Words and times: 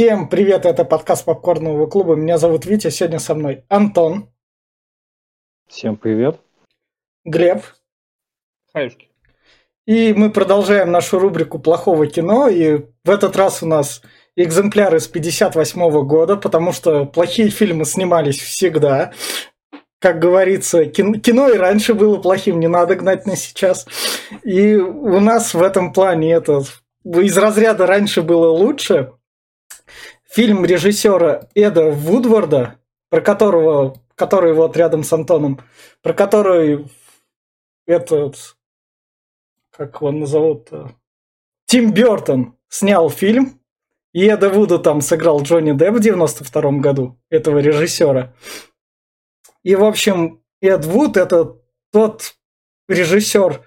Всем 0.00 0.30
привет, 0.30 0.64
это 0.64 0.86
подкаст 0.86 1.26
Попкорного 1.26 1.86
клуба. 1.86 2.14
Меня 2.14 2.38
зовут 2.38 2.64
Витя, 2.64 2.88
сегодня 2.88 3.18
со 3.18 3.34
мной 3.34 3.64
Антон. 3.68 4.30
Всем 5.68 5.98
привет. 5.98 6.40
Глеб. 7.26 7.60
Хаюшки. 8.72 9.10
И 9.84 10.14
мы 10.14 10.30
продолжаем 10.30 10.90
нашу 10.90 11.18
рубрику 11.18 11.58
плохого 11.58 12.06
кино. 12.06 12.48
И 12.48 12.78
в 13.04 13.10
этот 13.10 13.36
раз 13.36 13.62
у 13.62 13.66
нас 13.66 14.00
экземпляр 14.36 14.96
из 14.96 15.06
58 15.06 16.06
года, 16.06 16.38
потому 16.38 16.72
что 16.72 17.04
плохие 17.04 17.50
фильмы 17.50 17.84
снимались 17.84 18.40
всегда. 18.40 19.12
Как 19.98 20.18
говорится, 20.18 20.86
кино, 20.86 21.18
кино 21.18 21.50
и 21.50 21.58
раньше 21.58 21.92
было 21.92 22.16
плохим, 22.16 22.58
не 22.58 22.68
надо 22.68 22.96
гнать 22.96 23.26
на 23.26 23.36
сейчас. 23.36 23.86
И 24.44 24.76
у 24.76 25.20
нас 25.20 25.52
в 25.52 25.60
этом 25.60 25.92
плане 25.92 26.32
это 26.32 26.62
из 27.04 27.36
разряда 27.36 27.86
раньше 27.86 28.22
было 28.22 28.48
лучше, 28.48 29.12
фильм 30.30 30.64
режиссера 30.64 31.48
Эда 31.54 31.90
Вудварда, 31.90 32.76
про 33.08 33.20
которого, 33.20 34.00
который 34.14 34.54
вот 34.54 34.76
рядом 34.76 35.02
с 35.02 35.12
Антоном, 35.12 35.60
про 36.02 36.14
который 36.14 36.86
этот, 37.86 38.56
как 39.70 39.96
его 39.96 40.12
назовут, 40.12 40.68
Тим 41.66 41.92
Бертон 41.92 42.56
снял 42.68 43.10
фильм, 43.10 43.60
и 44.12 44.26
Эда 44.26 44.48
Вуда 44.48 44.78
там 44.78 45.00
сыграл 45.00 45.42
Джонни 45.42 45.72
Депп 45.72 45.94
в 45.94 46.00
92 46.00 46.72
году, 46.78 47.18
этого 47.28 47.58
режиссера. 47.58 48.34
И, 49.62 49.74
в 49.74 49.84
общем, 49.84 50.42
Эд 50.60 50.84
Вуд– 50.84 51.16
это 51.16 51.56
тот 51.92 52.34
режиссер 52.88 53.64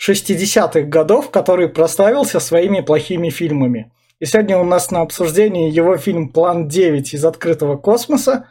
60-х 0.00 0.80
годов, 0.82 1.30
который 1.30 1.68
прославился 1.68 2.40
своими 2.40 2.80
плохими 2.80 3.30
фильмами– 3.30 3.92
и 4.20 4.26
сегодня 4.26 4.58
у 4.58 4.64
нас 4.64 4.90
на 4.90 5.02
обсуждении 5.02 5.70
его 5.70 5.96
фильм 5.96 6.30
«План 6.30 6.66
9» 6.66 7.02
из 7.12 7.24
открытого 7.24 7.76
космоса. 7.76 8.48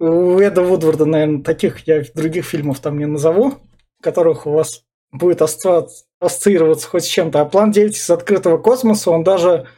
У 0.00 0.38
Эда 0.38 0.62
Вудварда, 0.62 1.06
наверное, 1.06 1.42
таких 1.42 1.86
я 1.86 2.02
других 2.14 2.44
фильмов 2.44 2.80
там 2.80 2.98
не 2.98 3.06
назову, 3.06 3.54
которых 4.02 4.46
у 4.46 4.50
вас 4.50 4.82
будет 5.12 5.42
ассоциироваться 5.42 6.88
хоть 6.88 7.04
с 7.04 7.08
чем-то. 7.08 7.40
А 7.40 7.44
«План 7.44 7.70
9» 7.70 7.90
из 7.90 8.10
открытого 8.10 8.58
космоса, 8.58 9.12
он 9.12 9.22
даже 9.22 9.68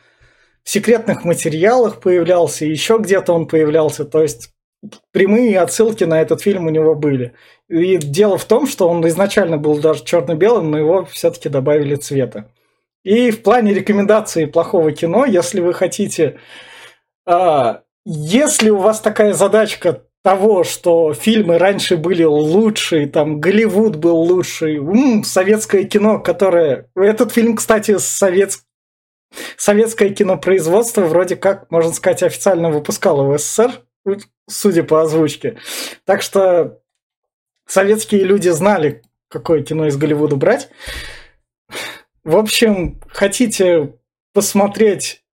в 0.62 0.70
секретных 0.70 1.24
материалах 1.24 2.00
появлялся, 2.00 2.64
еще 2.64 2.96
где-то 2.98 3.34
он 3.34 3.46
появлялся. 3.46 4.06
То 4.06 4.22
есть 4.22 4.54
прямые 5.12 5.60
отсылки 5.60 6.04
на 6.04 6.22
этот 6.22 6.40
фильм 6.40 6.66
у 6.66 6.70
него 6.70 6.94
были. 6.94 7.34
И 7.68 7.98
дело 7.98 8.38
в 8.38 8.46
том, 8.46 8.66
что 8.66 8.88
он 8.88 9.06
изначально 9.08 9.58
был 9.58 9.78
даже 9.78 10.04
черно-белым, 10.04 10.70
но 10.70 10.78
его 10.78 11.04
все-таки 11.04 11.50
добавили 11.50 11.96
цвета. 11.96 12.50
И 13.06 13.30
в 13.30 13.42
плане 13.42 13.72
рекомендации 13.72 14.46
плохого 14.46 14.90
кино, 14.90 15.24
если 15.24 15.60
вы 15.60 15.74
хотите, 15.74 16.40
а, 17.24 17.82
если 18.04 18.68
у 18.70 18.78
вас 18.78 19.00
такая 19.00 19.32
задачка 19.32 20.02
того, 20.24 20.64
что 20.64 21.14
фильмы 21.14 21.58
раньше 21.58 21.96
были 21.96 22.24
лучшие, 22.24 23.06
там 23.06 23.38
Голливуд 23.38 23.94
был 23.94 24.16
лучший, 24.16 24.78
м-м, 24.78 25.22
советское 25.22 25.84
кино, 25.84 26.18
которое... 26.18 26.90
Этот 26.96 27.30
фильм, 27.30 27.54
кстати, 27.54 27.96
совет... 27.98 28.58
советское 29.56 30.10
кинопроизводство 30.10 31.02
вроде 31.02 31.36
как, 31.36 31.70
можно 31.70 31.92
сказать, 31.92 32.24
официально 32.24 32.70
выпускало 32.70 33.22
в 33.22 33.38
СССР, 33.38 33.84
судя 34.48 34.82
по 34.82 35.02
озвучке. 35.02 35.58
Так 36.06 36.22
что 36.22 36.80
советские 37.68 38.24
люди 38.24 38.48
знали, 38.48 39.02
какое 39.28 39.62
кино 39.62 39.86
из 39.86 39.96
Голливуда 39.96 40.34
брать. 40.34 40.70
В 42.26 42.36
общем, 42.38 43.00
хотите 43.06 43.96
посмотреть 44.32 45.24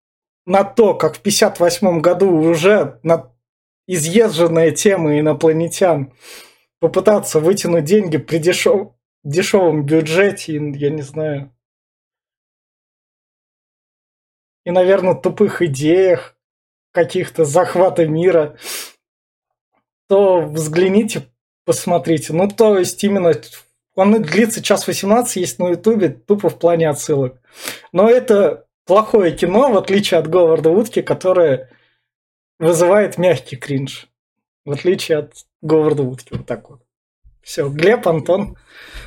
на 0.45 0.63
то, 0.63 0.93
как 0.93 1.15
в 1.15 1.21
1958 1.21 2.01
году 2.01 2.29
уже 2.29 2.99
на 3.01 3.33
изъезженные 3.87 4.73
темы 4.73 5.19
инопланетян 5.19 6.13
попытаться 6.79 7.39
вытянуть 7.39 7.85
деньги 7.85 8.17
при 8.17 8.37
дешев... 8.37 8.91
дешевом 9.23 9.87
бюджете, 9.87 10.53
я 10.53 10.91
не 10.91 11.01
знаю, 11.01 11.51
и, 14.63 14.69
наверное, 14.69 15.15
тупых 15.15 15.63
идеях 15.63 16.37
каких-то 16.91 17.43
захвата 17.43 18.05
мира, 18.05 18.55
то 20.07 20.41
взгляните, 20.41 21.23
посмотрите. 21.65 22.33
Ну, 22.33 22.47
то 22.49 22.77
есть 22.77 23.03
именно 23.03 23.33
он 23.95 24.21
длится 24.21 24.63
час 24.63 24.87
18, 24.87 25.35
есть 25.35 25.59
на 25.59 25.69
ютубе, 25.69 26.09
тупо 26.09 26.49
в 26.49 26.57
плане 26.57 26.89
отсылок. 26.89 27.41
Но 27.91 28.09
это 28.09 28.65
плохое 28.85 29.31
кино, 29.31 29.71
в 29.71 29.77
отличие 29.77 30.19
от 30.19 30.27
Говарда 30.27 30.69
Утки, 30.69 31.01
которое 31.01 31.69
вызывает 32.59 33.17
мягкий 33.17 33.55
кринж. 33.55 34.07
В 34.65 34.71
отличие 34.71 35.19
от 35.19 35.33
Говарда 35.61 36.03
Утки. 36.03 36.33
Вот 36.33 36.45
так 36.45 36.69
вот. 36.69 36.81
Все, 37.41 37.67
Глеб, 37.69 38.07
Антон. 38.07 38.55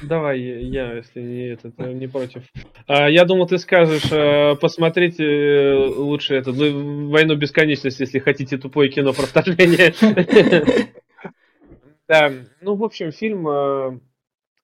Давай, 0.03 0.39
я, 0.39 0.93
если 0.93 1.21
не, 1.23 1.49
этот, 1.49 1.79
не 1.79 2.07
против. 2.07 2.43
А, 2.87 3.09
я 3.09 3.25
думал, 3.25 3.47
ты 3.47 3.57
скажешь, 3.57 4.13
а, 4.13 4.57
посмотрите 4.57 5.25
э, 5.25 5.87
лучше 5.87 6.35
это, 6.35 6.53
ну, 6.53 7.09
«Войну 7.09 7.35
бесконечности», 7.35 8.03
если 8.03 8.19
хотите 8.19 8.59
тупое 8.59 8.91
кино 8.91 9.13
про 9.13 9.27
вторжение. 9.27 9.95
Да, 12.09 12.31
ну, 12.61 12.77
в 12.77 12.85
общем, 12.85 13.11
фильм 13.11 14.01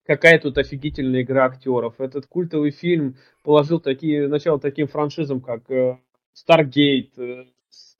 какая 0.06 0.38
тут 0.38 0.58
офигительная 0.58 1.22
игра 1.22 1.46
актеров. 1.46 2.00
Этот 2.00 2.26
культовый 2.26 2.70
фильм 2.70 3.16
положил 3.42 3.80
такие, 3.80 4.28
начало 4.28 4.58
таким 4.58 4.88
франшизам, 4.88 5.40
как 5.40 5.70
э, 5.70 5.98
Stargate, 6.34 7.10
э, 7.16 7.44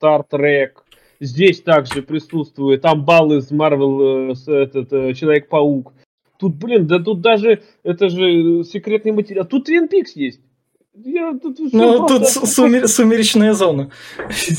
Star 0.01 0.23
Trek. 0.29 0.71
Здесь 1.19 1.61
также 1.61 2.01
присутствует 2.01 2.81
там 2.81 3.05
балл 3.05 3.33
из 3.33 3.51
Marvel, 3.51 4.35
э, 4.47 4.63
этот 4.63 5.17
Человек-паук. 5.17 5.93
Тут, 6.39 6.55
блин, 6.55 6.87
да 6.87 6.99
тут 6.99 7.21
даже, 7.21 7.61
это 7.83 8.09
же 8.09 8.63
секретный 8.63 9.11
материал. 9.11 9.45
Тут 9.45 9.69
Twin 9.69 9.89
Peaks 9.89 10.11
есть. 10.15 10.41
Я, 10.95 11.33
тут 11.41 11.57
ну, 11.71 12.05
просто... 12.05 12.41
тут 12.41 12.49
сумер... 12.49 12.87
сумеречная 12.87 13.53
зона. 13.53 13.89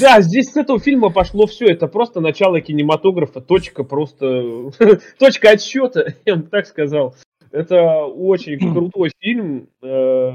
Да, 0.00 0.20
здесь 0.20 0.50
с 0.50 0.56
этого 0.56 0.80
фильма 0.80 1.10
пошло 1.10 1.46
все. 1.46 1.66
Это 1.66 1.86
просто 1.86 2.20
начало 2.20 2.60
кинематографа. 2.60 3.40
Точка 3.40 3.84
просто... 3.84 4.72
Точка 5.18 5.50
отсчета, 5.50 6.14
я 6.24 6.34
бы 6.34 6.42
так 6.42 6.66
сказал. 6.66 7.14
Это 7.54 8.06
очень 8.06 8.58
крутой 8.74 9.12
фильм. 9.20 9.68
Э, 9.80 10.32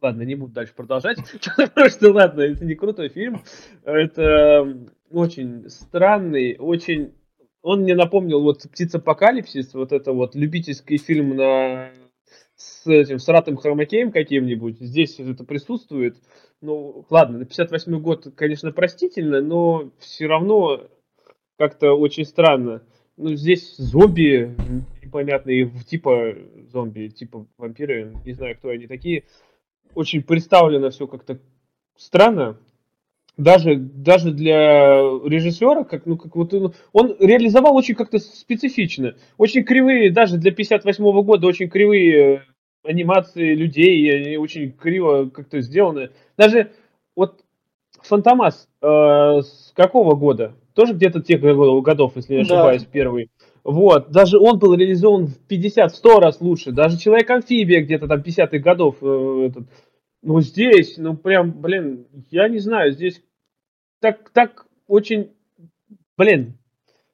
ладно, 0.00 0.22
не 0.22 0.36
буду 0.36 0.52
дальше 0.52 0.72
продолжать. 0.72 1.18
Потому 1.56 1.88
что, 1.88 2.12
ладно, 2.12 2.42
это 2.42 2.64
не 2.64 2.76
крутой 2.76 3.08
фильм. 3.08 3.42
Это 3.84 4.78
очень 5.10 5.68
странный, 5.68 6.56
очень... 6.56 7.14
Он 7.62 7.82
мне 7.82 7.96
напомнил 7.96 8.40
вот 8.40 8.62
«Птица 8.70 8.98
Апокалипсис», 8.98 9.74
вот 9.74 9.90
это 9.90 10.12
вот 10.12 10.36
любительский 10.36 10.98
фильм 10.98 11.36
на 11.36 11.90
с 12.54 12.86
этим 12.86 13.18
с 13.18 13.26
Ратом 13.26 13.56
Хромакеем 13.56 14.12
каким-нибудь. 14.12 14.78
Здесь 14.78 15.18
это 15.18 15.42
присутствует. 15.42 16.16
Ну, 16.60 17.04
ладно, 17.10 17.38
на 17.38 17.44
58 17.44 18.00
год, 18.00 18.32
конечно, 18.36 18.70
простительно, 18.70 19.40
но 19.40 19.90
все 19.98 20.26
равно 20.26 20.88
как-то 21.56 21.94
очень 21.94 22.24
странно. 22.24 22.82
Ну, 23.16 23.34
здесь 23.34 23.76
зомби 23.76 24.54
непонятные, 25.08 25.70
типа 25.86 26.34
зомби, 26.70 27.08
типа 27.08 27.46
вампиры, 27.56 28.14
не 28.24 28.32
знаю, 28.32 28.56
кто 28.56 28.68
они 28.68 28.86
такие. 28.86 29.24
Очень 29.94 30.22
представлено 30.22 30.90
все 30.90 31.06
как-то 31.06 31.38
странно. 31.96 32.58
Даже, 33.36 33.76
даже 33.76 34.32
для 34.32 35.00
режиссера, 35.24 35.84
как, 35.84 36.06
ну, 36.06 36.16
как 36.16 36.34
вот 36.34 36.52
он, 36.52 36.74
он 36.92 37.16
реализовал 37.20 37.76
очень 37.76 37.94
как-то 37.94 38.18
специфично. 38.18 39.14
Очень 39.36 39.62
кривые, 39.62 40.10
даже 40.10 40.38
для 40.38 40.50
58 40.50 41.04
-го 41.04 41.22
года, 41.22 41.46
очень 41.46 41.68
кривые 41.68 42.42
анимации 42.82 43.54
людей, 43.54 44.14
они 44.16 44.36
очень 44.36 44.72
криво 44.72 45.30
как-то 45.30 45.60
сделаны. 45.60 46.10
Даже 46.36 46.72
вот 47.14 47.40
Фантомас 48.02 48.68
э, 48.82 48.86
с 48.86 49.72
какого 49.74 50.16
года? 50.16 50.54
Тоже 50.74 50.94
где-то 50.94 51.20
тех 51.20 51.40
годов, 51.40 52.16
если 52.16 52.34
не 52.34 52.40
ошибаюсь, 52.42 52.82
да. 52.82 52.88
первый. 52.90 53.30
Вот, 53.70 54.10
даже 54.10 54.38
он 54.38 54.58
был 54.58 54.72
реализован 54.72 55.26
в 55.26 55.46
50-100 55.46 56.20
раз 56.20 56.40
лучше. 56.40 56.72
Даже 56.72 56.96
Человек-амфибия 56.96 57.82
где-то 57.82 58.08
там 58.08 58.20
50-х 58.22 58.60
годов. 58.60 58.96
Э, 59.02 59.48
этот. 59.48 59.68
Ну, 60.22 60.40
здесь, 60.40 60.96
ну, 60.96 61.14
прям, 61.14 61.52
блин, 61.52 62.06
я 62.30 62.48
не 62.48 62.60
знаю, 62.60 62.92
здесь 62.92 63.22
так, 64.00 64.30
так 64.30 64.66
очень, 64.86 65.32
блин, 66.16 66.56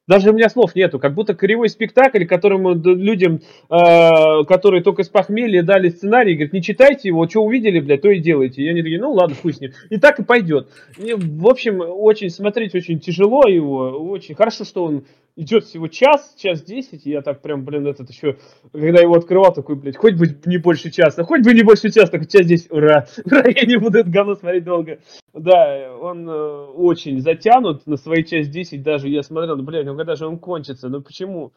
даже 0.07 0.29
у 0.29 0.33
меня 0.33 0.47
слов 0.47 0.75
нету, 0.75 0.97
как 0.97 1.13
будто 1.13 1.33
кривой 1.33 1.67
спектакль, 1.67 2.23
которому 2.23 2.73
людям, 2.73 3.41
э, 3.69 4.43
которые 4.47 4.81
только 4.81 5.03
с 5.03 5.09
похмелья 5.09 5.61
дали 5.61 5.89
сценарий, 5.89 6.35
говорят, 6.35 6.53
не 6.53 6.61
читайте 6.61 7.09
его, 7.09 7.27
что 7.27 7.43
увидели, 7.43 7.81
блядь, 7.81 8.01
то 8.01 8.09
и 8.09 8.19
делайте. 8.19 8.61
И 8.61 8.69
они 8.69 8.81
такие, 8.81 9.01
ну 9.01 9.11
ладно, 9.11 9.35
с 9.35 9.59
ним. 9.59 9.71
И 9.89 9.97
так 9.97 10.19
и 10.21 10.23
пойдет. 10.23 10.69
И, 10.97 11.13
в 11.13 11.47
общем, 11.47 11.81
очень 11.81 12.29
смотреть 12.29 12.75
очень 12.75 13.01
тяжело 13.01 13.45
его, 13.45 14.09
очень 14.09 14.35
хорошо, 14.35 14.63
что 14.63 14.85
он 14.85 15.03
идет 15.35 15.65
всего 15.65 15.87
час, 15.87 16.33
час 16.37 16.63
десять, 16.63 17.05
и 17.05 17.11
я 17.11 17.21
так 17.21 17.41
прям, 17.41 17.65
блин, 17.65 17.85
этот 17.87 18.09
еще, 18.09 18.37
когда 18.71 19.01
его 19.01 19.15
открывал, 19.15 19.53
такой, 19.53 19.75
блядь, 19.75 19.97
хоть 19.97 20.15
бы 20.15 20.27
не 20.45 20.57
больше 20.57 20.91
часа, 20.91 21.23
хоть 21.23 21.43
бы 21.43 21.53
не 21.53 21.63
больше 21.63 21.91
часа, 21.91 22.07
так 22.07 22.27
час 22.29 22.45
десять, 22.45 22.71
ура, 22.71 23.07
ура, 23.25 23.43
я 23.47 23.65
не 23.65 23.77
буду 23.77 23.99
это 23.99 24.09
говно 24.09 24.35
смотреть 24.35 24.63
долго. 24.63 24.99
Да, 25.33 25.93
он 25.99 26.27
э, 26.29 26.65
очень 26.75 27.19
затянут 27.19 27.85
на 27.85 27.97
свои 27.97 28.23
час 28.23 28.47
десять, 28.47 28.83
даже 28.83 29.09
я 29.09 29.23
смотрел, 29.23 29.57
ну, 29.57 29.63
блядь, 29.63 29.85
ну 29.85 29.95
когда 29.95 30.15
же 30.15 30.25
он 30.25 30.39
кончится, 30.39 30.87
ну 30.87 31.01
почему? 31.01 31.53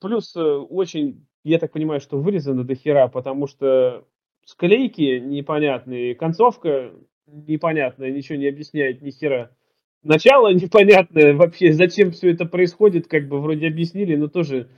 Плюс 0.00 0.34
э, 0.34 0.40
очень, 0.40 1.26
я 1.44 1.58
так 1.58 1.70
понимаю, 1.70 2.00
что 2.00 2.18
вырезано 2.18 2.64
до 2.64 2.74
хера, 2.74 3.06
потому 3.06 3.46
что 3.46 4.04
склейки 4.44 5.20
непонятные, 5.20 6.16
концовка 6.16 6.92
непонятная, 7.26 8.10
ничего 8.10 8.36
не 8.36 8.48
объясняет 8.48 9.00
ни 9.00 9.10
хера 9.10 9.52
начало 10.02 10.52
непонятное 10.52 11.34
вообще, 11.34 11.72
зачем 11.72 12.10
все 12.10 12.30
это 12.30 12.44
происходит, 12.44 13.08
как 13.08 13.28
бы 13.28 13.40
вроде 13.40 13.68
объяснили, 13.68 14.16
но 14.16 14.28
тоже... 14.28 14.68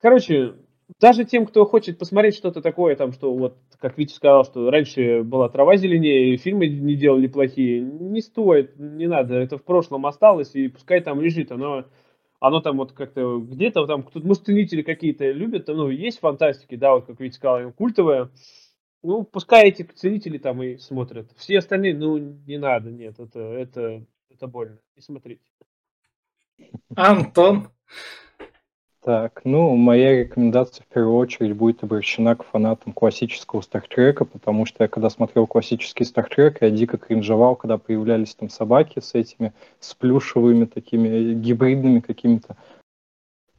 Короче, 0.00 0.54
даже 1.00 1.24
тем, 1.24 1.46
кто 1.46 1.64
хочет 1.64 1.98
посмотреть 1.98 2.36
что-то 2.36 2.60
такое, 2.60 2.96
там, 2.96 3.12
что 3.12 3.32
вот, 3.34 3.56
как 3.78 3.98
Витя 3.98 4.14
сказал, 4.14 4.44
что 4.44 4.70
раньше 4.70 5.22
была 5.22 5.48
трава 5.48 5.76
зеленее, 5.76 6.34
и 6.34 6.36
фильмы 6.36 6.66
не 6.68 6.96
делали 6.96 7.26
плохие, 7.26 7.80
не 7.80 8.20
стоит, 8.20 8.78
не 8.78 9.06
надо, 9.06 9.36
это 9.36 9.58
в 9.58 9.64
прошлом 9.64 10.06
осталось, 10.06 10.54
и 10.54 10.68
пускай 10.68 11.00
там 11.00 11.20
лежит, 11.20 11.52
оно, 11.52 11.84
оно 12.40 12.60
там 12.60 12.78
вот 12.78 12.92
как-то 12.92 13.38
где-то 13.38 13.86
там, 13.86 14.02
кто-то, 14.02 14.26
может, 14.26 14.44
какие-то 14.44 15.30
любят, 15.30 15.68
ну, 15.68 15.88
есть 15.88 16.18
фантастики, 16.18 16.74
да, 16.74 16.94
вот 16.94 17.06
как 17.06 17.20
Витя 17.20 17.34
сказал, 17.34 17.72
культовая, 17.72 18.30
ну, 19.02 19.24
пускай 19.24 19.68
эти 19.68 19.82
ценители 19.82 20.38
там 20.38 20.62
и 20.62 20.76
смотрят. 20.76 21.30
Все 21.36 21.58
остальные, 21.58 21.96
ну, 21.96 22.18
не 22.18 22.58
надо, 22.58 22.90
нет, 22.90 23.18
это, 23.18 23.40
это 23.40 24.04
это 24.34 24.46
больно. 24.46 24.78
Не 24.96 25.02
смотрите. 25.02 25.42
Антон. 26.94 27.68
Так, 29.04 29.40
ну, 29.44 29.74
моя 29.74 30.20
рекомендация 30.20 30.84
в 30.84 30.86
первую 30.86 31.16
очередь 31.16 31.56
будет 31.56 31.82
обращена 31.82 32.36
к 32.36 32.44
фанатам 32.44 32.92
классического 32.92 33.60
Стартрека, 33.60 34.24
потому 34.24 34.64
что 34.64 34.84
я 34.84 34.88
когда 34.88 35.10
смотрел 35.10 35.48
классический 35.48 36.04
Стартрек, 36.04 36.62
я 36.62 36.70
дико 36.70 36.98
кринжевал, 36.98 37.56
когда 37.56 37.78
появлялись 37.78 38.36
там 38.36 38.48
собаки 38.48 39.00
с 39.00 39.14
этими, 39.14 39.52
с 39.80 39.94
плюшевыми 39.94 40.66
такими 40.66 41.34
гибридными 41.34 41.98
какими-то 41.98 42.56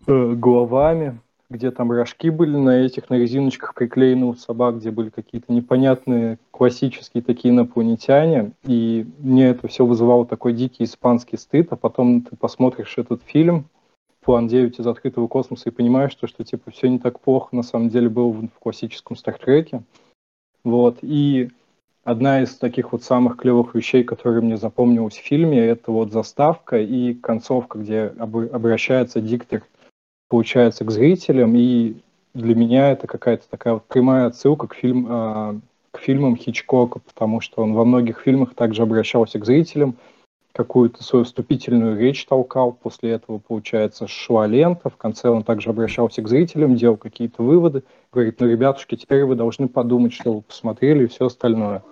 э, 0.07 0.31
головами 0.33 1.19
где 1.53 1.71
там 1.71 1.91
рожки 1.91 2.29
были 2.29 2.57
на 2.57 2.81
этих, 2.81 3.09
на 3.09 3.15
резиночках 3.15 3.75
приклеены 3.75 4.25
у 4.25 4.33
собак, 4.33 4.79
где 4.79 4.91
были 4.91 5.09
какие-то 5.09 5.53
непонятные 5.53 6.39
классические 6.51 7.23
такие 7.23 7.53
инопланетяне. 7.53 8.51
И 8.65 9.05
мне 9.19 9.49
это 9.49 9.67
все 9.67 9.85
вызывало 9.85 10.25
такой 10.25 10.53
дикий 10.53 10.83
испанский 10.83 11.37
стыд, 11.37 11.67
а 11.71 11.75
потом 11.75 12.23
ты 12.23 12.35
посмотришь 12.35 12.97
этот 12.97 13.21
фильм, 13.23 13.69
план 14.21 14.47
9 14.47 14.79
из 14.79 14.87
открытого 14.87 15.27
космоса, 15.27 15.69
и 15.69 15.73
понимаешь, 15.73 16.11
что, 16.11 16.27
что 16.27 16.43
типа 16.43 16.71
все 16.71 16.89
не 16.89 16.99
так 16.99 17.19
плохо 17.19 17.55
на 17.55 17.63
самом 17.63 17.89
деле 17.89 18.09
было 18.09 18.29
в, 18.29 18.47
в 18.47 18.59
классическом 18.59 19.15
Стартреке. 19.15 19.83
Вот. 20.63 20.99
И 21.01 21.49
одна 22.03 22.41
из 22.41 22.55
таких 22.55 22.91
вот 22.91 23.03
самых 23.03 23.37
клевых 23.37 23.75
вещей, 23.75 24.03
которые 24.03 24.41
мне 24.41 24.57
запомнилась 24.57 25.15
в 25.15 25.23
фильме, 25.23 25.59
это 25.59 25.91
вот 25.91 26.11
заставка 26.11 26.79
и 26.79 27.13
концовка, 27.13 27.77
где 27.77 28.05
обращается 28.17 29.21
диктор 29.21 29.63
получается, 30.33 30.83
к 30.83 30.89
зрителям, 30.89 31.55
и 31.55 31.93
для 32.33 32.55
меня 32.55 32.89
это 32.89 33.05
какая-то 33.05 33.47
такая 33.47 33.75
вот 33.75 33.85
прямая 33.85 34.25
отсылка 34.25 34.67
к, 34.67 34.73
фильм, 34.73 35.05
э, 35.07 35.59
к 35.91 35.99
фильмам 35.99 36.35
Хичкока, 36.35 36.97
потому 36.97 37.39
что 37.39 37.61
он 37.61 37.75
во 37.75 37.85
многих 37.85 38.21
фильмах 38.21 38.55
также 38.55 38.81
обращался 38.81 39.37
к 39.37 39.45
зрителям, 39.45 39.95
какую-то 40.51 41.03
свою 41.03 41.23
вступительную 41.25 41.99
речь 41.99 42.25
толкал, 42.25 42.71
после 42.71 43.11
этого, 43.11 43.37
получается, 43.37 44.07
шла 44.07 44.47
лента, 44.47 44.89
в 44.89 44.97
конце 44.97 45.29
он 45.29 45.43
также 45.43 45.69
обращался 45.69 46.23
к 46.23 46.27
зрителям, 46.27 46.77
делал 46.77 46.97
какие-то 46.97 47.43
выводы, 47.43 47.83
говорит, 48.11 48.39
ну, 48.39 48.47
ребятушки, 48.47 48.95
теперь 48.95 49.25
вы 49.25 49.35
должны 49.35 49.67
подумать, 49.67 50.13
что 50.13 50.33
вы 50.33 50.41
посмотрели 50.41 51.03
и 51.03 51.07
все 51.09 51.27
остальное. 51.27 51.83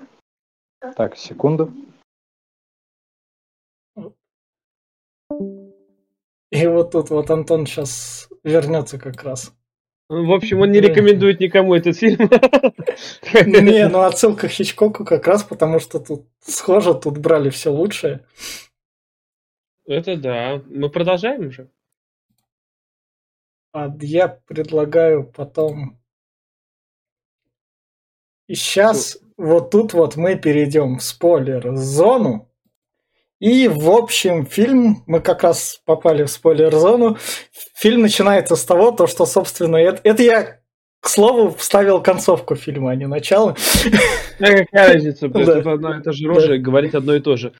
Так, 0.95 1.15
секунду. 1.15 1.71
И 6.51 6.67
вот 6.67 6.91
тут 6.91 7.09
вот 7.09 7.31
Антон 7.31 7.65
сейчас 7.65 8.29
вернется 8.43 8.99
как 8.99 9.23
раз. 9.23 9.53
В 10.09 10.33
общем, 10.33 10.59
он 10.59 10.71
не 10.71 10.81
рекомендует 10.81 11.39
никому 11.39 11.73
этот 11.73 11.95
фильм. 11.95 12.17
Не, 13.33 13.87
ну 13.87 14.01
отсылка 14.01 14.49
к 14.49 14.51
Хичкоку 14.51 15.05
как 15.05 15.25
раз 15.25 15.45
потому, 15.45 15.79
что 15.79 16.01
тут 16.01 16.27
схоже, 16.41 16.93
тут 16.93 17.17
брали 17.17 17.49
все 17.49 17.71
лучшее. 17.71 18.25
Это 19.85 20.17
да. 20.17 20.61
Мы 20.67 20.89
продолжаем 20.89 21.47
уже? 21.47 21.69
А 23.71 23.89
я 24.01 24.27
предлагаю 24.27 25.23
потом... 25.23 25.97
И 28.47 28.55
сейчас 28.55 29.17
вот 29.37 29.71
тут 29.71 29.93
вот 29.93 30.17
мы 30.17 30.35
перейдем 30.35 30.97
в 30.97 31.03
спойлер-зону. 31.03 32.50
И, 33.41 33.67
в 33.67 33.89
общем, 33.89 34.45
фильм, 34.45 35.03
мы 35.07 35.19
как 35.19 35.41
раз 35.41 35.81
попали 35.85 36.23
в 36.23 36.29
спойлер-зону, 36.29 37.17
фильм 37.73 38.01
начинается 38.01 38.55
с 38.55 38.63
того, 38.63 38.91
то, 38.91 39.07
что, 39.07 39.25
собственно, 39.25 39.77
это, 39.77 39.99
это 40.03 40.21
я, 40.21 40.59
к 40.99 41.09
слову, 41.09 41.49
вставил 41.57 42.03
концовку 42.03 42.53
фильма, 42.53 42.91
а 42.91 42.95
не 42.95 43.07
начало. 43.07 43.55
А 44.39 44.45
какая 44.45 44.93
разница? 44.93 45.27
Да. 45.33 45.97
Это 45.97 46.13
же 46.13 46.27
рожа 46.27 46.49
да. 46.49 46.57
говорит 46.57 46.93
одно 46.93 47.15
и 47.15 47.19
то 47.19 47.35
же. 47.35 47.53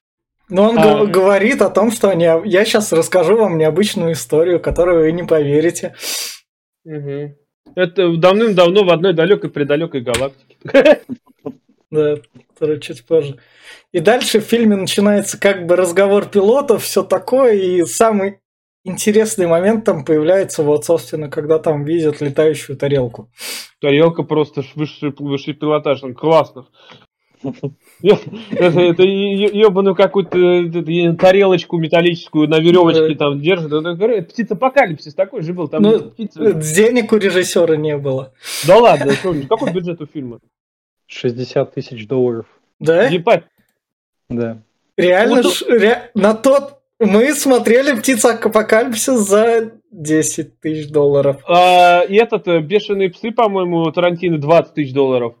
Но 0.48 0.70
он 0.70 0.78
а... 0.78 1.04
говорит 1.04 1.60
о 1.62 1.68
том, 1.68 1.90
что 1.90 2.12
не... 2.12 2.26
я 2.44 2.64
сейчас 2.64 2.92
расскажу 2.92 3.36
вам 3.36 3.58
необычную 3.58 4.12
историю, 4.12 4.60
которую 4.60 5.00
вы 5.00 5.10
не 5.10 5.24
поверите. 5.24 5.96
Угу. 6.84 7.34
Это 7.74 8.16
давным-давно 8.16 8.84
в 8.84 8.90
одной 8.90 9.14
далекой-предалекой 9.14 10.02
галактике. 10.02 11.02
Да, 11.92 12.16
который 12.54 12.80
чуть 12.80 13.06
позже. 13.06 13.36
И 13.92 14.00
дальше 14.00 14.40
в 14.40 14.44
фильме 14.44 14.76
начинается 14.76 15.38
как 15.38 15.66
бы 15.66 15.76
разговор 15.76 16.24
пилотов, 16.24 16.84
все 16.84 17.02
такое, 17.02 17.52
и 17.52 17.84
самый 17.84 18.38
интересный 18.82 19.46
момент 19.46 19.84
там 19.84 20.02
появляется 20.02 20.62
вот, 20.62 20.86
собственно, 20.86 21.28
когда 21.28 21.58
там 21.58 21.84
видят 21.84 22.22
летающую 22.22 22.78
тарелку. 22.78 23.30
Тарелка 23.78 24.22
просто 24.22 24.64
высший, 24.74 25.12
высший 25.18 25.52
пилотаж, 25.52 26.02
он 26.02 26.14
классно. 26.14 26.66
Это, 27.42 29.02
ебаную 29.02 29.94
какую-то 29.94 30.32
тарелочку 31.18 31.76
металлическую 31.76 32.48
на 32.48 32.58
веревочке 32.58 33.14
там 33.16 33.38
держит. 33.38 34.28
Птица 34.30 34.54
апокалипсис 34.54 35.14
такой 35.14 35.42
же 35.42 35.52
был. 35.52 35.68
Там 35.68 35.82
ну. 35.82 36.12
Денег 36.16 37.12
у 37.12 37.18
режиссера 37.18 37.76
не 37.76 37.98
было. 37.98 38.32
Да 38.66 38.78
ладно, 38.78 39.12
какой 39.46 39.72
бюджет 39.72 40.00
у 40.00 40.06
фильма? 40.06 40.38
60 41.12 41.74
тысяч 41.74 42.06
долларов. 42.06 42.46
Да? 42.80 43.06
Ебать, 43.08 43.44
да. 44.28 44.58
Реально, 44.96 45.42
вот... 45.42 45.52
ш... 45.52 45.66
ре... 45.66 46.10
на 46.14 46.34
тот... 46.34 46.78
Мы 46.98 47.34
смотрели 47.34 47.98
«Птица 47.98 48.30
апокалипсис» 48.30 49.18
за 49.28 49.72
10 49.90 50.60
тысяч 50.60 50.88
долларов. 50.88 51.42
А, 51.48 52.02
и 52.02 52.14
этот 52.14 52.46
э, 52.46 52.60
«Бешеные 52.60 53.10
псы», 53.10 53.32
по-моему, 53.32 53.90
Тарантино 53.90 54.38
20 54.38 54.74
тысяч 54.74 54.92
долларов. 54.92 55.34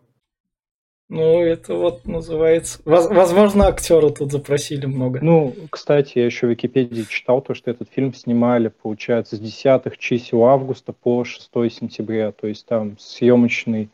Ну, 1.12 1.42
это 1.42 1.74
вот 1.74 2.06
называется... 2.06 2.80
Возможно, 2.86 3.66
актера 3.66 4.08
тут 4.08 4.32
запросили 4.32 4.86
много. 4.86 5.20
Ну, 5.22 5.54
кстати, 5.68 6.12
я 6.18 6.24
еще 6.24 6.46
в 6.46 6.50
Википедии 6.50 7.02
читал 7.02 7.42
то, 7.42 7.52
что 7.52 7.70
этот 7.70 7.90
фильм 7.90 8.14
снимали, 8.14 8.68
получается, 8.68 9.36
с 9.36 9.38
10 9.38 9.98
чисел 9.98 10.44
августа 10.44 10.94
по 10.94 11.22
6 11.22 11.50
сентября. 11.70 12.32
То 12.32 12.46
есть 12.46 12.66
там 12.66 12.96
съемочный... 12.98 13.90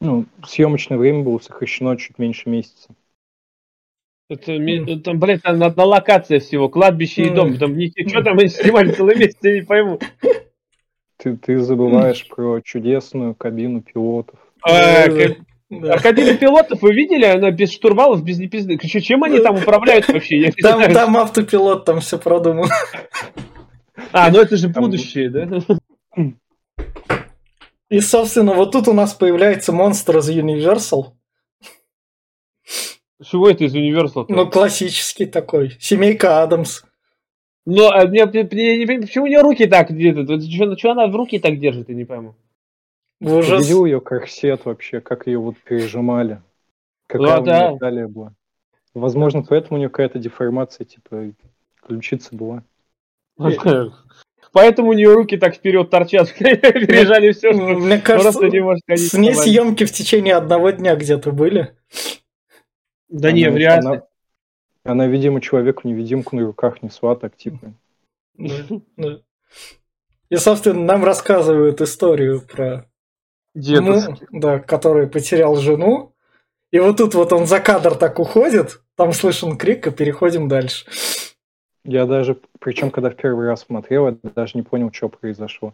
Ну, 0.00 0.26
съемочное 0.44 0.98
время 0.98 1.24
было 1.24 1.38
сокращено 1.38 1.96
чуть 1.96 2.18
меньше 2.18 2.48
месяца. 2.48 2.94
Это, 4.30 4.52
mm. 4.52 5.00
там, 5.00 5.18
блядь, 5.18 5.42
там 5.42 5.62
одна 5.62 5.84
локация 5.84 6.38
всего, 6.38 6.68
кладбище 6.68 7.22
mm. 7.22 7.26
и 7.26 7.30
дом. 7.30 7.56
Там, 7.56 7.76
не, 7.76 7.90
что 8.06 8.22
там 8.22 8.38
они 8.38 8.48
снимали 8.48 8.92
целый 8.92 9.16
месяц, 9.16 9.38
я 9.42 9.54
не 9.54 9.62
пойму. 9.62 9.98
Ты, 11.16 11.36
ты 11.36 11.58
забываешь 11.58 12.28
про 12.28 12.60
чудесную 12.60 13.34
кабину 13.34 13.80
пилотов. 13.80 14.38
А, 14.62 15.08
да. 15.70 15.94
а 15.94 15.98
кабину 15.98 16.36
пилотов 16.38 16.80
вы 16.82 16.92
видели? 16.92 17.24
Она 17.24 17.50
без 17.50 17.72
штурвалов, 17.72 18.22
без 18.22 18.38
непизды. 18.38 18.78
Чем 18.78 19.24
они 19.24 19.40
там 19.40 19.56
управляют 19.56 20.06
вообще? 20.08 20.52
там, 20.62 20.92
там 20.92 21.16
автопилот, 21.16 21.86
там 21.86 22.00
все 22.00 22.18
продумано. 22.18 22.72
А, 24.12 24.30
ну 24.30 24.40
это 24.40 24.56
же 24.56 24.68
будущее, 24.68 25.28
да? 25.28 25.48
И, 27.90 28.00
собственно, 28.00 28.54
вот 28.54 28.72
тут 28.72 28.88
у 28.88 28.92
нас 28.92 29.14
появляется 29.14 29.72
монстр 29.72 30.18
из 30.18 30.28
Universal. 30.30 31.12
Чего 33.22 33.50
это 33.50 33.64
из 33.64 33.74
Universal? 33.74 34.26
Ну, 34.28 34.48
классический 34.48 35.26
такой. 35.26 35.76
Семейка 35.80 36.42
Адамс. 36.42 36.82
Ну, 37.64 37.88
а 37.88 38.06
мне, 38.06 38.24
мне, 38.26 38.48
мне 38.50 38.78
не 38.78 39.00
почему 39.00 39.24
у 39.24 39.26
нее 39.26 39.40
руки 39.40 39.66
так 39.66 39.94
держат? 39.94 40.42
Что, 40.42 40.76
что 40.76 40.90
она 40.90 41.06
в 41.06 41.16
руки 41.16 41.38
так 41.38 41.58
держит, 41.58 41.88
я 41.88 41.94
не 41.94 42.04
пойму. 42.04 42.34
Ужас. 43.20 43.62
Видел 43.62 43.84
ее 43.84 44.00
корсет 44.00 44.64
вообще, 44.64 45.00
как 45.00 45.26
ее 45.26 45.38
вот 45.38 45.56
пережимали. 45.58 46.40
Какая 47.08 47.38
ну, 47.38 47.44
да. 47.44 47.72
у 47.72 47.78
талия 47.78 48.06
была. 48.06 48.32
Возможно, 48.94 49.42
поэтому 49.42 49.76
у 49.76 49.78
нее 49.78 49.88
какая-то 49.88 50.18
деформация, 50.18 50.84
типа, 50.84 51.32
ключица 51.86 52.34
была. 52.34 52.62
Поэтому 54.52 54.90
у 54.90 54.92
нее 54.92 55.12
руки 55.12 55.36
так 55.36 55.54
вперед 55.54 55.90
торчат, 55.90 56.32
пережали 56.38 57.32
все, 57.32 57.52
что 57.52 57.62
Мне 57.62 57.98
кажется, 57.98 58.32
просто 58.32 58.48
не 58.48 58.60
может 58.60 58.82
ходить. 58.86 59.10
с 59.10 59.14
ней 59.14 59.34
съемки 59.34 59.84
в 59.84 59.92
течение 59.92 60.36
одного 60.36 60.70
дня 60.70 60.96
где-то 60.96 61.32
были. 61.32 61.74
Да 63.08 63.32
не, 63.32 63.50
вряд 63.50 63.84
ли. 63.84 64.00
Она, 64.84 65.06
видимо, 65.06 65.40
человеку-невидимку 65.40 66.36
на 66.36 66.46
руках 66.46 66.82
несла, 66.82 67.14
так 67.14 67.36
типа. 67.36 67.74
И, 70.30 70.36
собственно, 70.36 70.80
нам 70.80 71.04
рассказывают 71.04 71.80
историю 71.80 72.40
про 72.40 72.86
Дедушки. 73.54 74.26
ну, 74.30 74.40
да, 74.40 74.58
который 74.58 75.08
потерял 75.08 75.56
жену. 75.56 76.14
И 76.70 76.78
вот 76.78 76.98
тут 76.98 77.14
вот 77.14 77.32
он 77.32 77.46
за 77.46 77.60
кадр 77.60 77.94
так 77.94 78.18
уходит, 78.18 78.82
там 78.94 79.12
слышен 79.12 79.56
крик, 79.56 79.86
и 79.86 79.90
переходим 79.90 80.48
дальше. 80.48 80.86
Я 81.88 82.04
даже, 82.04 82.36
причем, 82.60 82.90
когда 82.90 83.08
в 83.08 83.16
первый 83.16 83.46
раз 83.46 83.62
смотрел, 83.62 84.08
я 84.08 84.16
даже 84.34 84.52
не 84.58 84.62
понял, 84.62 84.92
что 84.92 85.08
произошло. 85.08 85.72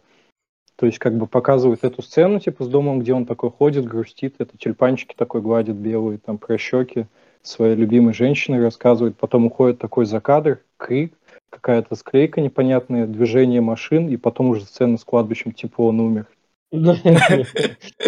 То 0.77 0.85
есть, 0.85 0.97
как 0.97 1.17
бы 1.17 1.27
показывают 1.27 1.83
эту 1.83 2.01
сцену, 2.01 2.39
типа, 2.39 2.63
с 2.63 2.69
домом, 2.69 3.01
где 3.01 3.13
он 3.13 3.25
такой 3.25 3.49
ходит, 3.49 3.83
грустит, 3.83 4.35
это 4.39 4.57
тюльпанчики 4.57 5.13
такой 5.13 5.41
гладит 5.41 5.75
белые, 5.75 6.17
там, 6.17 6.37
про 6.37 6.57
щеки 6.57 7.07
своей 7.41 7.75
любимой 7.75 8.13
женщины 8.13 8.61
рассказывает, 8.61 9.17
потом 9.17 9.47
уходит 9.47 9.77
такой 9.77 10.05
за 10.05 10.21
кадр, 10.21 10.61
крик, 10.77 11.13
какая-то 11.49 11.95
склейка 11.95 12.39
непонятная, 12.39 13.07
движение 13.07 13.59
машин, 13.59 14.07
и 14.07 14.15
потом 14.15 14.51
уже 14.51 14.61
сцена 14.61 14.97
с 14.97 15.03
кладбищем, 15.03 15.51
типа, 15.51 15.81
он 15.81 15.99
умер. 15.99 16.27
Да. 16.71 16.95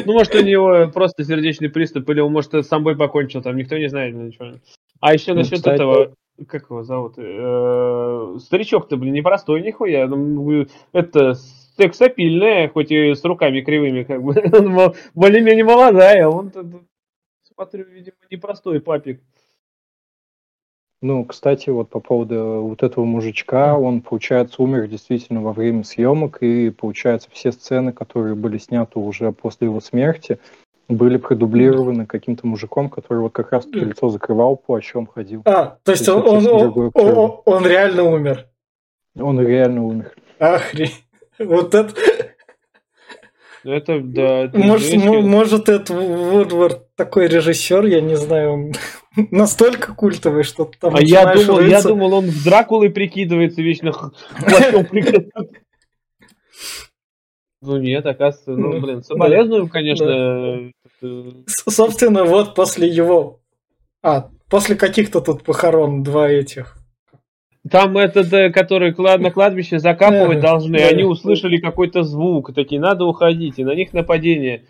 Ну, 0.06 0.14
может, 0.14 0.34
у 0.34 0.42
него 0.42 0.90
просто 0.94 1.26
сердечный 1.26 1.70
приступ, 1.70 2.10
или 2.10 2.22
он, 2.22 2.32
может, 2.32 2.54
с 2.54 2.68
собой 2.68 2.96
покончил, 2.96 3.42
там 3.42 3.58
никто 3.58 3.78
не 3.78 3.90
знает 3.90 4.16
ничего. 4.16 4.54
А 5.02 5.14
еще 5.14 5.34
Ну, 5.34 5.40
насчет 5.40 5.68
этого, 5.68 6.14
как 6.46 6.70
его 6.70 6.84
зовут? 6.84 7.16
Э, 7.18 8.38
Старичок-то, 8.40 8.98
блин, 8.98 9.14
непростой 9.14 9.62
нихуя. 9.62 10.08
Ну, 10.08 10.66
Это 10.92 11.34
сексапильная, 11.78 12.70
хоть 12.70 12.92
и 12.92 13.14
с 13.14 13.24
руками 13.24 13.62
кривыми, 13.62 14.04
как 14.04 14.22
бы. 14.22 14.34
Он 14.54 14.94
более-менее 15.14 15.64
молодая, 15.64 16.26
а 16.26 16.30
он, 16.30 16.52
смотрю, 17.44 17.86
видимо, 17.86 18.18
непростой 18.30 18.82
папик. 18.82 19.22
Ну, 21.02 21.26
кстати, 21.26 21.70
вот 21.70 21.90
по 21.92 22.00
поводу 22.00 22.64
вот 22.64 22.82
этого 22.82 23.06
мужичка, 23.06 23.78
он, 23.78 24.02
получается, 24.02 24.64
умер 24.64 24.88
действительно 24.88 25.44
во 25.44 25.54
время 25.54 25.84
съемок, 25.84 26.42
и, 26.42 26.72
получается, 26.72 27.30
все 27.32 27.52
сцены, 27.52 27.94
которые 27.94 28.34
были 28.34 28.58
сняты 28.58 28.98
уже 28.98 29.32
после 29.32 29.68
его 29.68 29.80
смерти, 29.80 30.40
были 30.90 31.18
продублированы 31.18 32.06
каким-то 32.06 32.48
мужиком, 32.48 32.90
который 32.90 33.20
вот 33.20 33.34
как 33.34 33.52
раз 33.52 33.66
лицо 33.68 34.10
закрывал, 34.10 34.56
плащом 34.56 35.06
ходил. 35.08 35.42
А, 35.46 35.78
то 35.84 35.92
есть 35.92 36.06
То 36.06 36.16
он, 36.16 36.36
есть 36.36 36.48
он, 36.48 36.72
он, 36.78 36.92
он- 37.18 37.42
он 37.46 37.66
реально 37.68 38.04
умер. 38.04 38.46
Он 39.20 39.40
реально 39.42 39.84
умер. 39.86 40.12
Охренеть. 40.40 41.04
Вот 41.40 41.74
это, 41.76 41.94
Ну, 43.64 43.72
Это, 43.74 44.00
да. 44.00 44.46
это 44.46 44.58
может, 44.60 44.94
м- 44.94 45.30
может, 45.30 45.68
это 45.68 45.94
Вудвард 45.94 46.96
такой 46.96 47.28
режиссер, 47.28 47.86
я 47.86 48.00
не 48.02 48.16
знаю, 48.16 48.52
он 48.54 48.72
настолько 49.32 49.94
культовый, 49.94 50.44
что 50.44 50.72
там 50.80 50.96
А 50.96 51.02
я 51.02 51.34
думал, 51.34 51.60
я 51.60 51.66
рыться. 51.76 51.90
думал, 51.90 52.14
он 52.14 52.26
в 52.28 52.44
Дракулы 52.46 52.90
прикидывается 52.90 53.62
вечно. 53.62 53.92
Ну 57.62 57.78
нет, 57.78 58.06
оказывается, 58.06 58.52
ну 58.52 58.74
Ну, 58.74 58.80
блин, 58.82 59.04
соболезную, 59.04 59.68
конечно. 59.68 60.72
Собственно, 61.48 62.24
вот 62.24 62.56
после 62.56 62.88
его... 62.88 63.40
А, 64.04 64.30
после 64.50 64.76
каких-то 64.76 65.22
тут 65.22 65.44
похорон 65.44 66.04
два 66.04 66.30
этих. 66.30 66.78
Там 67.70 67.98
этот, 67.98 68.32
э, 68.34 68.50
который 68.50 68.94
на 68.96 69.32
кладбище 69.32 69.80
закапывать 69.80 70.40
должны, 70.40 70.78
они 70.78 71.04
услышали 71.04 71.58
какой-то 71.58 72.04
звук, 72.04 72.54
такие, 72.54 72.80
надо 72.80 73.06
уходить, 73.06 73.60
и 73.60 73.64
на 73.64 73.76
них 73.76 73.94
нападение. 73.94 74.66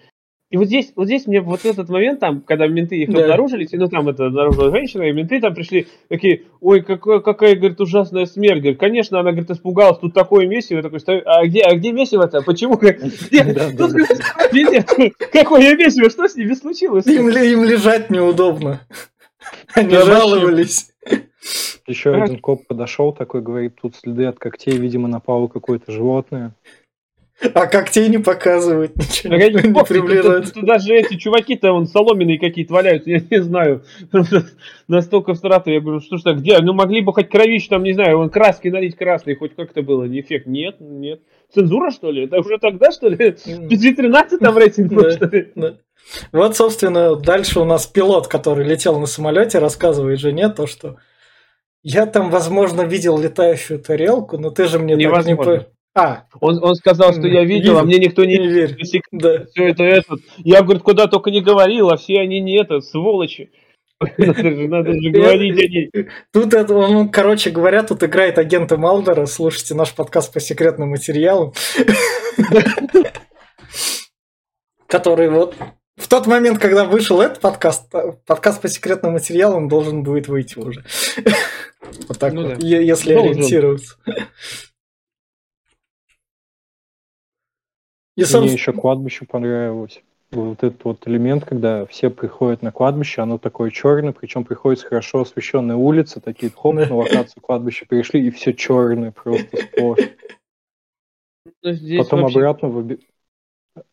И 0.50 0.56
вот 0.56 0.68
здесь, 0.68 0.94
вот 0.96 1.08
здесь 1.08 1.28
мне 1.28 1.42
вот 1.42 1.66
этот 1.66 1.90
момент, 1.90 2.22
там, 2.22 2.40
когда 2.40 2.68
менты 2.68 2.96
их 2.96 3.10
Да. 3.12 3.22
обнаружили, 3.22 3.68
ну 3.74 3.90
там 3.90 4.08
это 4.08 4.28
обнаружила 4.28 4.72
женщина, 4.72 5.04
и 5.04 5.12
менты 5.12 5.42
там 5.42 5.54
пришли, 5.54 5.88
такие, 6.08 6.44
ой, 6.62 6.82
какая, 6.82 7.20
какая, 7.20 7.56
говорит, 7.58 7.82
ужасная 7.82 8.26
смерть. 8.26 8.62
Говорит, 8.62 8.80
конечно, 8.80 9.20
она, 9.20 9.32
говорит, 9.32 9.52
испугалась, 9.52 10.00
тут 10.00 10.14
такое 10.14 10.48
месиво, 10.48 10.82
такой, 10.82 11.00
а 11.26 11.46
где, 11.46 11.64
а 11.64 11.76
где 11.76 11.92
месиво-то? 11.92 12.44
Почему? 12.44 12.78
Тут, 12.78 12.96
да, 13.32 13.70
везде. 14.54 14.86
Какое 15.34 15.76
месиво, 15.76 16.10
что 16.10 16.30
с 16.30 16.36
ними 16.38 16.54
случилось? 16.54 17.06
Им, 17.06 17.28
им 17.28 17.64
лежать 17.66 18.10
неудобно. 18.10 18.80
Они 19.74 19.96
жаловались. 19.96 20.92
Еще 21.88 22.14
один 22.14 22.40
коп 22.40 22.68
подошел, 22.68 23.12
такой 23.12 23.42
говорит, 23.42 23.76
тут 23.82 23.96
следы 23.96 24.26
от 24.26 24.40
когтей, 24.40 24.78
видимо, 24.78 25.08
напало 25.08 25.48
какое-то 25.48 25.92
животное. 25.92 26.54
А 27.54 27.68
когтей 27.68 28.10
не 28.10 28.18
показывают, 28.18 28.96
ничего 28.96 29.36
не 29.36 29.42
тут 30.54 30.66
даже 30.66 30.96
эти 30.96 31.18
чуваки-то 31.18 31.72
вон 31.72 31.86
соломенные 31.86 32.40
какие-то 32.40 32.74
валяются, 32.74 33.12
я 33.12 33.22
не 33.30 33.44
знаю. 33.44 33.84
Настолько 34.88 35.36
всратые. 35.36 35.76
Я 35.76 35.82
говорю, 35.82 36.00
что 36.00 36.18
ж 36.18 36.24
так, 36.24 36.40
где? 36.40 36.58
Ну 36.60 36.74
могли 36.74 37.02
бы 37.02 37.14
хоть 37.14 37.30
кровищу 37.30 37.70
там, 37.70 37.84
не 37.84 37.94
знаю, 37.94 38.18
вон 38.18 38.32
краски 38.32 38.70
налить 38.70 38.96
красный, 38.96 39.36
хоть 39.36 39.56
как-то 39.56 39.84
было, 39.84 40.06
не 40.06 40.22
эффект. 40.22 40.48
Нет, 40.48 40.78
нет. 40.80 41.22
Цензура, 41.54 41.92
что 41.92 42.10
ли? 42.10 42.26
Это 42.26 42.40
уже 42.40 42.58
тогда, 42.58 42.92
что 42.92 43.08
ли? 43.08 43.18
PG-13 43.18 44.38
там 44.40 44.58
рейтинг 44.58 44.94
был, 44.94 45.12
что 45.12 45.26
ли? 45.28 45.54
Вот, 46.32 46.56
собственно, 46.56 47.16
дальше 47.16 47.60
у 47.60 47.66
нас 47.66 47.86
пилот, 47.86 48.28
который 48.28 48.66
летел 48.66 49.00
на 49.00 49.06
самолете, 49.06 49.60
рассказывает 49.60 50.20
жене 50.20 50.50
то, 50.50 50.66
что 50.66 50.98
я 51.84 52.06
там, 52.06 52.32
возможно, 52.32 52.82
видел 52.82 53.20
летающую 53.20 53.80
тарелку, 53.80 54.38
но 54.38 54.50
ты 54.50 54.66
же 54.68 54.80
мне 54.80 54.96
так 54.96 55.00
не 55.00 55.04
Невозможно. 55.06 55.68
А, 55.98 56.26
Он, 56.40 56.64
он 56.64 56.76
сказал, 56.76 57.12
что 57.12 57.28
я 57.28 57.44
видел, 57.44 57.80
а 57.80 57.84
мне 57.84 57.98
никто 57.98 58.24
не 58.24 58.38
не 58.38 58.48
верь. 58.48 58.78
Да. 59.12 59.46
все 59.46 59.70
это 59.70 59.84
этот. 59.84 60.20
Я, 60.38 60.62
говорит, 60.62 60.84
куда 60.84 61.08
только 61.08 61.32
не 61.32 61.42
говорил, 61.42 61.90
а 61.90 61.98
все 61.98 62.20
они 62.20 62.40
не 62.40 62.62
это, 62.62 62.82
сволочи. 62.82 63.50
Надо 64.18 64.44
же, 64.44 64.68
надо 64.68 64.94
же 64.94 65.10
говорить 65.10 65.58
о 65.58 65.68
ней. 65.68 65.90
Тут 66.32 66.54
это, 66.54 66.76
он, 66.76 67.10
короче 67.10 67.50
говоря, 67.50 67.82
тут 67.82 68.04
играет 68.04 68.38
агента 68.38 68.78
Малдера. 68.78 69.26
Слушайте 69.26 69.74
наш 69.74 69.96
подкаст 69.96 70.32
по 70.32 70.40
секретным 70.40 70.90
материалам. 70.90 71.54
Который 74.88 75.30
вот 75.32 75.56
в 75.96 76.08
тот 76.08 76.28
момент, 76.28 76.60
когда 76.60 76.86
вышел 76.86 77.20
этот 77.22 77.40
подкаст, 77.40 77.94
э, 77.96 78.14
подкаст 78.28 78.62
по 78.62 78.68
секретным 78.68 79.14
материалам 79.14 79.68
должен 79.68 80.04
будет 80.04 80.28
выйти 80.28 80.60
уже. 80.60 80.86
Вот 82.10 82.20
так 82.20 82.34
Ну 82.34 82.50
вот, 82.50 82.62
если 82.62 83.14
ориентироваться. 83.14 83.96
И, 88.18 88.22
Мне 88.22 88.26
собственно, 88.26 88.54
еще 88.58 88.74
кладбище 88.74 89.26
понравилось. 89.26 90.02
Вот 90.32 90.64
этот 90.64 90.84
вот 90.84 91.08
элемент, 91.08 91.46
когда 91.46 91.86
все 91.86 92.10
приходят 92.10 92.64
на 92.64 92.72
кладбище, 92.72 93.22
оно 93.22 93.38
такое 93.38 93.70
черное, 93.70 94.12
причем 94.12 94.44
приходит 94.44 94.80
с 94.80 94.84
хорошо 94.84 95.22
освещенной 95.22 95.76
улицы, 95.76 96.20
такие 96.20 96.52
хоп, 96.52 96.76
Да. 96.76 96.88
на 96.88 96.96
локацию 96.96 97.42
кладбища 97.44 97.86
перешли, 97.86 98.26
и 98.28 98.32
все 98.32 98.54
черное 98.54 99.12
просто 99.12 99.56
сплошь. 99.58 100.00
Ну, 101.64 101.98
Потом 102.00 102.22
вообще- 102.24 102.40
обратно, 102.40 102.66
выби- 102.68 103.00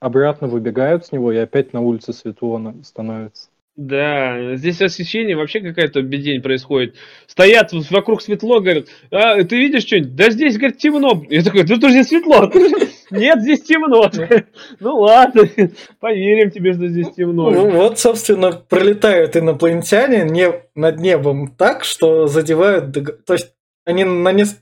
обратно 0.01 0.49
выбегают 0.49 1.05
с 1.05 1.13
него, 1.13 1.31
и 1.31 1.37
опять 1.37 1.73
на 1.75 1.83
улице 1.83 2.13
светло 2.15 2.75
становится. 2.83 3.51
Да, 3.77 4.57
здесь 4.57 4.81
освещение 4.81 5.37
вообще 5.37 5.61
какая-то 5.61 6.01
бедень 6.03 6.41
происходит. 6.41 6.95
Стоят 7.27 7.73
вокруг 7.91 8.23
светло, 8.23 8.61
говорят, 8.61 8.87
а, 9.11 9.43
ты 9.45 9.57
видишь 9.57 9.83
что-нибудь? 9.85 10.15
Да 10.17 10.31
здесь, 10.31 10.57
говорит, 10.57 10.79
темно. 10.79 11.23
Я 11.29 11.43
такой, 11.43 11.65
тут 11.65 11.85
уже 11.85 12.03
светло. 12.05 12.51
Нет, 13.15 13.41
здесь 13.41 13.63
темно. 13.63 14.11
Ну 14.81 15.01
ладно, 15.01 15.49
поверим 16.01 16.51
тебе, 16.51 16.73
что 16.73 16.89
здесь 16.89 17.11
темно. 17.13 17.51
ну, 17.51 17.71
вот, 17.71 17.99
собственно, 17.99 18.53
пролетают 18.53 19.37
инопланетяне 19.37 20.25
не 20.25 20.53
над 20.75 20.99
небом 20.99 21.49
так, 21.49 21.85
что 21.85 22.27
задевают... 22.27 22.93
То 23.27 23.35
есть 23.35 23.55
они 23.85 24.05
на, 24.05 24.33
нес- 24.33 24.61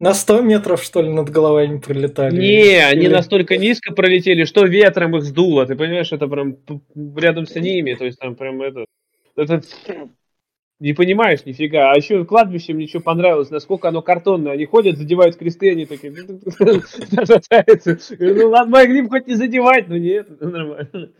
на 0.00 0.14
100 0.14 0.42
метров, 0.42 0.82
что 0.82 1.02
ли, 1.02 1.08
над 1.08 1.30
головами 1.30 1.78
пролетали? 1.78 2.36
Не, 2.36 2.84
они 2.84 3.06
Или- 3.06 3.12
настолько 3.12 3.56
низко 3.56 3.92
пролетели, 3.94 4.44
что 4.44 4.64
ветром 4.64 5.16
их 5.16 5.24
сдуло. 5.24 5.66
Ты 5.66 5.74
понимаешь, 5.76 6.12
это 6.12 6.26
прям 6.28 6.56
рядом 7.16 7.46
с 7.46 7.54
ними. 7.54 7.94
То 7.94 8.04
есть 8.04 8.18
там 8.18 8.34
прям 8.34 8.62
это... 8.62 8.84
это 9.36 9.62
не 10.84 10.92
понимаешь 10.92 11.46
нифига. 11.46 11.92
А 11.92 11.96
еще 11.96 12.26
кладбище 12.26 12.74
мне 12.74 12.84
еще 12.84 13.00
понравилось, 13.00 13.50
насколько 13.50 13.88
оно 13.88 14.02
картонное. 14.02 14.52
Они 14.52 14.66
ходят, 14.66 14.98
задевают 14.98 15.36
кресты, 15.36 15.70
они 15.70 15.86
такие... 15.86 16.12
Ну 18.18 18.50
ладно, 18.50 18.70
могли 18.70 19.00
бы 19.02 19.08
хоть 19.08 19.26
не 19.26 19.34
задевать, 19.34 19.88
но 19.88 19.96
нет, 19.96 20.28
ну, 20.40 20.50
нормально. 20.50 21.12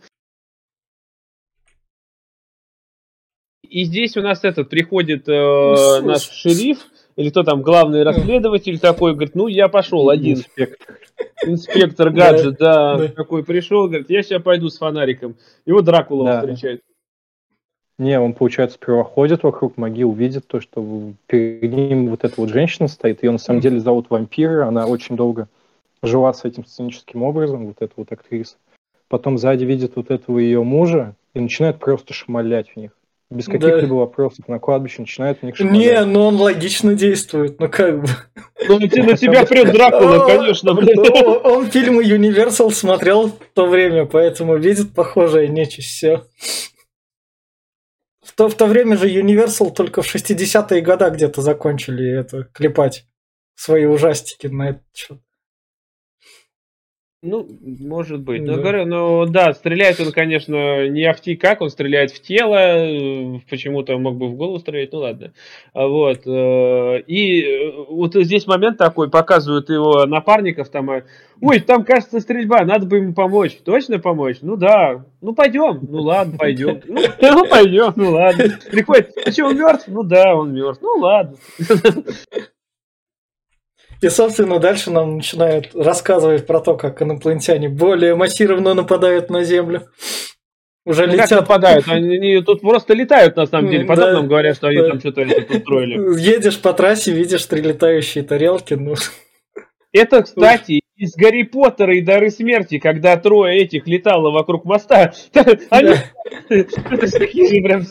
И 3.67 3.83
здесь 3.85 4.15
у 4.17 4.21
нас 4.21 4.43
этот 4.43 4.69
приходит 4.69 5.27
э, 5.27 6.01
наш 6.01 6.29
шериф, 6.29 6.85
или 7.15 7.31
кто 7.31 7.43
там, 7.43 7.63
главный 7.63 8.03
расследователь 8.03 8.79
такой, 8.79 9.13
говорит, 9.13 9.33
ну 9.33 9.47
я 9.47 9.67
пошел 9.67 10.09
один. 10.09 10.37
Инспектор. 10.37 10.99
Инспектор 11.43 12.11
гаджет, 12.11 12.57
да, 12.59 13.07
такой 13.07 13.43
пришел, 13.43 13.87
говорит, 13.87 14.11
я 14.11 14.21
сейчас 14.21 14.43
пойду 14.43 14.69
с 14.69 14.77
фонариком. 14.77 15.37
Его 15.65 15.81
Дракула 15.81 16.41
встречает. 16.41 16.81
Не, 17.97 18.19
он, 18.19 18.33
получается, 18.33 18.77
сперва 18.81 19.03
ходит 19.03 19.43
вокруг 19.43 19.77
могил, 19.77 20.11
видит 20.11 20.47
то, 20.47 20.59
что 20.59 21.13
перед 21.27 21.71
ним 21.71 22.09
вот 22.09 22.25
эта 22.25 22.33
вот 22.37 22.49
женщина 22.49 22.89
стоит, 22.89 23.23
ее 23.23 23.31
на 23.31 23.37
самом 23.37 23.61
деле 23.61 23.79
зовут 23.79 24.07
вампира, 24.09 24.67
она 24.67 24.85
очень 24.85 25.15
долго 25.15 25.47
жила 26.03 26.33
с 26.33 26.43
этим 26.43 26.65
сценическим 26.65 27.23
образом, 27.23 27.67
вот 27.67 27.77
эта 27.79 27.93
вот 27.95 28.11
актриса. 28.11 28.57
Потом 29.07 29.37
сзади 29.37 29.63
видит 29.63 29.93
вот 29.95 30.11
этого 30.11 30.39
ее 30.39 30.61
мужа 30.63 31.15
и 31.33 31.39
начинает 31.39 31.79
просто 31.79 32.13
шмалять 32.13 32.69
в 32.69 32.75
них. 32.75 32.91
Без 33.31 33.45
каких-либо 33.45 33.87
да. 33.87 33.93
вопросов 33.95 34.47
на 34.47 34.59
кладбище 34.59 35.01
начинает 35.01 35.39
в 35.39 35.43
них 35.43 35.55
шмалять. 35.55 35.77
Не, 35.77 36.05
ну 36.05 36.25
он 36.25 36.35
логично 36.35 36.93
действует, 36.93 37.59
ну 37.59 37.69
как 37.69 38.01
бы. 38.01 38.07
Ну 38.67 38.79
на 38.79 38.87
тебя 38.87 39.45
прет 39.45 39.71
Дракула, 39.71 40.25
конечно. 40.27 40.71
Он 40.71 41.65
фильмы 41.67 42.03
Universal 42.03 42.71
смотрел 42.71 43.29
в 43.29 43.39
то 43.53 43.67
время, 43.67 44.05
поэтому 44.05 44.57
видит 44.57 44.93
похожее 44.93 45.47
нечисть, 45.47 45.89
все. 45.89 46.23
В 48.25 48.33
то, 48.33 48.49
в 48.49 48.55
то 48.55 48.65
время 48.65 48.97
же 48.97 49.07
Universal 49.07 49.71
только 49.71 50.01
в 50.01 50.13
60-е 50.13 50.81
годы 50.81 51.09
где-то 51.11 51.41
закончили 51.41 52.19
это 52.19 52.43
клепать 52.45 53.05
свои 53.53 53.85
ужастики 53.85 54.47
на 54.47 54.69
этот 54.69 54.83
счет. 54.95 55.21
Ну, 57.25 57.47
может 57.61 58.21
быть. 58.21 58.45
Да. 58.45 58.53
Ну, 58.53 58.61
говорю, 58.61 58.85
ну 58.85 59.25
да, 59.25 59.53
стреляет 59.53 59.99
он, 59.99 60.11
конечно, 60.11 60.87
не 60.87 61.03
ахти 61.05 61.35
как, 61.35 61.61
он 61.61 61.71
стреляет 61.71 62.11
в 62.11 62.21
тело, 62.21 62.55
э, 62.55 63.39
почему-то 63.49 63.97
мог 63.97 64.15
бы 64.15 64.27
в 64.27 64.35
голову 64.35 64.59
стрелять, 64.59 64.93
ну 64.93 64.99
ладно. 64.99 65.33
А 65.73 65.87
вот. 65.87 66.21
Э, 66.27 66.99
и 67.07 67.41
э, 67.41 67.71
вот 67.89 68.13
здесь 68.13 68.45
момент 68.45 68.77
такой, 68.77 69.09
показывают 69.09 69.69
его 69.71 70.05
напарников, 70.05 70.69
там, 70.69 70.87
ой, 71.41 71.59
там, 71.61 71.83
кажется, 71.83 72.19
стрельба, 72.19 72.63
надо 72.63 72.85
бы 72.85 72.97
ему 72.97 73.15
помочь. 73.15 73.57
Точно 73.65 73.97
помочь? 73.97 74.37
Ну 74.41 74.55
да. 74.55 75.03
Ну 75.21 75.33
пойдем. 75.33 75.79
Ну 75.81 76.03
ладно, 76.03 76.37
пойдем. 76.37 76.81
Ну, 76.87 77.01
ну 77.21 77.47
пойдем, 77.47 77.93
ну 77.95 78.11
ладно. 78.11 78.45
Приходит, 78.69 79.09
а 79.25 79.31
что, 79.31 79.45
он 79.45 79.57
мертв? 79.57 79.87
Ну 79.87 80.03
да, 80.03 80.35
он 80.35 80.53
мертв. 80.53 80.83
Ну 80.83 80.99
ладно. 80.99 81.35
И, 84.05 84.09
собственно, 84.09 84.59
дальше 84.59 84.91
нам 84.91 85.15
начинают 85.15 85.73
рассказывать 85.73 86.45
про 86.45 86.59
то, 86.59 86.75
как 86.75 87.01
инопланетяне 87.01 87.69
более 87.69 88.13
массированно 88.13 88.75
нападают 88.75 89.31
на 89.31 89.43
Землю. 89.43 89.87
Уже 90.85 91.07
ну, 91.07 91.13
летят. 91.13 91.29
Как 91.29 91.39
нападают? 91.39 91.87
Они, 91.87 92.39
тут 92.41 92.61
просто 92.61 92.93
летают, 92.93 93.35
на 93.35 93.47
самом 93.47 93.71
деле. 93.71 93.85
Потом 93.85 94.03
да, 94.03 94.13
нам 94.13 94.27
говорят, 94.27 94.57
что 94.57 94.67
они 94.67 94.77
да. 94.77 94.89
там 94.89 94.99
что-то 94.99 95.25
тут 95.25 95.49
устроили. 95.49 96.21
Едешь 96.21 96.61
по 96.61 96.73
трассе, 96.73 97.13
видишь 97.13 97.47
три 97.47 97.63
летающие 97.63 98.23
тарелки. 98.23 98.75
Ну. 98.75 98.93
Это, 99.91 100.21
кстати, 100.21 100.81
из 100.95 101.15
Гарри 101.15 101.41
Поттера 101.41 101.97
и 101.97 102.01
Дары 102.01 102.29
Смерти, 102.29 102.77
когда 102.77 103.17
трое 103.17 103.59
этих 103.59 103.87
летало 103.87 104.29
вокруг 104.29 104.65
моста. 104.65 105.13
Они... 105.71 105.95
Это 106.49 107.11
такие 107.17 107.47
же 107.47 107.63
прям... 107.63 107.81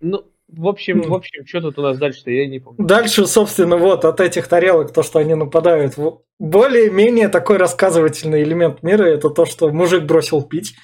Ну, 0.00 0.22
в 0.48 0.68
общем, 0.68 1.02
в 1.02 1.14
общем, 1.14 1.46
что 1.46 1.60
тут 1.60 1.78
у 1.78 1.82
нас 1.82 1.98
дальше-то, 1.98 2.30
я 2.30 2.46
не 2.46 2.58
помню. 2.58 2.84
Дальше, 2.84 3.26
собственно, 3.26 3.76
вот 3.76 4.04
от 4.04 4.20
этих 4.20 4.48
тарелок, 4.48 4.92
то, 4.92 5.02
что 5.02 5.18
они 5.18 5.34
нападают. 5.34 5.94
Более-менее 6.38 7.28
такой 7.28 7.56
рассказывательный 7.56 8.42
элемент 8.42 8.82
мира, 8.82 9.04
это 9.04 9.30
то, 9.30 9.46
что 9.46 9.70
мужик 9.70 10.04
бросил 10.04 10.42
пить. 10.42 10.74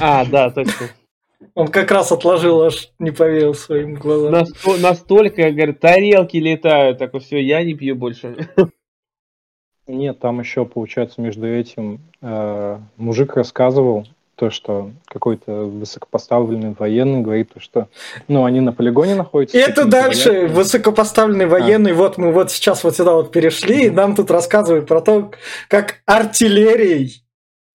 А, 0.00 0.24
да, 0.24 0.50
точно. 0.50 0.88
Он 1.54 1.68
как 1.68 1.90
раз 1.90 2.12
отложил, 2.12 2.62
аж 2.62 2.90
не 2.98 3.10
поверил 3.10 3.54
своим 3.54 3.94
глазам. 3.94 4.34
Насто- 4.34 4.80
настолько, 4.80 5.50
говорит, 5.50 5.80
тарелки 5.80 6.36
летают, 6.36 6.98
так 6.98 7.16
все, 7.18 7.42
я 7.42 7.62
не 7.62 7.74
пью 7.74 7.94
больше. 7.94 8.48
Нет, 9.86 10.18
там 10.18 10.40
еще, 10.40 10.64
получается, 10.64 11.20
между 11.20 11.46
этим 11.46 12.00
э, 12.20 12.78
мужик 12.96 13.36
рассказывал, 13.36 14.06
то, 14.36 14.50
что 14.50 14.92
какой-то 15.06 15.64
высокопоставленный 15.64 16.74
военный 16.78 17.22
говорит, 17.22 17.54
то, 17.54 17.60
что 17.60 17.88
ну, 18.28 18.44
они 18.44 18.60
на 18.60 18.72
полигоне 18.72 19.14
находятся. 19.14 19.56
И 19.56 19.60
это 19.60 19.86
дальше 19.86 20.30
военными. 20.30 20.52
высокопоставленный 20.54 21.46
военный, 21.46 21.92
а. 21.92 21.94
вот 21.94 22.18
мы 22.18 22.32
вот 22.32 22.50
сейчас 22.50 22.84
вот 22.84 22.96
сюда 22.96 23.14
вот 23.14 23.32
перешли, 23.32 23.86
и 23.86 23.90
нам 23.90 24.14
тут 24.14 24.30
рассказывают 24.30 24.86
про 24.86 25.00
то, 25.00 25.32
как 25.68 26.02
артиллерией 26.06 27.26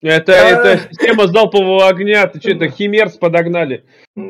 это, 0.02 0.32
а... 0.32 0.48
это 0.48 0.88
система 0.90 1.28
залпового 1.28 1.88
огня. 1.88 2.26
Ты 2.26 2.40
что, 2.40 2.50
это 2.50 2.68
Химерс 2.68 3.16
подогнали? 3.16 3.84
У 4.14 4.20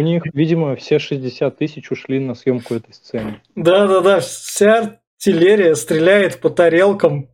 них, 0.00 0.22
видимо, 0.34 0.76
все 0.76 0.98
60 0.98 1.56
тысяч 1.56 1.90
ушли 1.90 2.20
на 2.20 2.34
съемку 2.34 2.74
этой 2.74 2.92
сцены. 2.92 3.40
Да-да-да, 3.54 4.20
вся 4.20 5.00
артиллерия 5.18 5.74
стреляет 5.74 6.40
по 6.40 6.50
тарелкам 6.50 7.30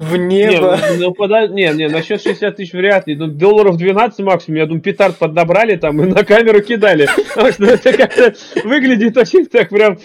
в 0.00 0.16
небо. 0.16 0.78
Не, 0.80 0.96
ну, 0.96 1.08
ну 1.08 1.12
пода... 1.12 1.46
не, 1.46 1.68
не, 1.74 1.88
насчет 1.88 2.22
60 2.22 2.56
тысяч 2.56 2.72
вряд 2.72 3.06
ли. 3.06 3.16
Ну, 3.16 3.26
долларов 3.26 3.76
12 3.76 4.20
максимум. 4.20 4.56
Я 4.58 4.64
думаю, 4.64 4.82
петард 4.82 5.18
поднабрали 5.18 5.76
там 5.76 6.02
и 6.02 6.06
на 6.06 6.24
камеру 6.24 6.62
кидали. 6.62 7.06
Потому 7.34 7.52
что 7.52 7.64
это 7.66 7.92
как-то 7.92 8.34
выглядит 8.64 9.16
очень 9.18 9.44
так 9.44 9.68
прям 9.68 9.98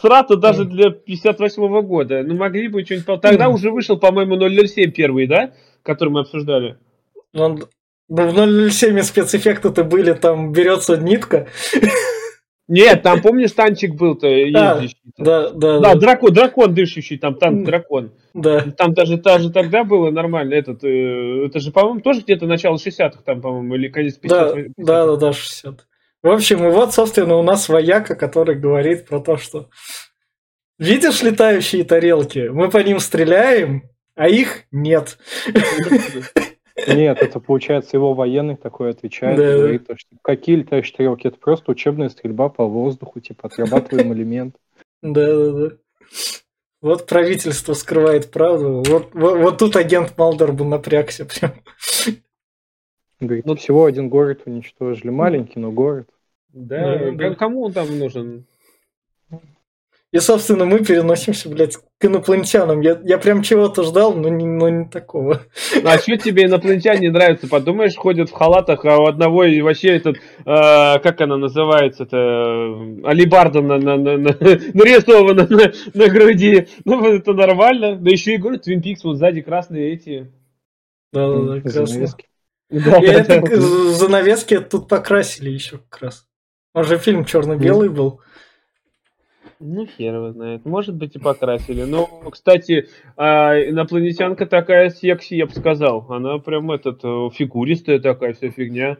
срато 0.00 0.36
даже 0.36 0.64
для 0.64 0.90
58 0.90 1.62
-го 1.64 1.82
года. 1.82 2.22
Ну, 2.22 2.36
могли 2.36 2.68
бы 2.68 2.84
что-нибудь... 2.84 3.20
Тогда 3.20 3.48
уже 3.48 3.72
вышел, 3.72 3.98
по-моему, 3.98 4.38
007 4.38 4.92
первый, 4.92 5.26
да? 5.26 5.52
Который 5.82 6.10
мы 6.10 6.20
обсуждали. 6.20 6.76
Он... 7.34 7.64
Ну, 8.08 8.28
в 8.28 8.70
007 8.70 9.00
спецэффекты-то 9.00 9.82
были, 9.82 10.12
там 10.12 10.52
берется 10.52 10.96
нитка, 10.96 11.48
нет, 12.66 13.02
там, 13.02 13.20
помнишь, 13.20 13.52
танчик 13.52 13.94
был-то 13.94 14.26
ездящий? 14.26 14.96
Да, 15.18 15.50
да, 15.50 15.80
да. 15.80 15.80
Да, 15.80 15.94
дракон, 15.96 16.32
дракон 16.32 16.74
дышащий, 16.74 17.18
там 17.18 17.34
танк 17.34 17.66
дракон. 17.66 18.12
Да. 18.32 18.62
Там 18.76 18.94
даже, 18.94 19.18
даже 19.18 19.50
тогда 19.50 19.84
было 19.84 20.10
нормально. 20.10 20.54
Этот, 20.54 20.82
э, 20.82 21.46
это 21.46 21.60
же, 21.60 21.72
по-моему, 21.72 22.00
тоже 22.00 22.22
где-то 22.22 22.46
начало 22.46 22.76
60-х 22.76 23.22
там, 23.22 23.42
по-моему, 23.42 23.74
или 23.74 23.88
конец 23.88 24.18
50-х. 24.18 24.70
Да, 24.78 25.06
да, 25.06 25.06
да, 25.06 25.16
да, 25.16 25.32
60 25.34 25.86
В 26.22 26.28
общем, 26.28 26.64
и 26.66 26.70
вот, 26.70 26.94
собственно, 26.94 27.36
у 27.36 27.42
нас 27.42 27.68
вояка, 27.68 28.14
который 28.14 28.54
говорит 28.54 29.06
про 29.06 29.20
то, 29.20 29.36
что 29.36 29.68
видишь 30.78 31.22
летающие 31.22 31.84
тарелки, 31.84 32.48
мы 32.48 32.70
по 32.70 32.78
ним 32.78 32.98
стреляем, 32.98 33.90
а 34.14 34.28
их 34.28 34.64
нет. 34.70 35.18
Нет, 36.76 37.22
это 37.22 37.40
получается 37.40 37.96
его 37.96 38.14
военный 38.14 38.56
такой 38.56 38.90
отвечает 38.90 39.36
да. 39.36 39.54
и 39.54 39.56
говорит, 39.56 39.88
что 39.96 40.16
какие 40.22 40.56
летающие 40.56 40.96
тарелки, 40.96 41.28
это 41.28 41.38
просто 41.38 41.70
учебная 41.70 42.08
стрельба 42.08 42.48
по 42.48 42.64
воздуху, 42.66 43.20
типа 43.20 43.48
отрабатываем 43.48 44.12
элемент. 44.12 44.56
Да, 45.02 45.26
да, 45.26 45.52
да. 45.52 45.76
Вот 46.80 47.06
правительство 47.06 47.72
скрывает 47.74 48.30
правду. 48.30 48.82
Вот, 48.86 49.14
вот, 49.14 49.38
вот 49.38 49.58
тут 49.58 49.76
агент 49.76 50.18
Малдор 50.18 50.52
бы 50.52 50.64
напрягся 50.64 51.24
прям. 51.24 51.52
Говорит, 53.20 53.46
ну, 53.46 53.54
всего 53.54 53.86
один 53.86 54.08
город 54.08 54.42
уничтожили. 54.44 55.08
Маленький, 55.08 55.60
но 55.60 55.72
город. 55.72 56.08
Да, 56.48 56.98
да, 56.98 57.10
да. 57.12 57.34
кому 57.36 57.62
он 57.62 57.72
там 57.72 57.98
нужен? 57.98 58.44
И, 60.14 60.20
собственно, 60.20 60.64
мы 60.64 60.78
переносимся, 60.78 61.48
блядь, 61.48 61.76
к 61.76 62.04
инопланетянам. 62.04 62.82
Я, 62.82 63.00
я 63.02 63.18
прям 63.18 63.42
чего-то 63.42 63.82
ждал, 63.82 64.14
но 64.14 64.28
не, 64.28 64.46
но 64.46 64.68
не 64.68 64.84
такого. 64.88 65.42
Ну, 65.74 65.88
а 65.90 65.98
что 65.98 66.16
тебе 66.16 66.44
инопланетяне 66.44 67.10
нравятся? 67.10 67.48
Подумаешь, 67.48 67.96
ходят 67.96 68.30
в 68.30 68.32
халатах, 68.32 68.84
а 68.84 68.96
у 68.98 69.06
одного 69.06 69.42
и 69.42 69.60
вообще 69.60 69.96
этот, 69.96 70.18
э, 70.18 70.20
как 70.44 71.20
она 71.20 71.36
называется-то, 71.36 73.08
алибарда 73.08 73.60
на, 73.60 73.76
на, 73.78 73.96
на, 73.96 74.16
на, 74.16 74.30
нарисована 74.74 75.48
на, 75.50 75.72
на 75.94 76.08
груди. 76.08 76.68
Ну, 76.84 77.04
это 77.04 77.32
нормально. 77.32 77.96
Да 77.96 78.08
еще 78.08 78.34
и 78.34 78.36
говорю, 78.36 78.60
Твин 78.60 78.82
Пикс, 78.82 79.02
вот 79.02 79.16
сзади 79.16 79.40
красные 79.40 79.94
эти. 79.94 80.32
Да-да-да, 81.12 81.60
красные. 81.60 82.06
Да, 82.70 82.98
и 82.98 83.06
это 83.06 83.60
занавески 83.90 84.60
тут 84.60 84.88
покрасили 84.88 85.50
еще 85.50 85.78
как 85.90 86.02
раз. 86.02 86.28
Он 86.72 86.84
же 86.84 86.98
фильм 86.98 87.24
черно-белый 87.24 87.88
был. 87.88 88.20
Ну, 89.60 89.86
хер 89.86 90.14
его 90.14 90.32
знает. 90.32 90.64
Может 90.64 90.94
быть, 90.94 91.16
и 91.16 91.18
покрасили. 91.18 91.84
Но, 91.84 92.06
кстати, 92.30 92.88
а, 93.16 93.58
инопланетянка 93.58 94.46
такая 94.46 94.90
секси, 94.90 95.34
я 95.34 95.46
бы 95.46 95.52
сказал. 95.52 96.06
Она 96.10 96.38
прям 96.38 96.70
этот, 96.70 97.00
э, 97.04 97.28
фигуристая 97.32 97.98
такая, 97.98 98.34
вся 98.34 98.50
фигня. 98.50 98.98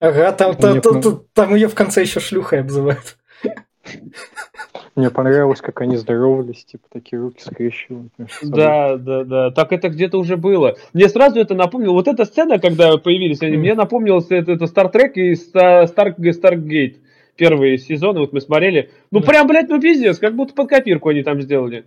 Ага, 0.00 0.32
там, 0.32 0.56
там, 0.56 0.80
там, 0.80 1.00
там, 1.00 1.22
там 1.32 1.54
ее 1.54 1.68
в 1.68 1.74
конце 1.74 2.02
еще 2.02 2.20
шлюхой 2.20 2.60
обзывают. 2.60 3.16
Мне 4.96 5.10
понравилось, 5.10 5.60
как 5.60 5.80
они 5.80 5.96
здоровались, 5.96 6.64
типа 6.64 6.84
такие 6.92 7.20
руки 7.20 7.42
скрещивают. 7.42 8.12
Да, 8.42 8.96
да, 8.96 9.24
да. 9.24 9.50
Так 9.50 9.72
это 9.72 9.88
где-то 9.88 10.18
уже 10.18 10.36
было. 10.36 10.76
Мне 10.92 11.08
сразу 11.08 11.40
это 11.40 11.54
напомнило. 11.54 11.92
Вот 11.92 12.06
эта 12.06 12.24
сцена, 12.24 12.60
когда 12.60 12.96
появились 12.96 13.42
они, 13.42 13.56
мне 13.56 13.74
напомнилось 13.74 14.26
это, 14.30 14.52
это 14.52 14.64
Star 14.66 14.92
Trek 14.92 15.14
и 15.14 15.32
Star, 15.32 15.92
Stargate 15.92 16.96
первые 17.36 17.78
сезоны, 17.78 18.20
вот 18.20 18.32
мы 18.32 18.40
смотрели, 18.40 18.90
ну 19.10 19.20
да. 19.20 19.26
прям, 19.26 19.46
блядь, 19.46 19.68
ну 19.68 19.80
пиздец, 19.80 20.18
как 20.18 20.34
будто 20.34 20.54
под 20.54 20.68
копирку 20.68 21.08
они 21.08 21.22
там 21.22 21.40
сделали. 21.42 21.84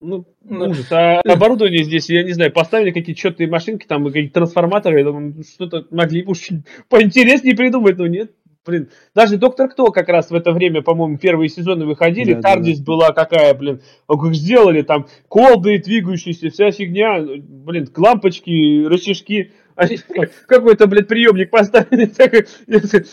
Ну, 0.00 0.26
ну 0.42 0.68
ужас. 0.68 0.92
А 0.92 1.20
оборудование 1.20 1.82
здесь, 1.82 2.10
я 2.10 2.24
не 2.24 2.32
знаю, 2.32 2.52
поставили 2.52 2.90
какие-то 2.90 3.18
четные 3.18 3.48
машинки, 3.48 3.86
там, 3.86 4.04
какие-то 4.04 4.34
трансформаторы, 4.34 4.98
я 4.98 5.04
думаю, 5.04 5.34
что-то 5.42 5.86
могли 5.90 6.22
бы 6.22 6.32
уж 6.32 6.48
поинтереснее 6.90 7.56
придумать, 7.56 7.96
но 7.96 8.06
нет. 8.06 8.32
блин, 8.66 8.90
даже 9.14 9.38
Доктор 9.38 9.70
Кто 9.70 9.86
как 9.86 10.08
раз 10.08 10.30
в 10.30 10.34
это 10.34 10.52
время, 10.52 10.82
по-моему, 10.82 11.16
первые 11.16 11.48
сезоны 11.48 11.86
выходили, 11.86 12.34
Да, 12.34 12.40
да, 12.40 12.48
Тардис 12.50 12.80
была 12.80 13.12
какая, 13.12 13.54
блин, 13.54 13.80
как 14.06 14.34
сделали 14.34 14.82
там 14.82 15.06
колды 15.28 15.78
двигающиеся, 15.78 16.50
вся 16.50 16.70
фигня, 16.70 17.24
блин, 17.38 17.88
лампочки, 17.96 18.84
рычажки, 18.84 19.52
они 19.76 19.98
какой-то, 20.46 20.86
блядь, 20.86 21.08
приемник 21.08 21.50
поставили, 21.50 22.06
такой, 22.06 22.46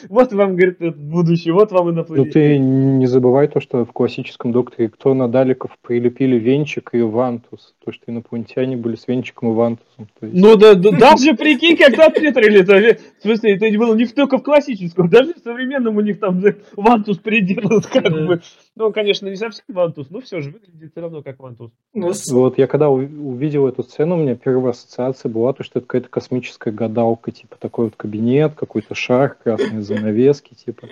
вот 0.09 0.33
вам, 0.33 0.55
говорит, 0.55 0.81
это 0.81 0.97
будущее, 0.97 1.53
вот 1.53 1.71
вам 1.71 1.87
Ну 1.87 1.93
инопланетяне. 1.93 2.31
ты 2.31 2.57
не 2.59 3.05
забывай 3.07 3.47
то, 3.47 3.59
что 3.59 3.85
в 3.85 3.91
классическом 3.91 4.51
докторе 4.51 4.89
кто 4.89 5.13
на 5.13 5.27
Даликов 5.27 5.71
прилепили 5.81 6.37
венчик 6.37 6.89
и 6.93 7.01
вантус. 7.01 7.73
То, 7.83 7.91
что 7.91 8.11
инопланетяне 8.11 8.77
были 8.77 8.95
с 8.95 9.07
венчиком 9.07 9.51
и 9.51 9.55
вантусом. 9.55 10.07
Есть- 10.21 10.33
Ну 10.35 10.55
да, 10.55 10.75
да, 10.75 10.91
даже 10.91 11.33
прикинь, 11.33 11.77
как 11.77 11.95
запетрили 11.95 12.63
-то. 12.63 12.99
В 13.19 13.21
смысле, 13.21 13.55
это 13.55 13.77
было 13.77 13.95
не 13.95 14.05
только 14.05 14.37
в 14.37 14.43
классическом, 14.43 15.09
даже 15.09 15.33
в 15.33 15.39
современном 15.39 15.97
у 15.97 16.01
них 16.01 16.19
там 16.19 16.41
вантус 16.75 17.17
приделан, 17.17 17.81
как 17.81 18.11
бы. 18.11 18.41
Ну, 18.75 18.93
конечно, 18.93 19.27
не 19.27 19.35
совсем 19.35 19.65
вантус, 19.67 20.09
но 20.09 20.21
все 20.21 20.39
же 20.39 20.51
выглядит 20.51 20.91
все 20.91 21.01
равно 21.01 21.21
как 21.21 21.39
вантус. 21.39 21.71
Ну, 21.93 22.13
Вот 22.31 22.57
я 22.57 22.67
когда 22.67 22.87
ув- 22.89 23.11
увидел 23.19 23.67
эту 23.67 23.83
сцену, 23.83 24.15
у 24.15 24.19
меня 24.19 24.35
первая 24.35 24.71
ассоциация 24.71 25.29
была 25.29 25.51
то, 25.51 25.63
что 25.63 25.79
это 25.79 25.87
какая-то 25.87 26.07
космическая 26.09 26.71
гадалка, 26.71 27.31
типа 27.31 27.57
такой 27.59 27.85
вот 27.85 27.95
кабинет, 27.97 28.53
какой-то 28.55 28.95
шар, 28.95 29.35
красные 29.35 29.81
занавески, 29.81 30.53
типа. 30.53 30.87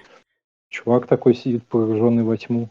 Чувак 0.69 1.07
такой 1.07 1.33
сидит, 1.35 1.65
погруженный 1.67 2.23
во 2.23 2.35
тьму. 2.37 2.69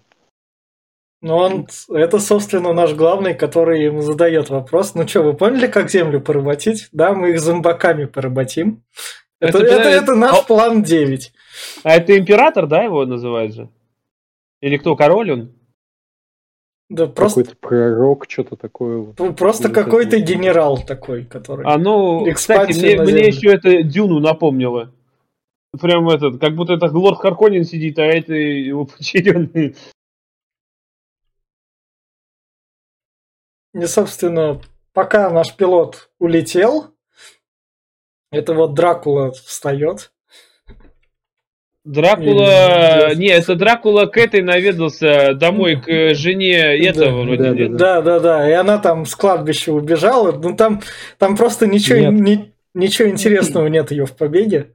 Ну, 1.21 1.35
он, 1.37 1.67
это, 1.89 2.21
собственно, 2.21 2.73
наш 2.73 2.95
главный, 2.95 3.35
который 3.35 3.83
ему 3.83 4.03
задает 4.03 4.51
вопрос. 4.51 4.95
Ну 4.95 5.09
что, 5.09 5.23
вы 5.23 5.35
поняли, 5.35 5.67
как 5.67 5.91
Землю 5.91 6.21
поработить? 6.21 6.89
Да, 6.93 7.13
мы 7.13 7.31
их 7.31 7.41
зомбаками 7.41 8.05
поработим. 8.05 8.85
Это, 9.41 9.59
Это, 9.59 9.67
это, 9.67 9.83
да, 9.85 9.91
это 9.91 10.15
наш 10.15 10.39
а- 10.39 10.45
план 10.45 10.83
9. 10.83 11.33
А 11.83 11.97
это 11.97 12.17
император, 12.17 12.69
да, 12.69 12.85
его 12.85 13.05
называют 13.05 13.55
же? 13.55 13.69
Или 14.61 14.77
кто, 14.77 14.97
король 14.97 15.33
он? 15.33 15.55
Да, 16.91 17.07
просто, 17.07 17.43
Какой-то 17.43 17.61
пророк, 17.61 18.25
что-то 18.29 18.57
такое. 18.57 19.15
ну, 19.19 19.35
просто 19.35 19.69
какой-то 19.69 20.19
генерал 20.21 20.83
такой, 20.83 21.25
который... 21.27 21.67
А 21.67 21.77
ну, 21.77 22.27
кстати, 22.33 22.79
мне, 22.79 23.03
мне 23.03 23.27
еще 23.27 23.49
это 23.53 23.83
Дюну 23.83 24.21
напомнило. 24.21 24.95
Прям 25.79 26.09
этот, 26.09 26.41
как 26.41 26.57
будто 26.57 26.73
это 26.73 26.87
Лорд 26.87 27.19
Харконин 27.19 27.65
сидит, 27.65 27.99
а 27.99 28.05
это 28.05 28.33
его 28.33 28.87
подчиненный. 28.87 29.77
И, 33.75 33.87
собственно, 33.87 34.63
пока 34.95 35.29
наш 35.29 35.55
пилот 35.55 36.11
улетел, 36.19 36.95
это 38.31 38.55
вот 38.55 38.73
Дракула 38.73 39.33
встает. 39.33 40.11
Дракула... 41.89 43.15
Не, 43.15 43.17
Не, 43.17 43.29
это 43.29 43.55
Дракула 43.55 44.07
к 44.07 44.17
этой 44.19 44.43
наведался 44.43 45.35
домой 45.35 45.77
к 45.81 45.89
э, 45.89 46.15
жене 46.15 46.59
этого 46.87 47.07
Да, 47.11 47.13
вроде. 47.23 47.43
да, 47.43 47.51
нет? 47.51 47.77
Да, 47.77 48.03
да, 48.03 48.21
да. 48.21 48.49
И 48.49 48.53
она 48.53 48.79
там 48.79 49.07
с 49.07 49.15
кладбища 49.17 49.73
убежала. 49.73 50.33
Ну 50.33 50.55
там, 50.55 50.83
там 51.19 51.37
просто 51.37 51.67
ничего, 51.67 51.99
Нет. 51.99 52.13
ни- 52.13 52.53
ничего 52.75 53.09
интересного 53.09 53.67
нет 53.69 53.91
ее 53.91 54.05
в 54.07 54.15
побеге. 54.17 54.69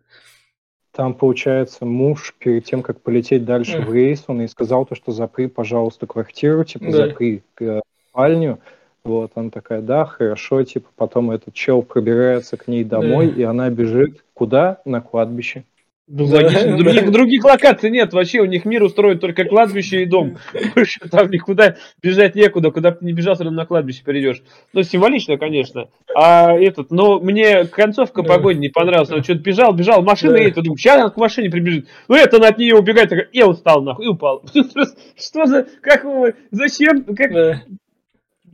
Там, 0.96 1.14
получается, 1.14 1.86
муж 1.86 2.36
перед 2.38 2.66
тем, 2.66 2.82
как 2.84 3.02
полететь 3.02 3.46
дальше 3.46 3.78
Мгм. 3.80 3.86
в 3.88 3.94
рейс, 3.94 4.24
он 4.28 4.42
ей 4.42 4.48
сказал 4.48 4.86
то, 4.86 4.94
что 4.96 5.12
запри, 5.12 5.48
пожалуйста, 5.48 6.06
квартиру, 6.06 6.64
типа, 6.64 6.86
Да. 6.86 6.92
запри 7.08 7.42
э, 7.60 7.80
спальню. 8.10 8.60
Вот, 9.04 9.32
она 9.36 9.50
такая, 9.50 9.82
да, 9.82 10.06
хорошо, 10.06 10.64
типа, 10.64 10.88
потом 10.96 11.32
этот 11.32 11.54
чел 11.54 11.82
пробирается 11.82 12.58
к 12.58 12.68
ней 12.68 12.84
домой, 12.84 13.32
Да. 13.32 13.42
и 13.42 13.44
она 13.44 13.70
бежит 13.70 14.24
куда? 14.34 14.78
На 14.86 15.02
кладбище. 15.02 15.64
Ну, 16.06 16.28
Да, 16.28 16.36
логично. 16.38 16.72
да. 16.72 16.78
Других, 16.78 17.12
других 17.12 17.44
локаций 17.46 17.90
нет. 17.90 18.12
Вообще 18.12 18.42
у 18.42 18.46
них 18.46 18.66
мир 18.66 18.84
устроен 18.84 19.20
только 19.20 19.46
кладбище 19.46 20.04
и 20.04 20.06
дом. 20.06 20.38
Больше 20.76 21.00
там 21.10 21.30
никуда 21.32 21.78
бежать 22.02 22.36
некуда. 22.36 22.72
Куда 22.72 22.92
бы 22.92 22.98
ты 22.98 23.06
не 23.06 23.14
бежал, 23.14 23.36
все 23.36 23.46
равно 23.46 23.62
на 23.62 23.66
кладбище 23.66 24.04
придешь. 24.04 24.44
Ну, 24.74 24.84
символично, 24.84 25.38
конечно. 25.38 25.88
А 26.14 26.52
этот, 26.54 26.92
но 26.92 27.22
мне 27.22 27.64
концовка 27.66 28.22
Да. 28.22 28.28
погоди 28.28 28.60
не 28.60 28.68
понравилась. 28.70 29.12
Он 29.12 29.24
что-то 29.24 29.40
бежал, 29.40 29.74
бежал, 29.74 30.02
машина 30.04 30.34
Да. 30.34 30.40
едет, 30.40 30.56
думаю, 30.56 30.78
сейчас 30.78 31.00
она 31.00 31.10
к 31.10 31.16
машине 31.18 31.50
прибежит. 31.50 31.88
Ну, 32.10 32.16
это 32.16 32.36
она 32.36 32.50
от 32.50 32.58
нее 32.58 32.76
убегает, 32.76 33.08
такая, 33.10 33.30
я 33.32 33.48
устал, 33.48 33.82
нахуй, 33.82 34.06
и 34.06 34.10
упал. 34.10 34.44
Что 35.18 35.46
за, 35.46 35.68
как 35.82 36.04
вы, 36.04 36.36
зачем, 36.52 37.06
как 37.16 37.32
Да. 37.32 37.62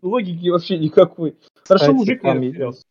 логики 0.04 0.50
вообще 0.50 0.78
никакой. 0.78 1.34
Хорошо, 1.68 1.94
мужик 1.94 2.24
не 2.24 2.30
растерялся. 2.32 2.84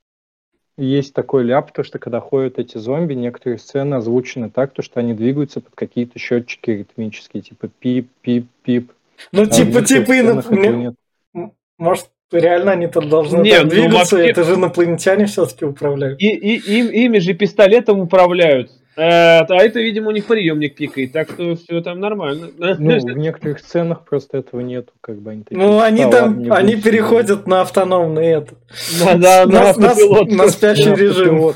Есть 0.79 1.13
такой 1.13 1.43
ляп, 1.43 1.73
то, 1.73 1.83
что 1.83 1.99
когда 1.99 2.21
ходят 2.21 2.61
эти 2.61 2.79
зомби, 2.79 3.15
некоторые 3.15 3.59
сцены 3.59 3.97
озвучены 3.97 4.49
так, 4.49 4.73
то, 4.73 4.81
что 4.81 5.01
они 5.01 5.13
двигаются 5.13 5.61
под 5.61 5.75
какие-то 5.75 6.21
счетчики 6.21 6.71
ритмические, 6.71 7.43
типа 7.43 7.69
пип-пип-пип. 7.81 8.93
Ну, 9.33 9.43
А 9.43 9.47
типа, 9.47 9.83
типа, 9.83 10.05
сценах 10.13 10.47
этого 10.53 10.55
иноп- 10.55 10.95
нет. 11.35 11.53
может, 11.79 12.07
реально 12.31 12.73
они 12.73 12.87
тут 12.87 13.09
должны 13.09 13.43
Не, 13.43 13.51
так 13.51 13.65
ну, 13.65 13.71
двигаться, 13.71 14.17
вообще- 14.17 14.31
это 14.31 14.45
же 14.45 14.55
инопланетяне 14.55 15.27
все-таки 15.27 15.65
управляют. 15.65 16.23
И, 16.23 16.29
и 16.29 16.79
им, 16.79 16.87
ими 16.91 17.19
же 17.19 17.35
пистолетом 17.35 17.99
управляют. 17.99 18.71
Э, 18.99 19.45
а 19.49 19.63
это, 19.63 19.79
видимо, 19.79 20.09
у 20.09 20.11
них 20.11 20.27
приемник 20.27 20.75
пикает, 20.75 21.13
так 21.13 21.31
что 21.31 21.55
все 21.55 21.81
там 21.83 22.01
нормально. 22.01 22.49
Ну, 22.59 22.99
в 22.99 23.17
некоторых 23.17 23.61
сценах 23.61 24.05
просто 24.05 24.39
этого 24.39 24.61
нету, 24.61 24.93
как 25.01 25.21
бы 25.23 25.31
они 25.31 25.45
такие. 25.45 25.57
Ну, 25.57 25.79
они 25.79 26.03
«Да 26.03 26.11
там, 26.23 26.51
они 26.51 26.75
переходят 26.75 27.47
на 27.47 27.61
автономный 27.61 28.27
этот. 28.27 28.59
Да, 29.05 29.47
да, 29.47 29.73
на, 29.77 30.49
спящий 30.49 30.93
режим. 30.97 31.53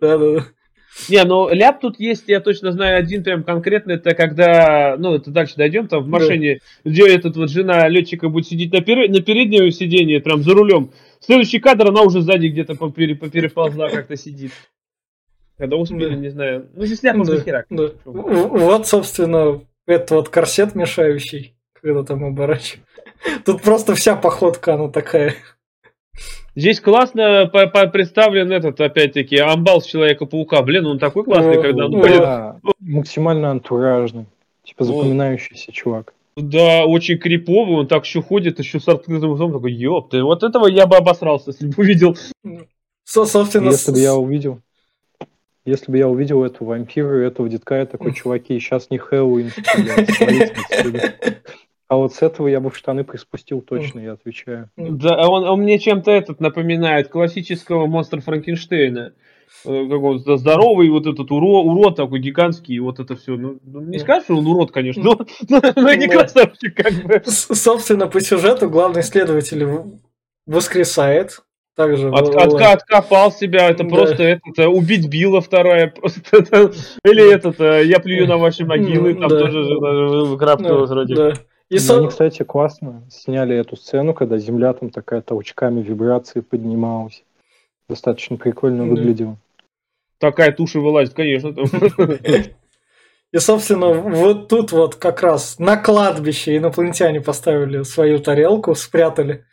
Да, 0.00 0.18
да, 0.18 0.30
да. 0.36 0.44
Не, 1.08 1.24
ну 1.24 1.48
ляп 1.52 1.80
тут 1.80 1.98
есть, 1.98 2.28
я 2.28 2.38
точно 2.38 2.70
знаю 2.70 2.96
один 2.96 3.24
прям 3.24 3.42
конкретно, 3.42 3.92
это 3.92 4.14
когда, 4.14 4.94
ну 4.96 5.14
это 5.14 5.32
дальше 5.32 5.54
дойдем, 5.56 5.88
там 5.88 6.04
в 6.04 6.06
Да. 6.06 6.10
машине, 6.12 6.60
где 6.84 7.12
этот 7.12 7.36
вот 7.36 7.50
жена 7.50 7.88
летчика 7.88 8.28
будет 8.28 8.46
сидеть 8.46 8.72
на, 8.72 8.80
пере- 8.80 9.08
на 9.08 9.20
переднем 9.20 9.72
сиденье, 9.72 10.20
прям 10.20 10.44
за 10.44 10.54
рулем. 10.54 10.92
Следующий 11.18 11.58
кадр, 11.58 11.88
она 11.88 12.02
уже 12.02 12.20
сзади 12.20 12.46
где-то 12.46 12.74
попере- 12.74 13.16
попереползла, 13.16 13.88
как-то 13.88 14.16
сидит. 14.16 14.52
Когда 15.58 15.76
успели, 15.76 16.10
Да. 16.10 16.14
не 16.16 16.28
знаю. 16.30 16.66
Ну, 16.74 16.84
здесь 16.84 17.02
ляпов 17.02 17.26
Да, 17.26 17.36
до 17.36 17.40
хера. 17.42 17.64
да. 17.70 17.88
В- 18.04 18.58
Вот, 18.58 18.86
собственно, 18.86 19.60
этот 19.86 20.10
вот 20.10 20.28
корсет 20.28 20.74
мешающий, 20.74 21.54
когда 21.80 22.02
там 22.02 22.24
оборачивают. 22.24 22.84
Тут 23.44 23.62
просто 23.62 23.94
вся 23.94 24.16
походка, 24.16 24.74
она 24.74 24.88
такая. 24.88 25.34
Здесь 26.56 26.80
классно 26.80 27.48
по- 27.52 27.66
по- 27.66 27.86
представлен 27.88 28.52
этот, 28.52 28.80
опять-таки, 28.80 29.36
амбал 29.38 29.80
с 29.80 29.86
Человека-паука. 29.86 30.62
Блин, 30.62 30.86
он 30.86 30.98
такой 30.98 31.24
классный, 31.24 31.58
О, 31.58 31.62
когда 31.62 31.86
он. 31.86 32.00
Да, 32.00 32.56
максимально 32.80 33.50
антуражный. 33.50 34.26
Типа 34.64 34.84
Вот. 34.84 35.02
запоминающийся 35.02 35.72
чувак. 35.72 36.14
Да, 36.36 36.84
очень 36.86 37.18
криповый, 37.18 37.76
он 37.76 37.86
так 37.86 38.04
еще 38.04 38.22
ходит, 38.22 38.58
еще 38.58 38.80
с 38.80 38.88
открытым 38.88 39.34
ртом, 39.34 39.52
такой, 39.52 39.72
ёпты, 39.72 40.22
вот 40.22 40.42
этого 40.42 40.66
я 40.66 40.86
бы 40.86 40.96
обосрался, 40.96 41.50
если 41.50 41.66
бы 41.68 41.74
увидел. 41.78 42.16
Со- 43.04 43.24
Собственно, 43.26 43.70
Если 43.70 43.92
бы 43.92 43.98
я 43.98 44.14
увидел, 44.14 44.60
если 45.64 45.90
бы 45.90 45.98
я 45.98 46.08
увидел 46.08 46.44
эту 46.44 46.64
вампиру, 46.64 47.18
этого 47.18 47.48
детка, 47.48 47.76
я 47.76 47.86
такой, 47.86 48.12
чуваки, 48.14 48.58
сейчас 48.58 48.90
не 48.90 48.98
Хэллоуин. 48.98 49.50
отсюда». 49.56 51.14
А 51.86 51.96
вот 51.96 52.14
с 52.14 52.22
этого 52.22 52.48
я 52.48 52.60
бы 52.60 52.70
в 52.70 52.76
штаны 52.76 53.04
приспустил 53.04 53.60
точно, 53.60 54.00
я 54.00 54.12
отвечаю. 54.12 54.70
Да, 54.76 55.16
а 55.16 55.28
он, 55.28 55.44
он 55.44 55.60
мне 55.60 55.78
чем-то 55.78 56.10
этот 56.10 56.40
напоминает 56.40 57.08
классического 57.08 57.86
монстра 57.86 58.20
Франкенштейна. 58.20 59.12
Э, 59.66 59.86
Как 59.88 60.00
он 60.00 60.16
зд- 60.16 60.36
здоровый, 60.38 60.88
вот 60.88 61.06
этот 61.06 61.30
уро, 61.30 61.62
урод 61.62 61.96
такой 61.96 62.20
гигантский, 62.20 62.74
и 62.74 62.80
вот 62.80 63.00
это 63.00 63.16
все. 63.16 63.36
Ну, 63.36 63.58
ну, 63.62 63.80
не 63.82 63.98
скажешь, 63.98 64.24
что 64.24 64.36
он 64.36 64.46
урод, 64.46 64.72
конечно, 64.72 65.02
но, 65.04 65.18
но, 65.48 65.60
но 65.76 65.90
и 65.90 65.98
не 65.98 66.08
красавчик, 66.08 66.74
как 66.74 66.92
бы. 67.04 67.22
собственно, 67.26 68.06
по 68.08 68.20
сюжету 68.20 68.68
главный 68.70 69.02
следователь 69.02 69.66
воскресает. 70.46 71.42
Также 71.76 72.08
От- 72.10 72.34
отка- 72.36 72.72
откопал 72.72 73.32
себя, 73.32 73.68
это 73.68 73.82
Да. 73.82 73.88
просто 73.90 74.22
этот, 74.22 74.58
э, 74.58 74.66
убить 74.66 75.08
Билла 75.08 75.40
вторая, 75.40 75.88
просто 75.88 76.20
это, 76.32 76.72
или 77.04 77.32
этот, 77.32 77.60
э, 77.60 77.84
я 77.84 77.98
плюю 77.98 78.28
на 78.28 78.36
ваши 78.36 78.64
могилы, 78.64 79.14
там 79.14 79.28
да. 79.28 79.40
тоже 79.40 79.58
выкрафтывалось 80.24 80.88
Да, 80.88 80.94
вроде. 80.94 81.14
да. 81.16 81.32
И 81.70 81.76
И 81.76 81.78
со- 81.78 81.96
Они, 81.98 82.08
кстати, 82.08 82.44
классно 82.44 83.02
сняли 83.10 83.56
эту 83.56 83.74
сцену, 83.76 84.14
когда 84.14 84.38
земля 84.38 84.72
там 84.74 84.90
такая 84.90 85.20
толчками 85.22 85.82
вибрации 85.82 86.40
поднималась. 86.40 87.24
Достаточно 87.88 88.36
прикольно 88.36 88.84
Да. 88.84 88.90
выглядело. 88.90 89.36
Такая 90.18 90.52
туша 90.52 90.78
вылазит, 90.78 91.14
конечно. 91.14 91.48
И, 93.32 93.38
собственно, 93.38 93.88
вот 93.92 94.46
тут 94.48 94.70
вот 94.70 94.94
как 94.94 95.22
раз 95.22 95.58
на 95.58 95.76
кладбище 95.76 96.56
инопланетяне 96.56 97.20
поставили 97.20 97.82
свою 97.82 98.20
тарелку, 98.20 98.76
спрятали. 98.76 99.44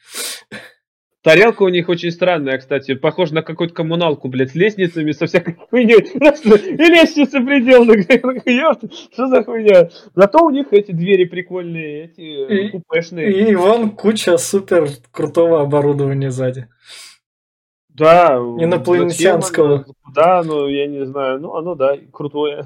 Тарелка 1.24 1.62
у 1.62 1.70
них 1.70 1.88
очень 1.88 2.10
странная, 2.10 2.58
кстати. 2.58 2.96
Похожа 2.96 3.36
на 3.36 3.44
какую-то 3.44 3.76
коммуналку, 3.76 4.28
блядь, 4.28 4.52
с 4.52 4.56
лестницами, 4.56 5.12
со 5.12 5.28
всякой 5.28 5.56
хуйней. 5.70 6.00
И 6.00 6.84
лестница 6.86 7.40
приделана. 7.42 7.92
Ёпта, 8.50 8.90
Что 8.92 9.28
за 9.28 9.44
хуйня? 9.44 9.90
Зато 10.16 10.44
у 10.44 10.50
них 10.50 10.68
эти 10.72 10.92
двери 10.92 11.26
прикольные, 11.26 12.06
эти 12.06 12.22
э, 12.22 12.66
И- 12.66 12.70
купешные. 12.70 13.50
И 13.52 13.56
вон 13.56 13.92
куча 13.92 14.38
супер 14.38 14.88
крутого 15.12 15.62
оборудования 15.62 16.32
сзади. 16.32 16.68
Да. 17.90 18.38
Инопланетянского. 18.38 19.86
Да, 20.16 20.42
ну 20.44 20.68
я 20.68 20.88
не 20.88 21.06
знаю. 21.06 21.40
Ну, 21.40 21.54
оно 21.54 21.76
да, 21.76 21.98
крутое. 22.12 22.66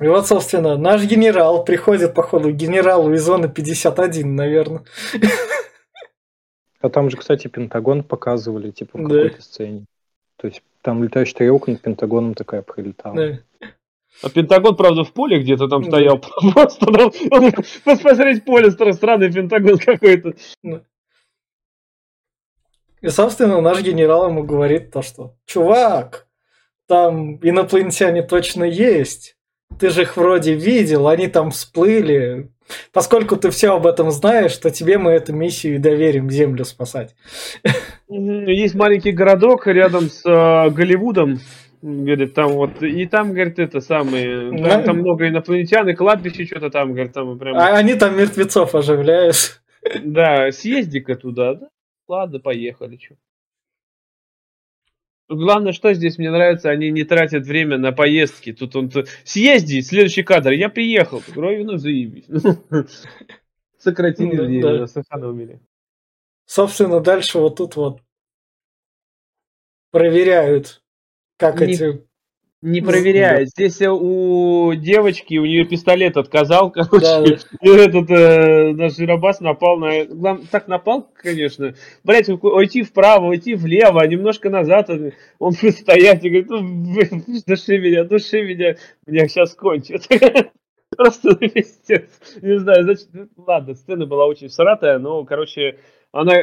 И 0.00 0.06
вот, 0.06 0.26
собственно, 0.26 0.76
наш 0.76 1.04
генерал 1.04 1.64
приходит, 1.64 2.14
походу, 2.14 2.50
к 2.50 2.56
генералу 2.56 3.12
из 3.12 3.22
зоны 3.22 3.48
51, 3.48 4.34
наверное. 4.34 4.84
А 6.80 6.88
там 6.88 7.10
же, 7.10 7.16
кстати, 7.16 7.46
Пентагон 7.48 8.02
показывали, 8.02 8.70
типа, 8.70 8.98
в 8.98 9.02
Да. 9.08 9.14
какой-то 9.14 9.42
сцене. 9.42 9.84
То 10.36 10.48
есть 10.48 10.62
там 10.80 11.04
летающая 11.04 11.36
тарелка 11.36 11.70
над 11.70 11.80
Пентагоном 11.82 12.34
такая 12.34 12.62
пролетала. 12.62 13.14
Да. 13.14 13.38
А 14.22 14.30
Пентагон, 14.30 14.76
правда, 14.76 15.04
в 15.04 15.12
поле 15.12 15.40
где-то 15.40 15.68
там 15.68 15.82
Да. 15.82 15.88
стоял. 15.90 16.18
Просто 16.54 16.86
там, 16.86 17.12
он- 17.30 17.52
посмотреть 17.84 18.44
поле, 18.44 18.68
стра- 18.70 18.92
странный 18.94 19.32
Пентагон 19.32 19.78
какой-то. 19.78 20.34
И, 23.02 23.08
собственно, 23.08 23.60
наш 23.60 23.82
генерал 23.82 24.28
ему 24.28 24.42
говорит 24.44 24.90
то, 24.90 25.02
что 25.02 25.34
«Чувак, 25.44 26.26
там 26.86 27.36
инопланетяне 27.36 28.22
точно 28.22 28.64
есть. 28.64 29.36
Ты 29.78 29.90
же 29.90 30.02
их 30.02 30.16
вроде 30.16 30.54
видел, 30.54 31.08
они 31.08 31.28
там 31.28 31.50
всплыли. 31.50 32.50
Поскольку 32.92 33.36
ты 33.36 33.50
все 33.50 33.74
об 33.74 33.86
этом 33.86 34.10
знаешь, 34.10 34.56
то 34.56 34.70
тебе 34.70 34.96
мы 34.98 35.10
эту 35.12 35.32
миссию 35.34 35.74
и 35.76 35.78
доверим 35.78 36.30
Землю 36.30 36.64
спасать». 36.64 37.14
Есть 38.08 38.74
маленький 38.74 39.12
городок 39.12 39.66
рядом 39.66 40.08
с 40.10 40.22
э, 40.24 40.70
Голливудом. 40.70 41.38
Говорит, 41.82 42.34
там 42.34 42.52
вот, 42.52 42.80
и 42.82 43.06
там, 43.06 43.32
говорит, 43.32 43.58
это 43.58 43.80
самое, 43.80 44.50
там, 44.50 44.62
Да. 44.62 44.82
там 44.82 44.98
много 44.98 45.28
инопланетян, 45.28 45.88
и 45.88 45.94
кладбище 45.94 46.44
что-то 46.44 46.70
там, 46.70 46.92
говорит, 46.92 47.12
там 47.12 47.36
прям, 47.40 47.56
А 47.56 47.76
они 47.76 47.94
там 47.94 48.16
мертвецов 48.16 48.74
оживляют. 48.76 49.60
да, 50.04 50.52
съезди-ка 50.52 51.16
туда, 51.16 51.54
да? 51.54 51.68
Ладно, 52.06 52.38
поехали, 52.38 52.96
чё. 52.96 53.16
Главное, 55.28 55.72
что 55.72 55.92
здесь 55.94 56.18
мне 56.18 56.30
нравится, 56.30 56.70
они 56.70 56.90
не 56.90 57.04
тратят 57.04 57.46
время 57.46 57.78
на 57.78 57.92
поездки. 57.92 58.52
Тут 58.52 58.76
он 58.76 58.90
т- 58.90 59.06
съезди, 59.24 59.80
следующий 59.80 60.22
кадр, 60.22 60.50
я 60.52 60.68
приехал. 60.68 61.22
Ой, 61.34 61.64
ну 61.64 61.78
заебись. 61.78 62.26
Сократили 63.78 64.60
Да, 64.60 64.70
время, 64.70 64.86
сэкономили. 64.86 65.60
Собственно, 66.44 67.00
дальше 67.00 67.38
вот 67.38 67.56
тут 67.56 67.76
вот 67.76 68.02
проверяют, 69.90 70.82
как 71.36 71.60
эти... 71.62 72.06
Не 72.62 72.80
Ну, 72.80 72.86
проверяет. 72.86 73.48
Здесь 73.48 73.80
э, 73.80 73.90
у 73.90 74.72
девочки, 74.74 75.36
у 75.36 75.44
нее 75.44 75.64
пистолет 75.64 76.16
отказал, 76.16 76.70
короче. 76.72 77.00
Да, 77.00 77.24
И 77.60 77.68
этот 77.68 78.08
э, 78.08 78.72
наш 78.72 78.96
Жиробас 78.96 79.40
напал 79.40 79.78
на... 79.78 80.04
глав- 80.04 80.40
Так 80.48 80.68
напал, 80.68 81.10
конечно. 81.14 81.74
Блять, 82.04 82.28
уйти 82.28 82.84
вправо, 82.84 83.26
уйти 83.26 83.54
влево, 83.54 84.00
а 84.00 84.06
немножко 84.06 84.48
назад. 84.48 84.90
Он 85.40 85.54
будет 85.60 85.74
стоять 85.76 86.24
и 86.24 86.30
говорит, 86.30 86.48
ну, 86.50 87.40
души 87.46 87.78
меня, 87.78 88.04
души 88.04 88.42
меня. 88.42 88.76
Меня 89.06 89.26
сейчас 89.26 89.54
кончат. 89.54 90.02
Просто 90.96 91.34
пиздец. 91.34 92.10
Не 92.42 92.60
знаю, 92.60 92.84
значит, 92.84 93.08
ну, 93.12 93.26
ладно, 93.38 93.74
сцена 93.74 94.06
была 94.06 94.26
очень 94.26 94.50
сратая, 94.50 95.00
но, 95.00 95.24
короче, 95.24 95.78
она... 96.12 96.34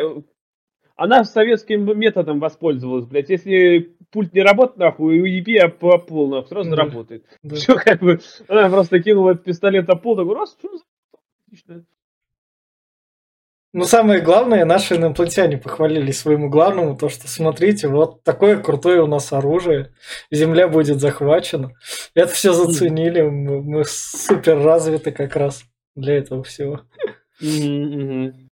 Она 0.95 1.23
советским 1.23 1.97
методом 1.97 2.39
воспользовалась, 2.41 3.05
блядь. 3.05 3.29
Если 3.29 3.95
пульт 4.11 4.33
не 4.33 4.41
работает, 4.41 4.77
нахуй, 4.77 5.21
уеби, 5.21 5.57
а 5.57 5.69
по 5.69 5.97
пол, 5.97 6.29
нахуй, 6.29 6.47
сразу 6.49 6.69
Да. 6.71 6.75
работает. 6.75 7.25
да. 7.43 7.55
Все 7.55 7.75
как 7.75 7.99
бы, 7.99 8.19
она 8.47 8.69
просто 8.69 8.99
кинула 9.01 9.31
этот 9.31 9.43
пистолет 9.43 9.87
на 9.87 9.95
пол, 9.95 10.15
такой, 10.15 10.35
раз, 10.35 10.55
всё, 10.57 10.69
отлично. 11.47 11.85
Но 13.71 13.83
самое 13.83 14.19
главное, 14.21 14.65
наши 14.65 14.95
инопланетяне 14.95 15.57
похвалили 15.59 16.11
своему 16.11 16.49
главному, 16.49 16.97
то 16.97 17.07
что 17.07 17.27
смотрите, 17.27 17.87
вот 17.87 18.23
такое 18.23 18.57
крутое 18.57 19.03
у 19.03 19.07
нас 19.07 19.31
оружие, 19.31 19.93
Земля 20.31 20.67
будет 20.67 20.99
захвачена. 20.99 21.73
Это 22.15 22.33
все 22.33 22.51
заценили, 22.53 23.21
мы, 23.21 23.61
мы 23.61 23.83
супер 23.85 24.57
развиты 24.59 25.11
как 25.11 25.35
раз 25.35 25.65
для 25.95 26.15
этого 26.17 26.43
всего. 26.43 26.81
Того. 27.39 28.48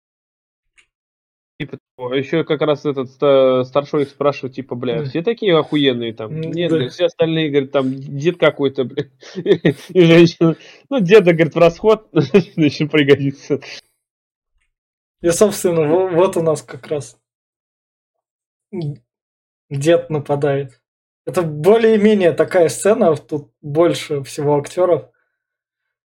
Еще 2.10 2.44
как 2.44 2.60
раз 2.62 2.84
этот 2.84 3.10
ста- 3.10 3.64
старшой 3.64 4.02
их 4.02 4.08
спрашивает, 4.08 4.54
типа, 4.54 4.74
бля, 4.74 5.04
все 5.04 5.22
такие 5.22 5.56
охуенные 5.56 6.12
там? 6.12 6.32
М, 6.32 6.50
Нет, 6.52 6.70
да. 6.70 6.88
все 6.88 7.06
остальные, 7.06 7.50
говорит, 7.50 7.72
там 7.72 7.94
дед 7.94 8.38
какой-то, 8.38 8.84
бля. 8.84 9.04
И 9.36 10.00
женщина, 10.00 10.56
ну, 10.90 11.00
деда, 11.00 11.32
говорит, 11.32 11.54
в 11.54 11.58
расход, 11.58 12.08
еще 12.12 12.86
пригодится. 12.88 13.60
И, 15.20 15.30
собственно, 15.30 15.86
во- 15.86 16.08
вот 16.08 16.36
у 16.36 16.42
нас 16.42 16.62
как 16.62 16.86
раз 16.88 17.18
дед 19.70 20.10
нападает. 20.10 20.80
Это 21.24 21.42
более-менее 21.42 22.32
такая 22.32 22.68
сцена, 22.68 23.14
тут 23.16 23.52
больше 23.60 24.22
всего 24.24 24.56
актеров. 24.56 25.08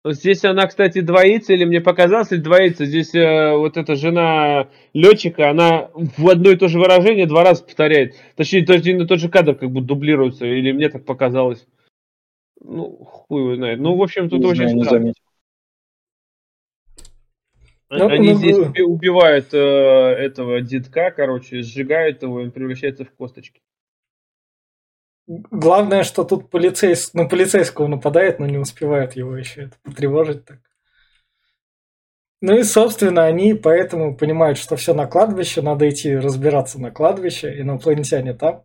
Вот 0.04 0.14
Здесь 0.14 0.44
она, 0.44 0.66
кстати, 0.66 1.00
двоится, 1.00 1.52
или 1.52 1.64
мне 1.64 1.80
показалось, 1.80 2.30
или 2.32 2.40
двоится. 2.40 2.86
Здесь 2.86 3.14
э, 3.14 3.52
вот 3.56 3.76
эта 3.76 3.96
жена 3.96 4.68
летчика, 4.94 5.50
она 5.50 5.90
в 5.94 6.28
одно 6.28 6.50
и 6.50 6.56
то 6.56 6.68
же 6.68 6.78
выражение 6.78 7.26
два 7.26 7.42
раза 7.42 7.64
повторяет. 7.64 8.14
Точнее, 8.36 8.64
то 8.64 8.74
один 8.74 9.02
и 9.02 9.06
тот 9.06 9.18
же 9.18 9.28
кадр 9.28 9.54
как 9.56 9.70
будто 9.70 9.88
дублируется, 9.88 10.46
или 10.46 10.72
мне 10.72 10.88
так 10.88 11.04
показалось. 11.04 11.66
Ну, 12.60 13.04
хуй 13.04 13.42
его 13.42 13.56
знает. 13.56 13.80
Ну, 13.80 13.96
в 13.96 14.02
общем, 14.02 14.28
тут 14.28 14.40
Не 14.40 14.46
очень 14.46 14.68
знаю, 14.68 14.76
не 14.76 14.84
странно. 14.84 15.00
заметил. 15.00 15.22
Ну, 17.90 18.08
Они 18.08 18.32
ну, 18.32 18.34
здесь 18.38 18.56
ну. 18.56 18.66
уби- 18.66 18.82
убивают 18.82 19.52
э, 19.52 19.58
этого 19.58 20.60
детка, 20.60 21.10
короче, 21.10 21.62
сжигают 21.62 22.22
его, 22.22 22.40
и 22.40 22.44
он 22.44 22.50
превращается 22.50 23.04
в 23.04 23.10
косточки. 23.12 23.60
Главное, 25.28 26.04
что 26.04 26.24
тут 26.24 26.48
полицейс... 26.48 27.12
на 27.12 27.26
полицейского 27.26 27.86
нападает, 27.86 28.38
но 28.38 28.46
не 28.46 28.56
успевает 28.56 29.14
его 29.14 29.36
еще 29.36 29.64
это 29.64 29.76
потревожить 29.82 30.46
так. 30.46 30.60
Ну 32.40 32.56
и, 32.56 32.62
собственно, 32.62 33.26
они 33.26 33.52
поэтому 33.52 34.16
понимают, 34.16 34.56
что 34.56 34.76
все 34.76 34.94
на 34.94 35.06
кладбище, 35.06 35.60
надо 35.60 35.86
идти 35.90 36.16
разбираться 36.16 36.80
на 36.80 36.90
кладбище, 36.90 37.60
инопланетяне 37.60 38.32
там. 38.32 38.64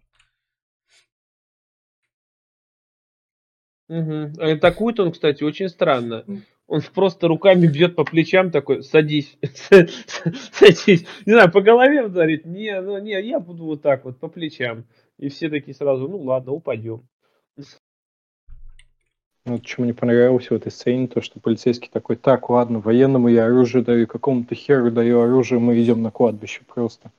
Угу. 3.89 4.41
Атакует 4.41 4.99
он, 5.01 5.11
кстати, 5.11 5.43
очень 5.43 5.67
странно. 5.67 6.23
Он 6.67 6.81
просто 6.93 7.27
руками 7.27 7.67
бьет 7.67 7.97
по 7.97 8.05
плечам 8.05 8.51
такой, 8.51 8.83
садись, 8.83 9.37
садись. 10.53 11.05
Не 11.25 11.33
знаю, 11.33 11.51
по 11.51 11.61
голове 11.61 12.03
ударит. 12.03 12.45
Не, 12.45 12.79
ну 12.79 12.97
не, 12.99 13.21
я 13.21 13.39
буду 13.41 13.65
вот 13.65 13.81
так 13.81 14.05
вот, 14.05 14.17
по 14.17 14.29
плечам. 14.29 14.85
И 15.19 15.29
все 15.29 15.49
такие 15.49 15.73
сразу, 15.73 16.07
ну 16.07 16.21
ладно, 16.21 16.51
упадем. 16.53 17.07
Ну, 17.57 17.63
Вот 19.45 19.67
что 19.67 19.81
мне 19.81 19.93
понравилось 19.93 20.49
в 20.49 20.53
этой 20.53 20.71
сцене, 20.71 21.07
то, 21.07 21.21
что 21.21 21.39
полицейский 21.39 21.89
такой, 21.91 22.15
так, 22.15 22.49
ладно, 22.49 22.79
военному 22.79 23.27
я 23.27 23.45
оружие 23.45 23.83
даю, 23.83 24.07
какому-то 24.07 24.55
херу 24.55 24.89
даю 24.89 25.21
оружие, 25.21 25.59
мы 25.59 25.81
идем 25.81 26.01
на 26.01 26.11
кладбище 26.11 26.61
просто. 26.65 27.11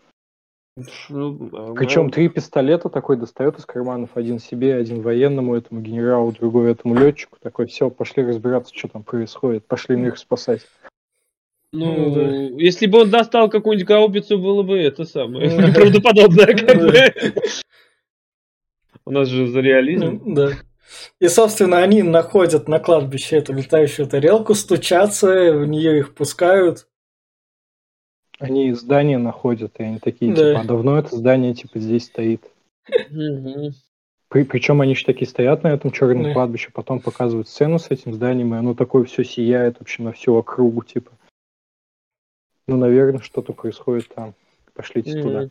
Ну, 1.09 1.75
Причем 1.77 2.11
три 2.11 2.29
пистолета 2.29 2.89
такой 2.89 3.17
достает 3.17 3.59
из 3.59 3.65
карманов, 3.65 4.17
один 4.17 4.41
себе, 4.41 4.75
один 4.75 5.03
военному, 5.03 5.55
этому 5.55 5.81
генералу, 5.81 6.33
другой 6.33 6.73
этому 6.73 6.97
летчику, 6.97 7.39
такой, 7.41 7.67
все, 7.67 7.91
пошли 7.91 8.25
разбираться, 8.25 8.75
что 8.75 8.89
там 8.89 9.05
происходит, 9.05 9.67
пошли 9.67 9.95
мир 9.95 10.19
спасать. 10.19 10.63
Ну, 11.77 11.93
Ну, 12.09 12.15
да. 12.15 12.31
если 12.63 12.87
бы 12.87 13.01
он 13.03 13.11
достал 13.11 13.51
какую-нибудь 13.51 13.89
гаубицу, 13.89 14.39
было 14.39 14.63
бы 14.63 14.79
это 14.79 15.05
самое 15.05 15.51
Ну, 15.51 15.57
да. 15.61 15.69
неправдоподобное. 15.69 16.47
как 16.47 16.75
Ну, 16.77 16.89
бы. 16.89 17.13
У 19.07 19.11
нас 19.11 19.29
же 19.29 19.49
за 19.49 19.61
реализм. 19.61 20.21
Ну, 20.25 20.35
да. 20.35 20.51
И, 21.21 21.27
собственно, 21.29 21.79
они 21.79 22.03
находят 22.05 22.69
на 22.69 22.79
кладбище 22.79 23.37
эту 23.39 23.53
летающую 23.53 24.07
тарелку, 24.07 24.55
стучатся, 24.55 25.53
в 25.53 25.67
нее 25.67 25.99
их 25.99 26.15
пускают. 26.15 26.87
Они 28.39 28.73
здание 28.73 29.19
находят, 29.19 29.73
и 29.79 29.83
они 29.83 29.99
такие, 29.99 30.33
Да. 30.33 30.51
типа, 30.51 30.61
а 30.61 30.65
давно 30.65 30.99
это 30.99 31.17
здание, 31.17 31.55
типа, 31.55 31.79
здесь 31.81 32.05
стоит. 32.05 32.43
Причем 34.29 34.81
они 34.81 34.93
еще 34.93 35.05
такие 35.07 35.29
стоят 35.29 35.63
на 35.63 35.69
этом 35.69 35.91
черном 35.91 36.25
Да. 36.25 36.33
кладбище, 36.33 36.71
потом 36.73 37.01
показывают 37.01 37.49
сцену 37.49 37.79
с 37.79 37.91
этим 37.91 38.13
зданием, 38.15 38.55
и 38.55 38.59
оно 38.59 38.75
такое 38.75 39.05
все 39.05 39.25
сияет 39.25 39.79
вообще 39.81 40.03
на 40.03 40.13
всю 40.13 40.35
округу, 40.35 40.83
типа. 40.85 41.11
Ну, 42.67 42.77
наверное, 42.77 43.21
что-то 43.21 43.53
происходит 43.53 44.09
там. 44.15 44.35
Пошлите 44.75 45.21
туда. 45.23 45.41
Мгм. 45.43 45.51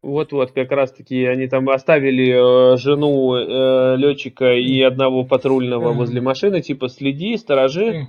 Вот-вот, 0.00 0.52
как 0.52 0.70
раз-таки 0.70 1.24
они 1.26 1.48
там 1.48 1.68
оставили 1.68 2.72
э, 2.72 2.76
жену 2.76 3.34
э, 3.34 3.96
летчика 3.96 4.52
и 4.54 4.80
одного 4.80 5.24
патрульного 5.24 5.88
Мгм. 5.90 5.98
возле 5.98 6.20
машины, 6.20 6.62
типа 6.62 6.88
следи, 6.88 7.36
сторожи. 7.36 7.84
М. 7.86 8.08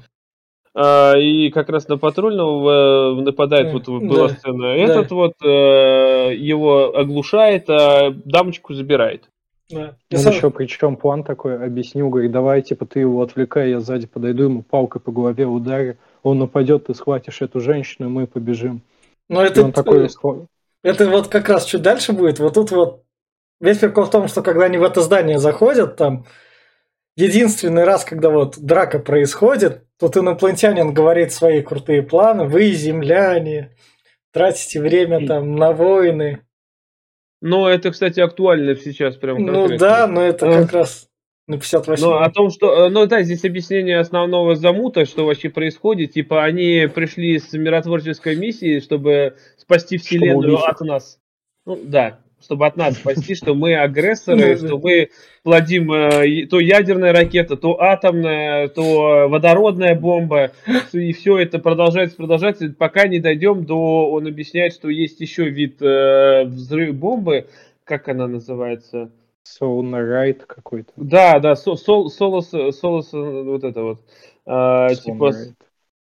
А, 0.75 1.17
и 1.17 1.49
как 1.49 1.67
раз 1.69 1.87
на 1.87 1.97
патрульного 1.97 3.17
э, 3.17 3.21
нападает, 3.21 3.67
М, 3.67 3.73
вот 3.73 3.87
была 4.03 4.27
да. 4.27 4.35
сцена. 4.35 4.65
Этот 4.75 5.11
вот 5.11 5.33
э, 5.43 6.35
его 6.35 6.95
оглушает, 6.95 7.67
а 7.69 8.11
дамочку 8.23 8.75
забирает. 8.75 9.27
Да. 9.71 9.95
Он 10.11 10.17
со- 10.19 10.29
еще, 10.29 10.51
причем 10.51 10.95
план 10.95 11.23
такой 11.23 11.63
объяснил, 11.63 12.09
говорит, 12.09 12.31
давай, 12.31 12.61
типа, 12.61 12.85
ты 12.85 12.99
его 12.99 13.21
отвлекай, 13.23 13.71
я 13.71 13.79
сзади 13.79 14.05
подойду, 14.05 14.43
ему 14.43 14.61
палкой 14.61 15.01
по 15.01 15.11
голове 15.11 15.47
ударю, 15.47 15.97
он 16.23 16.39
нападет, 16.39 16.87
ты 16.87 16.93
схватишь 16.93 17.41
эту 17.41 17.59
женщину, 17.59 18.09
и 18.09 18.11
мы 18.11 18.27
побежим. 18.27 18.81
Но 19.27 19.43
И 19.43 19.47
это, 19.47 19.63
он 19.63 19.71
такой, 19.71 20.09
это 20.83 21.09
вот 21.09 21.27
как 21.27 21.49
раз 21.49 21.65
чуть 21.65 21.81
дальше 21.81 22.13
будет. 22.13 22.39
Вот 22.39 22.53
тут 22.53 22.71
вот 22.71 23.03
весь 23.59 23.77
прикол 23.77 24.05
в 24.05 24.09
том, 24.11 24.27
что 24.27 24.41
когда 24.41 24.65
они 24.65 24.77
в 24.77 24.83
это 24.83 25.01
здание 25.01 25.39
заходят, 25.39 25.97
там 25.97 26.25
единственный 27.15 27.83
раз, 27.83 28.05
когда 28.05 28.29
вот 28.29 28.57
драка 28.57 28.99
происходит, 28.99 29.83
тут 29.99 30.17
инопланетянин 30.17 30.93
говорит 30.93 31.33
свои 31.33 31.61
крутые 31.61 32.01
планы, 32.01 32.45
вы, 32.45 32.71
земляне, 32.71 33.75
тратите 34.31 34.81
время 34.81 35.27
там 35.27 35.55
на 35.55 35.73
войны. 35.73 36.45
Ну, 37.41 37.67
это, 37.67 37.91
кстати, 37.91 38.19
актуально 38.19 38.75
сейчас 38.75 39.15
прям 39.15 39.37
Ну 39.37 39.77
да, 39.77 40.07
но 40.07 40.21
это 40.21 40.49
как 40.51 40.73
раз 40.73 41.08
на 41.49 41.57
58 41.57 42.05
Ну, 42.05 42.13
о 42.13 42.29
том, 42.29 42.51
что... 42.51 42.85
э, 42.85 42.89
Ну, 42.89 43.07
да, 43.07 43.23
здесь 43.23 43.43
объяснение 43.43 43.99
основного 43.99 44.55
замута, 44.55 45.05
что 45.05 45.25
вообще 45.25 45.49
происходит. 45.49 46.13
Типа, 46.13 46.43
они 46.43 46.87
пришли 46.93 47.39
с 47.39 47.51
миротворческой 47.53 48.35
миссией, 48.35 48.79
чтобы 48.79 49.35
спасти 49.57 49.97
Вселенную 49.97 50.53
убить 50.53 50.65
от 50.65 50.81
нас. 50.81 51.19
Ну, 51.65 51.79
да, 51.83 52.19
чтобы 52.39 52.67
от 52.67 52.77
нас 52.77 52.97
спасти, 52.97 53.33
что 53.33 53.55
мы 53.55 53.75
агрессоры, 53.75 54.57
что 54.63 54.77
мы 54.77 55.09
плодим 55.41 55.91
э, 55.91 56.45
то 56.45 56.59
ядерная 56.59 57.13
ракета, 57.13 57.57
то 57.57 57.81
атомная, 57.81 58.67
то 58.67 59.27
водородная 59.27 59.95
бомба. 59.95 60.51
И 60.93 61.13
все 61.13 61.39
это 61.39 61.57
продолжается, 61.57 62.15
продолжается, 62.15 62.71
пока 62.77 63.07
не 63.07 63.19
дойдем 63.19 63.65
до... 63.65 64.11
Он 64.11 64.27
объясняет, 64.27 64.73
что 64.73 64.89
есть 64.89 65.19
еще 65.19 65.49
вид 65.49 65.81
э, 65.81 66.43
взрыв 66.45 66.93
бомбы, 66.93 67.47
как 67.85 68.07
она 68.07 68.27
называется? 68.27 69.09
Soulmate 69.59 70.45
какой-то. 70.45 70.91
Да, 70.95 71.39
да, 71.39 71.55
со- 71.55 71.75
сол, 71.75 72.09
солос, 72.09 72.49
солос, 72.49 73.09
вот 73.13 73.63
это 73.63 73.83
вот. 73.83 73.99
А, 74.45 74.93
типа, 74.95 75.33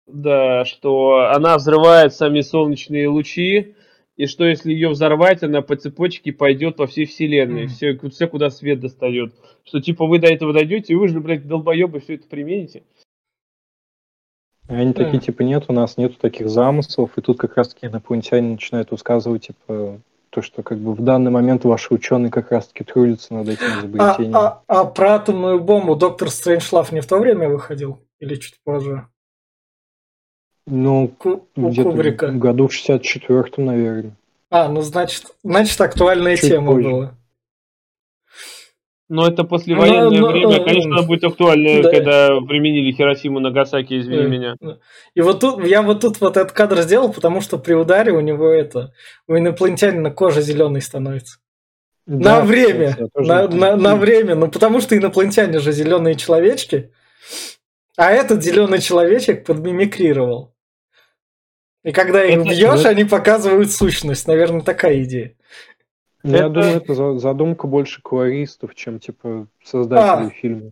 да, 0.08 0.66
что 0.66 1.30
она 1.34 1.58
взрывает 1.58 2.14
сами 2.14 2.42
солнечные 2.42 3.08
лучи, 3.08 3.76
и 4.16 4.28
что 4.28 4.46
если 4.46 4.72
ее 4.72 4.90
взорвать, 4.90 5.42
она 5.44 5.62
по 5.62 5.76
цепочке 5.76 6.32
пойдет 6.32 6.76
по 6.76 6.86
всей 6.88 7.06
вселенной, 7.06 7.64
Мгм. 7.64 7.70
все, 7.70 7.98
все, 8.10 8.28
куда 8.28 8.50
свет 8.50 8.80
достает. 8.80 9.34
Что 9.66 9.82
типа 9.82 10.06
вы 10.06 10.20
до 10.20 10.28
этого 10.28 10.54
дойдете, 10.54 10.94
и 10.94 10.96
вы 10.96 11.08
же, 11.08 11.20
блядь, 11.20 11.48
долбоебы, 11.48 12.00
все 12.00 12.16
это 12.16 12.28
примените. 12.28 12.84
И 14.70 14.74
Они 14.74 14.94
Да. 14.94 15.04
такие, 15.04 15.20
типа, 15.20 15.42
нет, 15.42 15.66
у 15.68 15.74
нас 15.74 15.98
нету 15.98 16.16
таких 16.20 16.50
замыслов, 16.50 17.18
и 17.18 17.22
тут 17.22 17.38
как 17.38 17.58
раз-таки 17.58 17.88
инопланетяне 17.88 18.52
начинают 18.52 18.92
высказывать, 18.92 19.48
типа, 19.48 20.00
то, 20.34 20.42
что 20.42 20.64
как 20.64 20.80
бы 20.80 20.94
в 20.94 21.02
данный 21.02 21.30
момент 21.30 21.64
ваши 21.64 21.94
ученые 21.94 22.32
как 22.32 22.52
раз-таки 22.52 22.84
трудятся 22.84 23.36
над 23.36 23.48
этим 23.50 23.66
А, 23.66 23.80
изобретением. 23.80 24.36
а, 24.36 24.64
а 24.68 24.86
про 24.86 25.14
атомную 25.16 25.60
бомбу 25.60 25.96
доктор 25.96 26.30
Стрэнджлав 26.32 26.92
не 26.92 27.02
в 27.02 27.06
то 27.08 27.20
время 27.20 27.50
выходил? 27.50 28.00
Или 28.20 28.36
чуть 28.36 28.58
позже? 28.64 29.08
Ну, 30.66 31.10
Ку- 31.10 31.46
где-то 31.56 31.92
Кубрика. 31.92 32.28
в 32.28 32.38
году 32.40 32.68
в 32.68 32.72
64-м, 32.72 33.66
наверное. 33.66 34.16
А, 34.50 34.70
ну 34.70 34.82
значит, 34.82 35.26
значит 35.44 35.80
актуальная 35.82 36.36
Чуть 36.38 36.50
тема 36.50 36.74
позже. 36.74 36.90
была. 36.90 37.14
Но 39.10 39.28
это 39.28 39.44
послевоенное 39.44 40.10
Ну, 40.10 40.18
ну, 40.20 40.32
время, 40.32 40.56
э, 40.62 40.64
конечно, 40.64 40.96
оно 40.98 41.06
будет 41.06 41.24
актуально, 41.26 41.84
да. 41.84 41.92
когда 41.92 42.28
применили 42.42 42.92
Хиросиму 42.94 43.40
Нагасаки, 43.40 44.00
извини 44.00 44.24
Да. 44.24 44.28
меня. 44.28 44.56
И 45.14 45.22
вот 45.22 45.42
тут 45.42 45.66
я 45.66 45.82
вот 45.82 46.00
тут 46.02 46.22
вот 46.22 46.38
этот 46.38 46.54
кадр 46.54 46.82
сделал, 46.82 47.12
потому 47.12 47.42
что 47.42 47.58
при 47.58 47.74
ударе 47.74 48.12
у 48.14 48.22
него 48.22 48.48
это 48.50 48.94
у 49.28 49.36
инопланетянина 49.38 50.10
кожа 50.10 50.42
зеленой 50.42 50.82
становится. 50.82 51.38
Да, 52.06 52.40
на 52.40 52.46
время, 52.46 52.96
тоже 53.14 53.28
на, 53.28 53.48
на- 53.48 53.76
на 53.76 53.96
время, 53.96 54.36
ну 54.36 54.50
потому 54.50 54.80
что 54.82 54.98
инопланетяне 54.98 55.60
же 55.60 55.72
зеленые 55.74 56.16
человечки, 56.16 56.92
а 57.98 58.12
этот 58.12 58.42
зеленый 58.44 58.80
человечек 58.82 59.46
подмимикрировал. 59.46 60.54
И 61.84 61.92
когда 61.92 62.24
их 62.24 62.40
Это- 62.40 62.50
бьешь, 62.50 62.86
они 62.86 63.04
показывают 63.04 63.70
сущность. 63.72 64.28
Наверное, 64.28 64.62
такая 64.62 65.04
идея. 65.04 65.36
Ну, 66.24 66.32
Я 66.32 66.38
Это- 66.46 66.50
думаю, 66.50 66.78
это 66.78 66.94
за- 66.94 67.20
задумка 67.20 67.68
больше 67.68 68.02
колористов, 68.02 68.76
чем, 68.76 69.00
типа, 69.00 69.48
создателей 69.64 70.28
А. 70.28 70.30
фильма. 70.30 70.70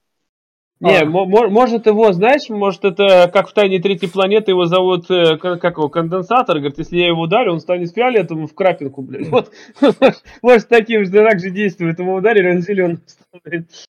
Не, 0.79 0.97
А. 1.01 1.05
мо- 1.05 1.25
мо- 1.25 1.49
может 1.49 1.85
его, 1.85 2.11
знаешь, 2.13 2.49
может 2.49 2.85
это 2.85 3.29
как 3.31 3.49
в 3.49 3.53
«Тайне 3.53 3.79
третьей 3.79 4.09
планеты» 4.09 4.51
его 4.51 4.65
зовут, 4.65 5.11
э, 5.11 5.37
как, 5.37 5.61
как 5.61 5.77
его, 5.77 5.89
конденсатор, 5.89 6.57
говорит, 6.57 6.79
если 6.79 6.97
я 6.97 7.07
его 7.07 7.21
ударю, 7.23 7.51
он 7.53 7.59
станет 7.59 7.93
фиолетовым 7.93 8.47
в 8.47 8.55
крапинку, 8.55 9.01
блядь. 9.03 9.27
Вот, 9.27 9.51
может 10.41 10.69
таким 10.69 11.05
же 11.05 11.11
так 11.11 11.39
же 11.39 11.51
действует, 11.51 11.99
ему 11.99 12.15
ударили, 12.15 12.49
он 12.55 12.61
зеленым 12.61 13.01
становится. 13.05 13.85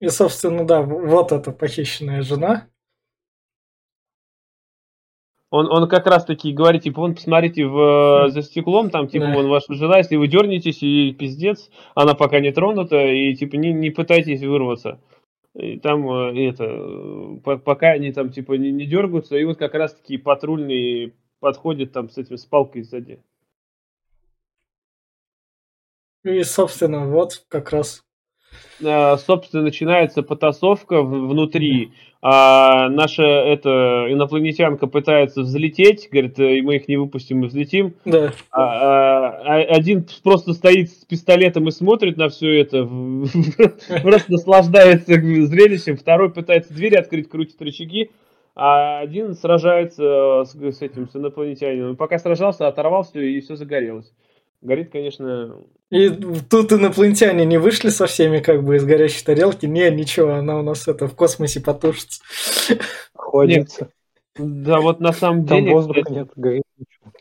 И, 0.00 0.08
собственно, 0.08 0.64
да, 0.64 0.82
вот 0.82 1.32
эта 1.32 1.52
похищенная 1.52 2.22
жена. 2.22 2.66
Он, 5.52 5.70
он 5.70 5.86
как 5.86 6.06
раз 6.06 6.24
таки 6.24 6.50
говорит, 6.50 6.84
типа, 6.84 7.02
вон, 7.02 7.14
посмотрите, 7.14 7.66
в, 7.66 8.26
э, 8.26 8.30
за 8.30 8.40
стеклом, 8.40 8.88
там, 8.88 9.06
типа, 9.06 9.26
Да. 9.26 9.34
вон 9.34 9.48
ваша 9.48 9.74
жена, 9.74 9.98
если 9.98 10.16
вы 10.16 10.26
дернетесь, 10.26 10.82
и 10.82 11.12
пиздец, 11.12 11.70
она 11.94 12.14
пока 12.14 12.40
не 12.40 12.52
тронута, 12.52 12.96
и, 12.96 13.34
типа, 13.34 13.56
не, 13.56 13.70
не 13.70 13.90
пытайтесь 13.90 14.40
вырваться. 14.40 14.98
И 15.54 15.78
там, 15.78 16.10
э, 16.10 16.48
это, 16.48 16.64
э, 16.64 17.36
по- 17.44 17.58
пока 17.58 17.88
они 17.90 18.12
там, 18.12 18.32
типа, 18.32 18.54
не, 18.54 18.72
не 18.72 18.86
дергаются, 18.86 19.36
и 19.36 19.44
вот 19.44 19.58
как 19.58 19.74
раз 19.74 19.94
таки 19.94 20.16
патрульный 20.16 21.12
подходит 21.38 21.92
там 21.92 22.08
с 22.08 22.16
этим, 22.16 22.38
с 22.38 22.46
палкой 22.46 22.82
сзади. 22.82 23.20
И, 26.24 26.42
собственно, 26.44 27.06
вот 27.06 27.44
как 27.48 27.72
раз. 27.72 28.02
А, 28.84 29.16
собственно, 29.16 29.64
начинается 29.64 30.22
потасовка 30.22 31.02
внутри. 31.02 31.92
А 32.24 32.88
наша 32.88 33.24
эта 33.24 34.06
инопланетянка 34.08 34.86
пытается 34.86 35.42
взлететь, 35.42 36.08
говорит, 36.10 36.38
«Э, 36.38 36.62
мы 36.62 36.76
их 36.76 36.86
не 36.86 36.96
выпустим, 36.96 37.38
мы 37.38 37.48
взлетим. 37.48 37.94
Да. 38.04 38.32
А, 38.52 38.62
а, 38.62 39.28
а 39.44 39.54
один 39.74 40.06
просто 40.22 40.52
стоит 40.52 40.90
с 40.90 41.04
пистолетом 41.04 41.66
и 41.66 41.72
смотрит 41.72 42.16
на 42.16 42.28
все 42.28 42.60
это, 42.60 42.88
просто 44.02 44.30
наслаждается 44.30 45.14
зрелищем. 45.14 45.96
Второй 45.96 46.30
пытается 46.30 46.72
двери 46.72 46.94
открыть, 46.94 47.28
крутит 47.28 47.60
рычаги. 47.60 48.10
А 48.54 49.00
один 49.00 49.34
сражается 49.34 50.44
с, 50.44 50.54
с 50.54 50.82
этим, 50.82 51.08
с 51.08 51.16
инопланетянином. 51.16 51.96
Пока 51.96 52.18
сражался, 52.18 52.68
оторвал 52.68 53.02
все 53.02 53.20
и 53.20 53.40
все 53.40 53.56
загорелось. 53.56 54.12
Горит, 54.62 54.92
конечно, 54.92 55.56
И 55.90 56.08
тут 56.08 56.72
инопланетяне 56.72 57.44
не 57.44 57.58
вышли 57.58 57.88
со 57.88 58.06
всеми 58.06 58.38
как 58.38 58.62
бы 58.62 58.76
из 58.76 58.84
горящей 58.84 59.24
тарелки. 59.24 59.66
Не, 59.66 59.90
ничего, 59.90 60.34
она 60.34 60.60
у 60.60 60.62
нас 60.62 60.86
это 60.86 61.08
в 61.08 61.16
космосе 61.16 61.60
потушится. 61.60 62.22
Охладиться. 63.12 63.90
да 64.36 64.80
вот 64.80 65.00
на 65.00 65.12
самом 65.12 65.46
Там 65.46 65.58
деле... 65.58 65.72
воздуха 65.72 66.02
кстати, 66.02 66.16
нет, 66.16 66.30
горит 66.36 66.62
ничего. 66.78 67.12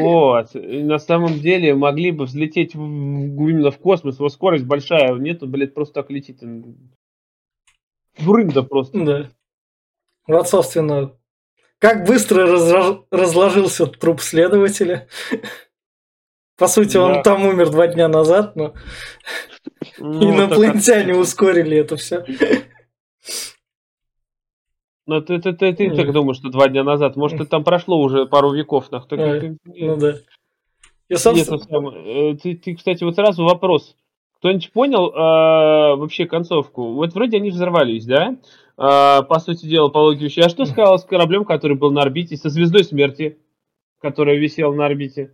Вот. 0.00 0.54
И 0.54 0.82
на 0.84 0.98
самом 0.98 1.40
деле 1.40 1.74
могли 1.74 2.12
бы 2.12 2.26
взлететь 2.26 2.76
в- 2.76 2.78
именно 2.78 3.72
в 3.72 3.78
космос, 3.78 4.18
его 4.18 4.28
скорость 4.28 4.64
большая, 4.64 5.12
нету, 5.14 5.48
блядь, 5.48 5.74
просто 5.74 5.94
так 5.94 6.10
летит. 6.10 6.40
Дурында 8.20 8.62
просто. 8.62 9.04
Да. 9.04 9.30
Вот, 10.28 10.48
собственно, 10.48 11.12
как 11.78 12.06
быстро 12.06 12.46
разложился 13.10 13.86
труп 13.86 14.20
следователя. 14.20 15.08
По 16.58 16.66
сути, 16.66 16.96
он 16.96 17.14
Да. 17.14 17.22
там 17.22 17.46
умер 17.46 17.70
два 17.70 17.86
дня 17.86 18.08
назад, 18.08 18.56
но 18.56 18.74
Ну, 19.98 20.34
инопланетяне 20.34 21.12
так- 21.12 21.22
ускорили 21.22 21.76
это 21.76 21.96
все. 21.96 22.24
Ну, 25.06 25.22
ты, 25.22 25.38
ты, 25.40 25.52
ты, 25.54 25.72
ты 25.72 25.90
так 25.96 26.12
думаешь, 26.12 26.36
что 26.38 26.50
два 26.50 26.68
дня 26.68 26.84
назад? 26.84 27.16
Может, 27.16 27.40
это 27.40 27.48
там 27.50 27.64
прошло 27.64 27.98
уже 28.00 28.26
пару 28.26 28.52
веков. 28.52 28.90
нах, 28.90 29.08
так- 29.08 29.18
Э, 29.20 29.40
ты- 29.40 29.58
Ну 29.64 29.96
да. 29.96 30.14
Нет, 31.08 31.18
собственно, 31.20 31.56
ну, 31.56 31.62
самое, 31.64 32.32
э, 32.32 32.36
ты, 32.36 32.54
ты, 32.56 32.74
кстати, 32.74 33.02
вот 33.04 33.14
сразу 33.14 33.44
вопрос. 33.44 33.96
Кто-нибудь 34.38 34.70
понял 34.72 35.08
э, 35.08 35.96
вообще 35.96 36.26
концовку? 36.26 36.92
Вот 36.92 37.14
вроде 37.14 37.38
они 37.38 37.50
взорвались, 37.50 38.04
да? 38.04 38.36
Э, 38.76 39.22
по 39.22 39.38
сути 39.40 39.64
дела, 39.66 39.88
по 39.88 39.98
логике 39.98 40.26
вещей. 40.26 40.44
А 40.44 40.48
что 40.50 40.66
сказал 40.66 40.98
с 40.98 41.04
кораблем, 41.04 41.44
который 41.46 41.76
был 41.76 41.90
на 41.90 42.02
орбите, 42.02 42.36
со 42.36 42.50
звездой 42.50 42.84
смерти, 42.84 43.38
которая 44.00 44.36
висела 44.36 44.74
на 44.74 44.84
орбите? 44.86 45.32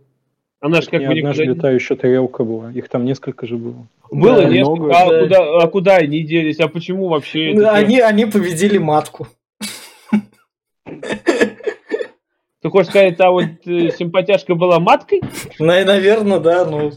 Она 0.65 0.81
же 0.81 0.89
как 0.89 1.05
бы 1.05 1.13
никуда 1.13 1.43
не- 1.43 1.49
летающая 1.49 1.95
тарелка 1.95 2.43
была. 2.43 2.71
Их 2.71 2.89
там 2.89 3.05
несколько 3.05 3.45
же 3.45 3.55
было. 3.55 3.85
Было 4.09 4.37
Да, 4.37 4.45
несколько. 4.45 4.71
много, 4.81 4.97
а, 4.97 5.09
да. 5.09 5.19
куда, 5.21 5.57
а 5.61 5.67
куда 5.67 5.95
они 5.97 6.23
делись? 6.23 6.59
А 6.59 6.67
почему 6.67 7.07
вообще? 7.07 7.51
это? 7.51 7.71
они, 7.71 7.99
они 7.99 8.25
победили 8.25 8.79
матку. 8.79 9.27
Ты 12.61 12.69
хочешь 12.71 12.89
сказать, 12.89 13.19
а 13.19 13.29
вот 13.29 13.43
э, 13.67 13.91
симпатяшка 13.91 14.55
была 14.55 14.79
маткой? 14.79 15.21
Наверное, 15.59 16.39
да, 16.39 16.65
ну... 16.65 16.91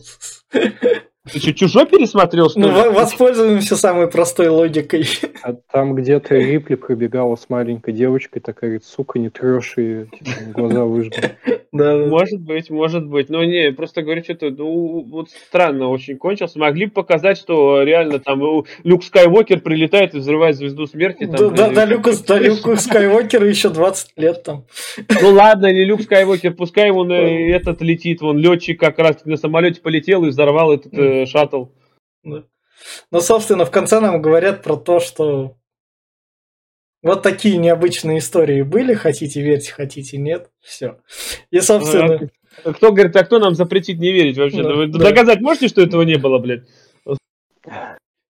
Ты 1.30 1.40
что, 1.40 1.52
чужой 1.52 1.84
пересмотрел, 1.86 2.48
что 2.48 2.58
Ну, 2.60 2.68
ли? 2.68 2.72
во- 2.74 2.90
воспользуемся 2.90 3.76
самой 3.76 4.08
простой 4.08 4.48
логикой. 4.48 5.04
А 5.42 5.52
там 5.72 5.94
где-то 5.94 6.34
Рипли 6.36 6.74
пробегала 6.74 7.36
с 7.36 7.50
маленькой 7.50 7.92
девочкой, 7.92 8.40
такая 8.40 8.70
говорит, 8.70 8.84
сука, 8.84 9.18
не 9.18 9.28
трешь 9.28 9.74
ее, 9.76 10.06
типа, 10.06 10.30
глаза 10.54 10.84
выжгли. 10.84 11.36
Да, 11.70 11.98
да. 11.98 12.06
Может 12.06 12.40
быть, 12.40 12.70
может 12.70 13.04
быть. 13.06 13.28
Но 13.28 13.44
не, 13.44 13.72
просто 13.72 14.00
говорю, 14.02 14.24
что-то, 14.24 14.48
ну, 14.50 15.02
вот 15.06 15.28
странно 15.30 15.88
очень 15.88 16.16
кончился. 16.16 16.58
Могли 16.58 16.86
бы 16.86 16.92
показать, 16.92 17.36
что 17.36 17.82
реально 17.82 18.20
там 18.20 18.40
Люк 18.84 19.04
Скайуокер 19.04 19.60
прилетает 19.60 20.14
и 20.14 20.18
взрывает 20.18 20.56
звезду 20.56 20.86
смерти. 20.86 21.26
там, 21.26 21.54
Да, 21.54 21.68
да, 21.68 21.70
да, 21.70 21.84
Люка, 21.84 22.12
да, 22.26 22.38
Люку 22.38 22.74
Скайуокеру 22.76 23.44
еще 23.44 23.68
20 23.68 24.12
лет 24.16 24.42
там. 24.44 24.64
Ну 25.20 25.30
ладно, 25.34 25.70
не 25.72 25.84
Люк 25.84 26.00
Скайуокер, 26.00 26.54
пускай 26.54 26.90
он 26.90 27.12
э, 27.12 27.50
этот 27.50 27.82
летит, 27.82 28.22
вон 28.22 28.38
летчик 28.38 28.80
как 28.80 28.98
раз 28.98 29.18
на 29.26 29.36
самолете 29.36 29.82
полетел 29.82 30.24
и 30.24 30.28
взорвал 30.30 30.72
этот 30.72 30.94
э, 30.94 31.17
шаттл. 31.26 31.66
Да. 32.22 32.44
Ну, 33.10 33.20
собственно, 33.20 33.64
в 33.64 33.70
конце 33.70 34.00
нам 34.00 34.22
говорят 34.22 34.62
про 34.62 34.76
то, 34.76 35.00
что 35.00 35.56
вот 37.02 37.22
такие 37.22 37.56
необычные 37.58 38.18
истории 38.18 38.62
были, 38.62 38.94
хотите 38.94 39.40
верьте, 39.40 39.72
хотите 39.72 40.18
нет, 40.18 40.50
все. 40.60 41.00
И, 41.50 41.60
собственно... 41.60 42.28
А, 42.64 42.72
кто 42.72 42.92
говорит, 42.92 43.14
а 43.14 43.24
кто 43.24 43.38
нам 43.38 43.54
запретит 43.54 43.98
не 43.98 44.12
верить 44.12 44.36
вообще? 44.36 44.62
Да, 44.62 44.74
Вы 44.74 44.88
да. 44.88 44.98
доказать 44.98 45.40
можете, 45.40 45.68
что 45.68 45.80
этого 45.80 46.02
не 46.02 46.16
было, 46.16 46.38
блядь? 46.38 46.64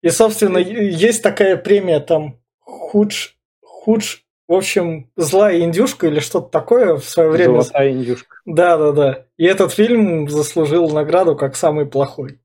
И, 0.02 0.10
собственно, 0.10 0.58
есть 0.58 1.24
такая 1.24 1.56
премия 1.56 2.00
там 2.00 2.40
худж, 2.60 3.30
худж, 3.62 4.18
в 4.48 4.54
общем, 4.54 5.10
злая 5.16 5.60
индюшка 5.62 6.08
или 6.08 6.20
что-то 6.20 6.50
такое 6.50 6.98
в 6.98 7.06
свое 7.06 7.30
время. 7.30 7.62
Золотая 7.62 7.92
индюшка. 7.92 8.38
Да, 8.46 8.78
да, 8.78 8.92
да. 8.92 9.26
И 9.38 9.46
этот 9.46 9.74
фильм 9.74 10.30
заслужил 10.30 10.90
награду 10.90 11.36
как 11.36 11.56
самый 11.56 11.86
плохой. 11.86 12.40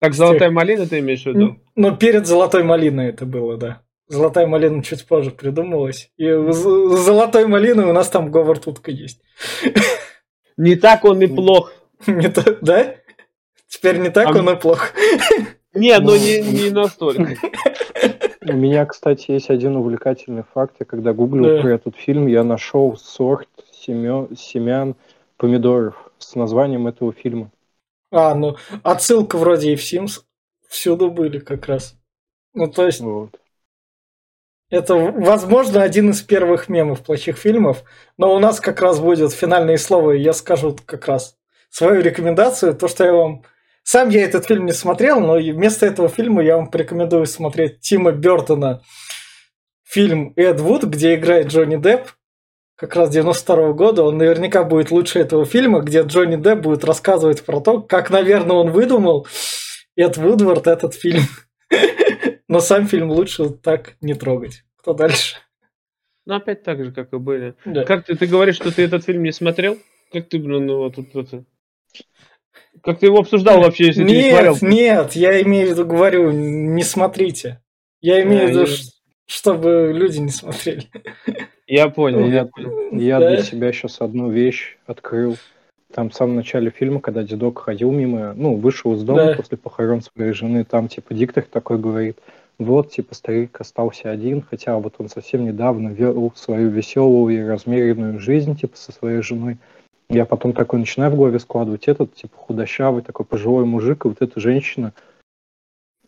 Как 0.00 0.14
золотая 0.14 0.50
малина 0.50 0.86
ты 0.86 0.98
имеешь 0.98 1.22
в 1.22 1.26
виду? 1.26 1.56
Ну, 1.74 1.96
перед 1.96 2.26
золотой 2.26 2.62
малиной 2.62 3.08
это 3.08 3.24
было, 3.24 3.56
да. 3.56 3.82
Золотая 4.08 4.46
малина 4.46 4.82
чуть 4.82 5.04
позже 5.06 5.30
придумалась. 5.30 6.10
И 6.16 6.28
с 6.28 6.62
золотой 7.04 7.46
малиной 7.46 7.86
у 7.86 7.92
нас 7.92 8.08
там 8.08 8.30
Говард 8.30 8.66
Утка 8.66 8.90
есть. 8.90 9.20
Не 10.56 10.76
так 10.76 11.04
он 11.04 11.20
и 11.22 11.26
плох. 11.26 11.72
Не 12.06 12.28
так, 12.28 12.58
да? 12.60 12.94
Теперь 13.68 13.98
не 13.98 14.10
так 14.10 14.28
а 14.28 14.38
он 14.38 14.48
и 14.50 14.56
плох. 14.56 14.92
Не, 15.74 15.98
ну 15.98 16.16
не, 16.16 16.40
не 16.40 16.70
настолько. 16.70 17.34
У 18.48 18.52
меня, 18.52 18.86
кстати, 18.86 19.32
есть 19.32 19.50
один 19.50 19.76
увлекательный 19.76 20.44
факт. 20.54 20.76
Я 20.80 20.86
когда 20.86 21.12
гуглил 21.12 21.56
да. 21.56 21.60
про 21.60 21.74
этот 21.74 21.96
фильм, 21.96 22.28
я 22.28 22.44
нашел 22.44 22.96
сорт 22.96 23.48
семен, 23.72 24.34
семян 24.34 24.94
помидоров 25.36 26.10
с 26.16 26.34
названием 26.34 26.86
этого 26.86 27.12
фильма. 27.12 27.50
А, 28.10 28.34
ну, 28.34 28.56
отсылка 28.82 29.36
вроде 29.36 29.72
и 29.72 29.76
в 29.76 29.80
Sims 29.80 30.22
всюду 30.68 31.10
были 31.10 31.38
как 31.38 31.66
раз. 31.66 31.96
Ну, 32.54 32.68
то 32.68 32.86
есть... 32.86 33.00
Вот. 33.00 33.38
Это, 34.68 34.96
возможно, 34.96 35.82
один 35.82 36.10
из 36.10 36.22
первых 36.22 36.68
мемов 36.68 37.02
плохих 37.02 37.36
фильмов, 37.36 37.84
но 38.16 38.34
у 38.34 38.40
нас 38.40 38.58
как 38.58 38.80
раз 38.80 38.98
будет 38.98 39.32
финальное 39.32 39.76
слово, 39.76 40.12
и 40.12 40.22
я 40.22 40.32
скажу 40.32 40.76
как 40.84 41.06
раз 41.06 41.36
свою 41.70 42.02
рекомендацию, 42.02 42.74
то, 42.74 42.88
что 42.88 43.04
я 43.04 43.12
вам 43.12 43.44
сам 43.84 44.08
я 44.08 44.24
этот 44.24 44.46
фильм 44.46 44.66
не 44.66 44.72
смотрел, 44.72 45.20
но 45.20 45.34
вместо 45.34 45.86
этого 45.86 46.08
фильма 46.08 46.42
я 46.42 46.56
вам 46.56 46.68
порекомендую 46.68 47.26
смотреть 47.26 47.78
Тима 47.78 48.10
Бертона 48.10 48.82
фильм 49.84 50.32
«Эд 50.34 50.58
Вуд», 50.58 50.82
где 50.82 51.14
играет 51.14 51.46
Джонни 51.46 51.76
Депп, 51.76 52.08
как 52.76 52.94
раз 52.94 53.10
92 53.10 53.56
-го 53.70 53.74
года. 53.74 54.04
Он 54.04 54.18
наверняка 54.18 54.62
будет 54.62 54.90
лучше 54.90 55.18
этого 55.18 55.44
фильма, 55.44 55.80
где 55.80 56.02
Джонни 56.02 56.36
Депп 56.36 56.60
будет 56.60 56.84
рассказывать 56.84 57.44
про 57.44 57.60
то, 57.60 57.80
как, 57.80 58.10
наверное, 58.10 58.56
он 58.56 58.70
выдумал 58.70 59.26
Эд 59.96 60.16
Вудвард 60.16 60.66
этот 60.66 60.94
фильм. 60.94 61.22
Но 62.48 62.60
сам 62.60 62.86
фильм 62.86 63.10
лучше 63.10 63.50
так 63.50 63.96
не 64.00 64.14
трогать. 64.14 64.62
Кто 64.76 64.94
дальше? 64.94 65.36
Ну, 66.26 66.34
опять 66.34 66.62
так 66.62 66.84
же, 66.84 66.92
как 66.92 67.12
и 67.12 67.18
были. 67.18 67.54
Да. 67.64 67.84
Как 67.84 68.04
ты, 68.04 68.14
ты 68.14 68.26
говоришь, 68.26 68.56
что 68.56 68.74
ты 68.74 68.82
этот 68.82 69.04
фильм 69.04 69.22
не 69.22 69.32
смотрел? 69.32 69.78
Как 70.12 70.28
ты, 70.28 70.38
блин, 70.38 70.66
ну, 70.66 70.78
вот 70.78 70.98
это... 70.98 71.44
Как 72.82 72.98
ты 72.98 73.06
его 73.06 73.18
обсуждал 73.18 73.60
вообще, 73.60 73.86
если 73.86 74.02
нет, 74.02 74.08
ты 74.08 74.14
не 74.14 74.30
смотрел? 74.30 74.56
Нет, 74.68 75.12
я 75.12 75.42
имею 75.42 75.68
в 75.68 75.70
виду, 75.70 75.86
говорю, 75.86 76.30
не 76.30 76.82
смотрите. 76.82 77.62
Я 78.00 78.22
имею 78.22 78.48
в 78.48 78.50
виду, 78.50 78.60
я... 78.60 78.76
чтобы 79.26 79.92
люди 79.94 80.18
не 80.18 80.30
смотрели. 80.30 80.88
Я 81.66 81.88
понял, 81.88 82.26
я, 82.26 82.48
я 82.92 83.18
да? 83.18 83.30
для 83.30 83.42
себя 83.42 83.72
сейчас 83.72 84.00
одну 84.00 84.30
вещь 84.30 84.78
открыл. 84.86 85.36
Там 85.92 86.10
в 86.10 86.14
самом 86.14 86.36
начале 86.36 86.70
фильма, 86.70 87.00
когда 87.00 87.22
дедок 87.22 87.58
ходил 87.58 87.90
мимо, 87.90 88.34
ну, 88.34 88.54
вышел 88.54 88.94
из 88.94 89.02
дома 89.02 89.26
да. 89.26 89.34
после 89.34 89.56
похорон 89.56 90.00
своей 90.02 90.32
жены, 90.32 90.64
там, 90.64 90.88
типа, 90.88 91.14
диктор 91.14 91.44
такой 91.44 91.78
говорит, 91.78 92.18
вот, 92.58 92.90
типа, 92.90 93.14
старик 93.14 93.60
остался 93.60 94.10
один, 94.10 94.42
хотя 94.42 94.76
вот 94.78 94.94
он 94.98 95.08
совсем 95.08 95.44
недавно 95.44 95.88
вел 95.88 96.32
свою 96.36 96.70
веселую 96.70 97.34
и 97.34 97.46
размеренную 97.46 98.20
жизнь, 98.20 98.56
типа, 98.56 98.76
со 98.76 98.92
своей 98.92 99.22
женой. 99.22 99.58
Я 100.08 100.24
потом 100.24 100.52
такой 100.52 100.78
начинаю 100.78 101.10
в 101.10 101.16
голове 101.16 101.38
складывать 101.40 101.88
этот, 101.88 102.14
типа, 102.14 102.36
худощавый, 102.36 103.02
такой 103.02 103.26
пожилой 103.26 103.64
мужик, 103.64 104.04
и 104.04 104.08
вот 104.08 104.18
эта 104.20 104.38
женщина, 104.38 104.92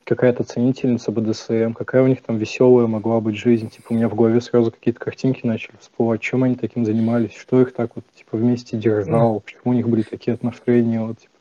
какая-то 0.09 0.43
ценительница 0.43 1.13
БДСМ, 1.13 1.75
какая 1.75 2.03
у 2.03 2.07
них 2.07 2.23
там 2.23 2.39
веселая 2.39 2.87
могла 2.87 3.21
быть 3.21 3.37
жизнь. 3.37 3.69
Типа, 3.69 3.89
у 3.91 3.95
меня 3.95 4.09
в 4.09 4.15
голове 4.15 4.41
сразу 4.41 4.71
какие-то 4.71 4.99
картинки 4.99 5.47
начали 5.47 5.77
всплывать, 5.79 6.23
чем 6.23 6.45
они 6.45 6.55
таким 6.55 6.87
занимались, 6.87 7.35
что 7.37 7.61
их 7.61 7.75
так 7.75 7.91
вот, 7.95 8.05
типа, 8.15 8.39
вместе 8.39 8.79
держало, 8.79 9.41
почему 9.41 9.63
у 9.65 9.73
них 9.75 9.87
были 9.89 10.03
такие 10.03 10.33
отношения, 10.33 11.03
вот, 11.03 11.19
типа. 11.19 11.33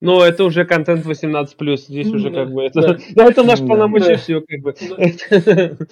Ну, 0.00 0.20
это 0.20 0.44
уже 0.44 0.64
контент 0.64 1.04
18+, 1.04 1.76
здесь 1.76 2.08
уже 2.08 2.30
как 2.30 2.52
бы 2.52 2.62
это... 2.62 2.98
Да, 3.14 3.24
это 3.28 3.42
наш 3.42 3.58
полномочия 3.58 4.16
все, 4.16 4.40
как 4.40 4.60
бы. 4.60 4.74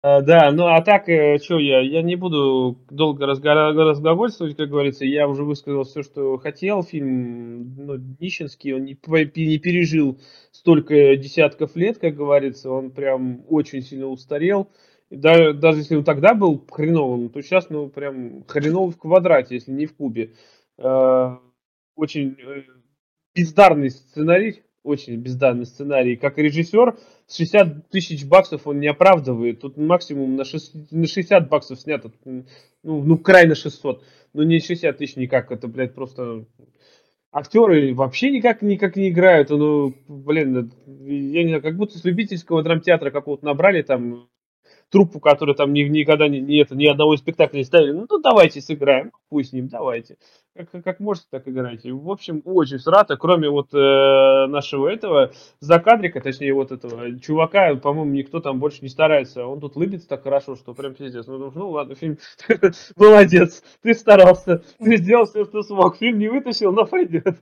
А, 0.00 0.20
да, 0.22 0.52
ну 0.52 0.66
а 0.66 0.80
так, 0.80 1.08
э, 1.08 1.38
что 1.38 1.58
я, 1.58 1.80
я 1.80 2.02
не 2.02 2.14
буду 2.14 2.78
долго 2.88 3.26
разговаривать, 3.26 4.56
как 4.56 4.68
говорится, 4.68 5.04
я 5.04 5.26
уже 5.26 5.42
высказал 5.42 5.82
все, 5.82 6.04
что 6.04 6.38
хотел. 6.38 6.84
Фильм 6.84 7.74
ну, 7.76 7.96
нищенский, 8.20 8.74
он 8.74 8.84
не, 8.84 8.96
не 9.46 9.58
пережил 9.58 10.20
столько 10.52 11.16
десятков 11.16 11.74
лет, 11.74 11.98
как 11.98 12.14
говорится, 12.14 12.70
он 12.70 12.92
прям 12.92 13.44
очень 13.48 13.82
сильно 13.82 14.06
устарел. 14.06 14.70
Даже, 15.10 15.54
даже 15.54 15.78
если 15.80 15.96
он 15.96 16.04
тогда 16.04 16.34
был 16.34 16.64
хреновым, 16.70 17.30
то 17.30 17.42
сейчас, 17.42 17.68
ну, 17.70 17.88
прям 17.88 18.44
хреновый 18.44 18.92
в 18.92 18.98
квадрате, 18.98 19.56
если 19.56 19.72
не 19.72 19.86
в 19.86 19.96
кубе. 19.96 20.34
Э, 20.78 21.38
очень 21.96 22.36
э, 22.38 22.62
бездарный 23.34 23.90
сценарий, 23.90 24.62
очень 24.82 25.16
бездарный 25.16 25.66
сценарий. 25.66 26.16
Как 26.16 26.38
режиссер, 26.38 26.96
60 27.30 27.90
тысяч 27.90 28.24
баксов 28.24 28.66
он 28.66 28.80
не 28.80 28.86
оправдывает. 28.86 29.60
Тут 29.60 29.76
максимум 29.76 30.36
на, 30.36 30.44
6, 30.44 30.92
на 30.92 31.06
60 31.06 31.48
баксов 31.48 31.80
снято. 31.80 32.10
Ну, 32.24 32.44
ну, 32.82 33.18
край 33.18 33.46
на 33.46 33.54
600. 33.54 34.04
Ну, 34.32 34.42
не 34.42 34.60
60 34.60 34.96
тысяч 34.96 35.16
никак. 35.16 35.50
Это, 35.52 35.68
блядь, 35.68 35.94
просто... 35.94 36.46
Актеры 37.30 37.94
вообще 37.94 38.30
никак, 38.30 38.62
никак 38.62 38.96
не 38.96 39.10
играют. 39.10 39.50
Ну, 39.50 39.94
блин, 40.08 40.72
я 40.86 41.42
не 41.42 41.48
знаю, 41.48 41.62
как 41.62 41.76
будто 41.76 41.98
с 41.98 42.04
любительского 42.04 42.62
драмтеатра 42.62 43.10
какого-то 43.10 43.44
набрали 43.44 43.82
там 43.82 44.30
труппу, 44.90 45.20
которая 45.20 45.54
там 45.54 45.72
ни, 45.72 45.82
никогда 45.82 46.28
не, 46.28 46.40
не 46.40 46.58
это, 46.58 46.74
ни 46.74 46.86
одного 46.86 47.14
из 47.14 47.20
спектаклей 47.20 47.60
не 47.60 47.64
ставили. 47.64 47.92
Ну, 47.92 48.06
ну 48.08 48.18
давайте 48.20 48.60
сыграем, 48.60 49.12
пусть 49.28 49.50
с 49.50 49.52
ним, 49.52 49.68
давайте. 49.68 50.16
Как, 50.54 50.70
как 50.82 51.00
можете, 51.00 51.26
так 51.30 51.46
играйте. 51.46 51.92
В 51.92 52.10
общем, 52.10 52.42
очень 52.44 52.78
срато, 52.78 53.16
кроме 53.16 53.48
вот 53.48 53.72
э, 53.74 54.46
нашего 54.46 54.88
этого 54.88 55.32
закадрика, 55.60 56.20
точнее 56.20 56.52
вот 56.52 56.72
этого 56.72 57.18
чувака, 57.20 57.74
по-моему, 57.76 58.12
никто 58.12 58.40
там 58.40 58.58
больше 58.58 58.78
не 58.82 58.88
старается. 58.88 59.46
Он 59.46 59.60
тут 59.60 59.76
лыбится 59.76 60.08
так 60.08 60.22
хорошо, 60.22 60.56
что 60.56 60.74
прям 60.74 60.94
пиздец. 60.94 61.26
Ну, 61.26 61.52
ну 61.54 61.70
ладно, 61.70 61.94
фильм 61.94 62.18
молодец, 62.96 63.62
ты 63.82 63.94
старался, 63.94 64.62
ты 64.78 64.96
сделал 64.96 65.26
все, 65.26 65.44
что 65.44 65.62
смог. 65.62 65.96
Фильм 65.96 66.18
не 66.18 66.28
вытащил, 66.28 66.72
но 66.72 66.86
пойдет. 66.86 67.38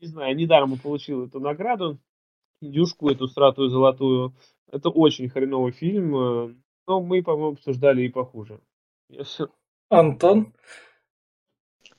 Не 0.00 0.08
знаю, 0.08 0.36
недаром 0.36 0.72
он 0.72 0.78
получил 0.78 1.24
эту 1.24 1.40
награду, 1.40 1.98
юшку 2.60 3.10
эту 3.10 3.26
стратую 3.26 3.70
золотую. 3.70 4.34
Это 4.70 4.88
очень 4.88 5.28
хреновый 5.28 5.72
фильм, 5.72 6.16
э, 6.16 6.54
но 6.86 7.00
мы, 7.00 7.22
по-моему, 7.22 7.52
обсуждали 7.52 8.02
и 8.02 8.08
похуже. 8.08 8.60
Все. 9.22 9.48
Антон? 9.88 10.52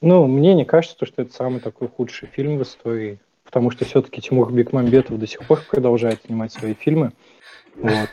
Ну, 0.01 0.27
мне 0.27 0.53
не 0.53 0.65
кажется, 0.65 1.05
что 1.05 1.21
это 1.21 1.33
самый 1.33 1.59
такой 1.59 1.87
худший 1.87 2.27
фильм 2.27 2.57
в 2.57 2.63
истории, 2.63 3.19
потому 3.43 3.71
что 3.71 3.85
все-таки 3.85 4.21
Тимур 4.21 4.51
Бекмамбетов 4.51 5.17
до 5.17 5.27
сих 5.27 5.47
пор 5.47 5.61
продолжает 5.69 6.23
снимать 6.23 6.51
свои 6.51 6.73
фильмы. 6.73 7.13
Вот. 7.75 8.09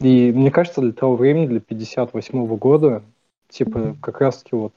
И 0.00 0.32
мне 0.32 0.50
кажется, 0.50 0.80
для 0.80 0.92
того 0.92 1.16
времени, 1.16 1.46
для 1.46 1.60
58 1.60 2.44
-го 2.44 2.56
года, 2.56 3.04
типа, 3.48 3.96
как 4.02 4.20
раз-таки 4.20 4.56
вот 4.56 4.72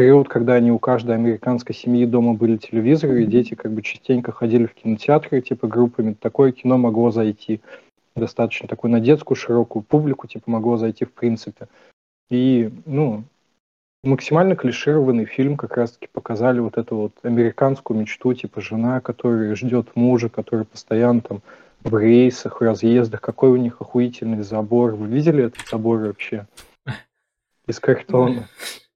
период, 0.00 0.30
когда 0.30 0.54
они 0.54 0.72
у 0.72 0.78
каждой 0.78 1.14
американской 1.14 1.74
семьи 1.74 2.06
дома 2.06 2.32
были 2.32 2.56
телевизоры, 2.56 3.22
и 3.22 3.26
дети 3.26 3.54
как 3.54 3.70
бы 3.70 3.82
частенько 3.82 4.32
ходили 4.32 4.64
в 4.64 4.72
кинотеатры, 4.72 5.42
типа, 5.42 5.68
группами, 5.68 6.14
такое 6.18 6.52
кино 6.52 6.78
могло 6.78 7.10
зайти 7.10 7.60
достаточно 8.16 8.66
такой 8.66 8.88
на 8.88 8.98
детскую 8.98 9.36
широкую 9.36 9.82
публику, 9.82 10.26
типа 10.26 10.50
могло 10.50 10.78
зайти 10.78 11.04
в 11.04 11.12
принципе. 11.12 11.68
И, 12.30 12.72
ну, 12.86 13.24
максимально 14.02 14.56
клишированный 14.56 15.26
фильм 15.26 15.58
как 15.58 15.76
раз-таки 15.76 16.08
показали 16.10 16.60
вот 16.60 16.78
эту 16.78 16.96
вот 16.96 17.12
американскую 17.22 18.00
мечту, 18.00 18.32
типа 18.32 18.62
жена, 18.62 19.02
которая 19.02 19.54
ждет 19.54 19.96
мужа, 19.96 20.30
который 20.30 20.64
постоянно 20.64 21.20
там 21.20 21.42
в 21.84 21.94
рейсах, 21.94 22.62
в 22.62 22.64
разъездах, 22.64 23.20
какой 23.20 23.50
у 23.50 23.56
них 23.56 23.82
охуительный 23.82 24.44
забор. 24.44 24.94
Вы 24.94 25.08
видели 25.08 25.44
этот 25.44 25.68
забор 25.68 25.98
вообще? 25.98 26.46
Из 27.66 27.78
картона. 27.78 28.48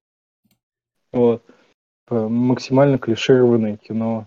Вот. 1.15 1.43
Максимально 2.11 2.99
клишированное 2.99 3.77
кино. 3.77 4.27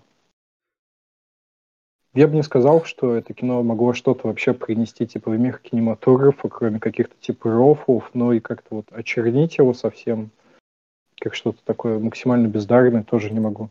Я 2.14 2.28
бы 2.28 2.36
не 2.36 2.42
сказал, 2.42 2.84
что 2.84 3.14
это 3.14 3.34
кино 3.34 3.62
могло 3.62 3.94
что-то 3.94 4.28
вообще 4.28 4.54
принести 4.54 5.06
типа 5.06 5.30
в 5.30 5.38
мир 5.38 5.60
кинематографа, 5.60 6.50
кроме 6.50 6.80
каких-то 6.80 7.14
типа 7.20 7.52
рофлов, 7.52 8.10
но 8.14 8.34
и 8.34 8.40
как-то 8.40 8.76
вот 8.76 8.88
очернить 8.92 9.60
его 9.60 9.74
совсем, 9.74 10.32
как 11.20 11.36
что-то 11.36 11.60
такое 11.64 12.00
максимально 12.00 12.48
бездарное, 12.48 13.04
тоже 13.04 13.30
не 13.30 13.40
могу. 13.40 13.70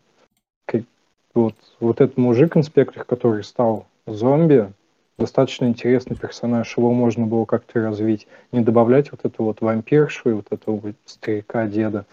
Вот, 1.34 1.54
вот 1.80 2.00
этот 2.00 2.16
мужик-инспектор, 2.16 3.04
который 3.04 3.44
стал 3.44 3.86
зомби, 4.06 4.72
достаточно 5.18 5.66
интересный 5.66 6.16
персонаж, 6.16 6.78
его 6.78 6.94
можно 6.94 7.26
было 7.26 7.44
как-то 7.44 7.82
развить, 7.82 8.26
не 8.52 8.60
добавлять 8.60 9.12
вот 9.12 9.26
эту 9.26 9.44
вот 9.44 9.60
вампиршу 9.60 10.30
и 10.30 10.32
вот 10.32 10.46
этого 10.48 10.76
вот 10.76 10.94
старика-деда. 11.04 12.06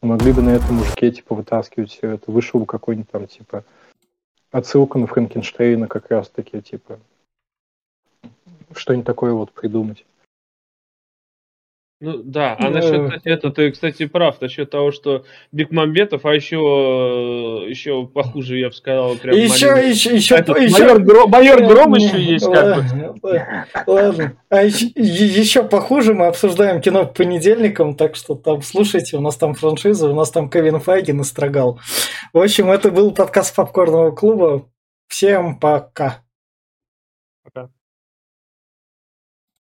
Могли 0.00 0.32
бы 0.32 0.42
на 0.42 0.50
этом 0.50 0.76
мужике, 0.76 1.10
типа, 1.10 1.34
вытаскивать 1.34 1.90
все 1.90 2.12
это. 2.12 2.30
Вышел 2.30 2.60
бы 2.60 2.66
какой-нибудь 2.66 3.10
там, 3.10 3.26
типа, 3.26 3.64
отсылка 4.52 4.98
на 4.98 5.06
Франкенштейна 5.06 5.88
как 5.88 6.10
раз-таки, 6.10 6.62
типа, 6.62 7.00
что-нибудь 8.74 9.06
такое 9.06 9.32
вот 9.32 9.52
придумать. 9.52 10.04
Ну 12.00 12.22
да, 12.22 12.56
а 12.60 12.70
насчет 12.70 13.06
кстати, 13.06 13.28
это 13.28 13.50
ты, 13.50 13.72
кстати, 13.72 14.06
прав 14.06 14.40
насчет 14.40 14.70
того, 14.70 14.92
что 14.92 15.24
Бекмамбетов, 15.50 16.24
а 16.26 16.32
еще 16.32 17.66
еще 17.68 18.06
похуже, 18.06 18.58
я 18.58 18.68
бы 18.68 18.74
сказал, 18.74 19.16
прям 19.16 19.36
еще, 19.36 19.72
маленький. 19.72 19.90
еще, 19.90 20.14
еще, 20.14 20.36
Этот 20.36 20.60
еще, 20.60 20.84
майор, 20.84 21.00
Гром, 21.00 21.30
майор 21.30 21.62
Гром 21.64 21.94
еще 21.94 22.22
есть, 22.22 22.46
как 22.46 22.84
бы. 23.20 23.42
Ладно. 23.88 24.36
А 24.48 24.62
еще, 24.62 24.86
еще 24.94 25.64
похуже 25.64 26.14
мы 26.14 26.26
обсуждаем 26.26 26.80
кино 26.80 27.04
по 27.04 27.14
понедельникам, 27.14 27.96
так 27.96 28.14
что 28.14 28.36
там 28.36 28.62
слушайте, 28.62 29.16
у 29.16 29.20
нас 29.20 29.36
там 29.36 29.54
франшиза, 29.54 30.08
у 30.08 30.14
нас 30.14 30.30
там 30.30 30.48
Кевин 30.50 30.78
Файги 30.78 31.12
настрогал. 31.12 31.80
В 32.32 32.38
общем, 32.38 32.70
это 32.70 32.92
был 32.92 33.10
подкаст 33.10 33.56
Попкорного 33.56 34.12
клуба. 34.12 34.68
Всем 35.08 35.58
пока. 35.58 36.22